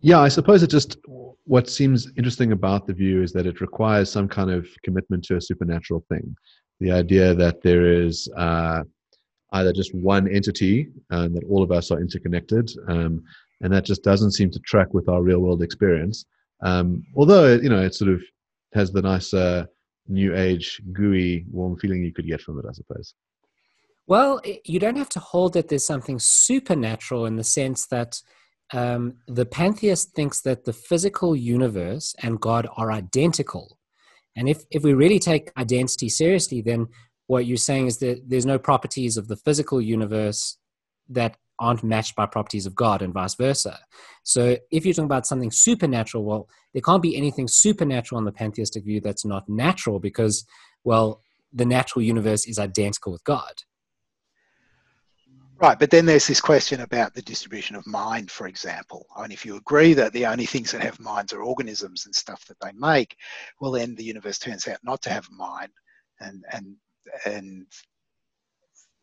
yeah, 0.00 0.20
I 0.20 0.28
suppose 0.28 0.62
it 0.62 0.70
just 0.70 0.96
what 1.44 1.68
seems 1.68 2.10
interesting 2.16 2.52
about 2.52 2.86
the 2.86 2.94
view 2.94 3.22
is 3.22 3.32
that 3.32 3.46
it 3.46 3.60
requires 3.60 4.10
some 4.10 4.28
kind 4.28 4.50
of 4.50 4.68
commitment 4.82 5.24
to 5.24 5.36
a 5.36 5.40
supernatural 5.40 6.04
thing. 6.08 6.36
The 6.80 6.92
idea 6.92 7.34
that 7.34 7.62
there 7.62 8.02
is 8.02 8.28
uh, 8.36 8.84
either 9.52 9.72
just 9.72 9.94
one 9.94 10.28
entity 10.28 10.88
and 11.10 11.34
that 11.34 11.44
all 11.44 11.62
of 11.62 11.72
us 11.72 11.90
are 11.90 12.00
interconnected, 12.00 12.70
um, 12.88 13.22
and 13.60 13.72
that 13.72 13.84
just 13.84 14.04
doesn't 14.04 14.32
seem 14.32 14.50
to 14.52 14.60
track 14.60 14.94
with 14.94 15.08
our 15.08 15.22
real 15.22 15.40
world 15.40 15.62
experience. 15.62 16.24
Um, 16.62 17.04
although 17.14 17.54
you 17.54 17.68
know 17.68 17.80
it 17.80 17.94
sort 17.94 18.10
of 18.10 18.22
has 18.74 18.92
the 18.92 19.02
nice 19.02 19.32
uh, 19.32 19.66
new 20.08 20.34
age 20.36 20.80
gooey 20.92 21.44
warm 21.50 21.76
feeling 21.78 22.02
you 22.02 22.12
could 22.12 22.26
get 22.26 22.40
from 22.40 22.58
it, 22.58 22.64
I 22.68 22.72
suppose. 22.72 23.14
Well, 24.06 24.40
you 24.64 24.78
don't 24.80 24.96
have 24.96 25.10
to 25.10 25.20
hold 25.20 25.52
that 25.52 25.68
there's 25.68 25.84
something 25.86 26.18
supernatural 26.18 27.26
in 27.26 27.36
the 27.36 27.44
sense 27.44 27.86
that 27.88 28.22
um, 28.72 29.16
the 29.26 29.44
pantheist 29.46 30.14
thinks 30.14 30.40
that 30.42 30.64
the 30.64 30.72
physical 30.72 31.36
universe 31.36 32.14
and 32.22 32.40
God 32.40 32.66
are 32.76 32.90
identical. 32.90 33.78
And 34.36 34.48
if, 34.48 34.64
if 34.70 34.82
we 34.82 34.94
really 34.94 35.18
take 35.18 35.52
identity 35.58 36.08
seriously, 36.08 36.62
then 36.62 36.86
what 37.26 37.46
you're 37.46 37.56
saying 37.58 37.86
is 37.86 37.98
that 37.98 38.22
there's 38.26 38.46
no 38.46 38.58
properties 38.58 39.16
of 39.16 39.28
the 39.28 39.36
physical 39.36 39.80
universe 39.80 40.56
that 41.10 41.36
aren't 41.60 41.84
matched 41.84 42.16
by 42.16 42.26
properties 42.26 42.66
of 42.66 42.74
God 42.74 43.02
and 43.02 43.12
vice 43.12 43.34
versa. 43.34 43.78
So 44.22 44.56
if 44.70 44.84
you're 44.84 44.94
talking 44.94 45.06
about 45.06 45.26
something 45.26 45.50
supernatural, 45.50 46.24
well, 46.24 46.48
there 46.72 46.82
can't 46.82 47.02
be 47.02 47.16
anything 47.16 47.48
supernatural 47.48 48.18
in 48.18 48.24
the 48.24 48.32
pantheistic 48.32 48.84
view 48.84 49.00
that's 49.00 49.24
not 49.24 49.48
natural 49.48 49.98
because, 49.98 50.44
well, 50.84 51.22
the 51.52 51.64
natural 51.64 52.02
universe 52.02 52.46
is 52.46 52.58
identical 52.58 53.12
with 53.12 53.24
God. 53.24 53.52
Right, 55.60 55.78
but 55.78 55.90
then 55.90 56.06
there's 56.06 56.28
this 56.28 56.40
question 56.40 56.82
about 56.82 57.14
the 57.14 57.22
distribution 57.22 57.74
of 57.74 57.84
mind, 57.84 58.30
for 58.30 58.46
example. 58.46 59.06
I 59.16 59.22
mean, 59.22 59.32
if 59.32 59.44
you 59.44 59.56
agree 59.56 59.92
that 59.94 60.12
the 60.12 60.26
only 60.26 60.46
things 60.46 60.70
that 60.70 60.82
have 60.82 61.00
minds 61.00 61.32
are 61.32 61.42
organisms 61.42 62.06
and 62.06 62.14
stuff 62.14 62.44
that 62.46 62.58
they 62.62 62.70
make, 62.78 63.16
well, 63.60 63.72
then 63.72 63.96
the 63.96 64.04
universe 64.04 64.38
turns 64.38 64.68
out 64.68 64.78
not 64.84 65.02
to 65.02 65.10
have 65.10 65.26
a 65.28 65.34
mind, 65.34 65.72
and 66.20 66.44
and 66.52 66.76
and 67.26 67.66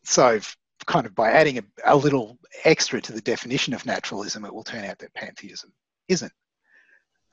so 0.06 0.40
kind 0.88 1.06
of 1.06 1.16
by 1.16 1.32
adding 1.32 1.58
a, 1.58 1.64
a, 1.86 1.96
little 1.96 2.38
extra 2.64 3.02
to 3.02 3.14
the 3.14 3.22
definition 3.22 3.74
of 3.74 3.86
naturalism, 3.86 4.46
it 4.46 4.54
will 4.54 4.64
turn 4.64 4.86
out 4.86 5.00
that 5.00 5.14
pantheism 5.14 5.72
isn't 6.08 6.32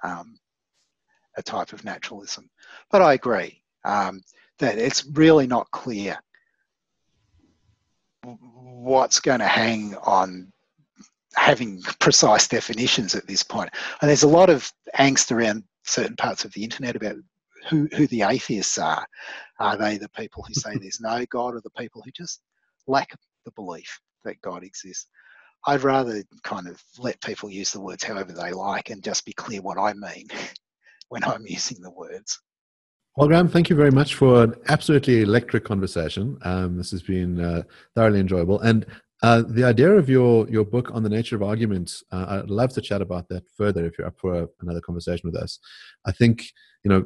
um, 0.03 0.39
a 1.37 1.43
type 1.43 1.73
of 1.73 1.85
naturalism. 1.85 2.49
But 2.91 3.03
I 3.03 3.15
agree 3.15 3.63
um, 3.85 4.23
that 4.59 4.79
it's 4.79 5.07
really 5.07 5.47
not 5.47 5.71
clear 5.71 6.19
what's 8.23 9.21
going 9.21 9.41
to 9.41 9.47
hang 9.47 9.97
on 9.97 10.53
having 11.35 11.83
precise 11.99 12.47
definitions 12.47 13.15
at 13.15 13.27
this 13.27 13.43
point. 13.43 13.71
And 14.01 14.09
there's 14.09 14.23
a 14.23 14.29
lot 14.29 14.51
of 14.51 14.71
angst 14.99 15.33
around 15.33 15.65
certain 15.85 16.17
parts 16.17 16.45
of 16.45 16.53
the 16.53 16.63
internet 16.63 16.97
about 16.97 17.17
who, 17.69 17.89
who 17.97 18.07
the 18.09 18.23
atheists 18.23 18.79
are. 18.79 19.05
Are 19.59 19.77
they 19.77 19.99
the 19.99 20.09
people 20.11 20.43
who 20.43 20.55
say 20.55 20.77
there's 20.81 21.01
no 21.01 21.25
God 21.31 21.55
or 21.55 21.61
the 21.61 21.71
people 21.71 22.03
who 22.05 22.11
just 22.13 22.41
lack 22.87 23.13
the 23.45 23.53
belief 23.53 24.01
that 24.25 24.41
God 24.43 24.65
exists? 24.65 25.07
I'd 25.67 25.83
rather 25.83 26.23
kind 26.43 26.67
of 26.67 26.83
let 26.99 27.21
people 27.21 27.49
use 27.49 27.71
the 27.71 27.81
words 27.81 28.03
however 28.03 28.33
they 28.33 28.53
like 28.53 28.91
and 28.91 29.03
just 29.03 29.25
be 29.25 29.33
clear 29.33 29.63
what 29.63 29.79
I 29.79 29.93
mean 29.95 30.27
when 31.09 31.25
I'm 31.25 31.47
using 31.47 31.81
the 31.81 31.91
words. 31.91 32.41
Well, 33.17 33.29
Graham, 33.29 33.49
thank 33.49 33.69
you 33.69 33.77
very 33.77 33.91
much 33.91 34.15
for 34.15 34.43
an 34.43 34.55
absolutely 34.69 35.21
electric 35.21 35.65
conversation. 35.65 36.39
Um, 36.43 36.79
this 36.79 36.91
has 36.93 37.03
been 37.03 37.41
uh, 37.41 37.63
thoroughly 37.95 38.21
enjoyable. 38.21 38.59
And 38.61 38.87
uh, 39.23 39.43
the 39.47 39.65
idea 39.65 39.91
of 39.91 40.09
your 40.09 40.49
your 40.49 40.65
book 40.65 40.91
on 40.93 41.03
the 41.03 41.09
nature 41.11 41.37
of 41.37 41.43
arguments, 41.43 42.03
uh, 42.11 42.41
I'd 42.43 42.51
love 42.51 42.73
to 42.73 42.81
chat 42.81 43.03
about 43.03 43.29
that 43.29 43.45
further 43.57 43.85
if 43.85 43.99
you're 43.99 44.07
up 44.07 44.19
for 44.19 44.43
a, 44.43 44.49
another 44.63 44.81
conversation 44.81 45.31
with 45.31 45.41
us. 45.41 45.59
I 46.07 46.13
think 46.13 46.45
you 46.85 46.89
know 46.89 47.05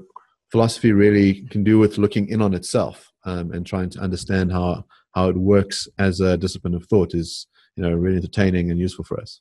philosophy 0.51 0.93
really 0.93 1.43
can 1.51 1.65
do 1.65 1.79
with 1.79 1.99
looking 1.99 2.29
in 2.29 2.41
on 2.41 2.55
itself 2.55 3.13
um, 3.25 3.53
and 3.53 3.67
trying 3.67 3.91
to 3.91 3.99
understand 3.99 4.53
how 4.53 4.85
how 5.17 5.31
it 5.31 5.37
works 5.37 5.89
as 5.99 6.21
a 6.21 6.37
discipline 6.37 6.75
of 6.75 6.85
thought 6.85 7.15
is 7.15 7.49
you 7.75 7.83
know 7.83 7.93
really 7.93 8.19
entertaining 8.19 8.71
and 8.71 8.79
useful 8.79 9.05
for 9.05 9.19
us. 9.21 9.41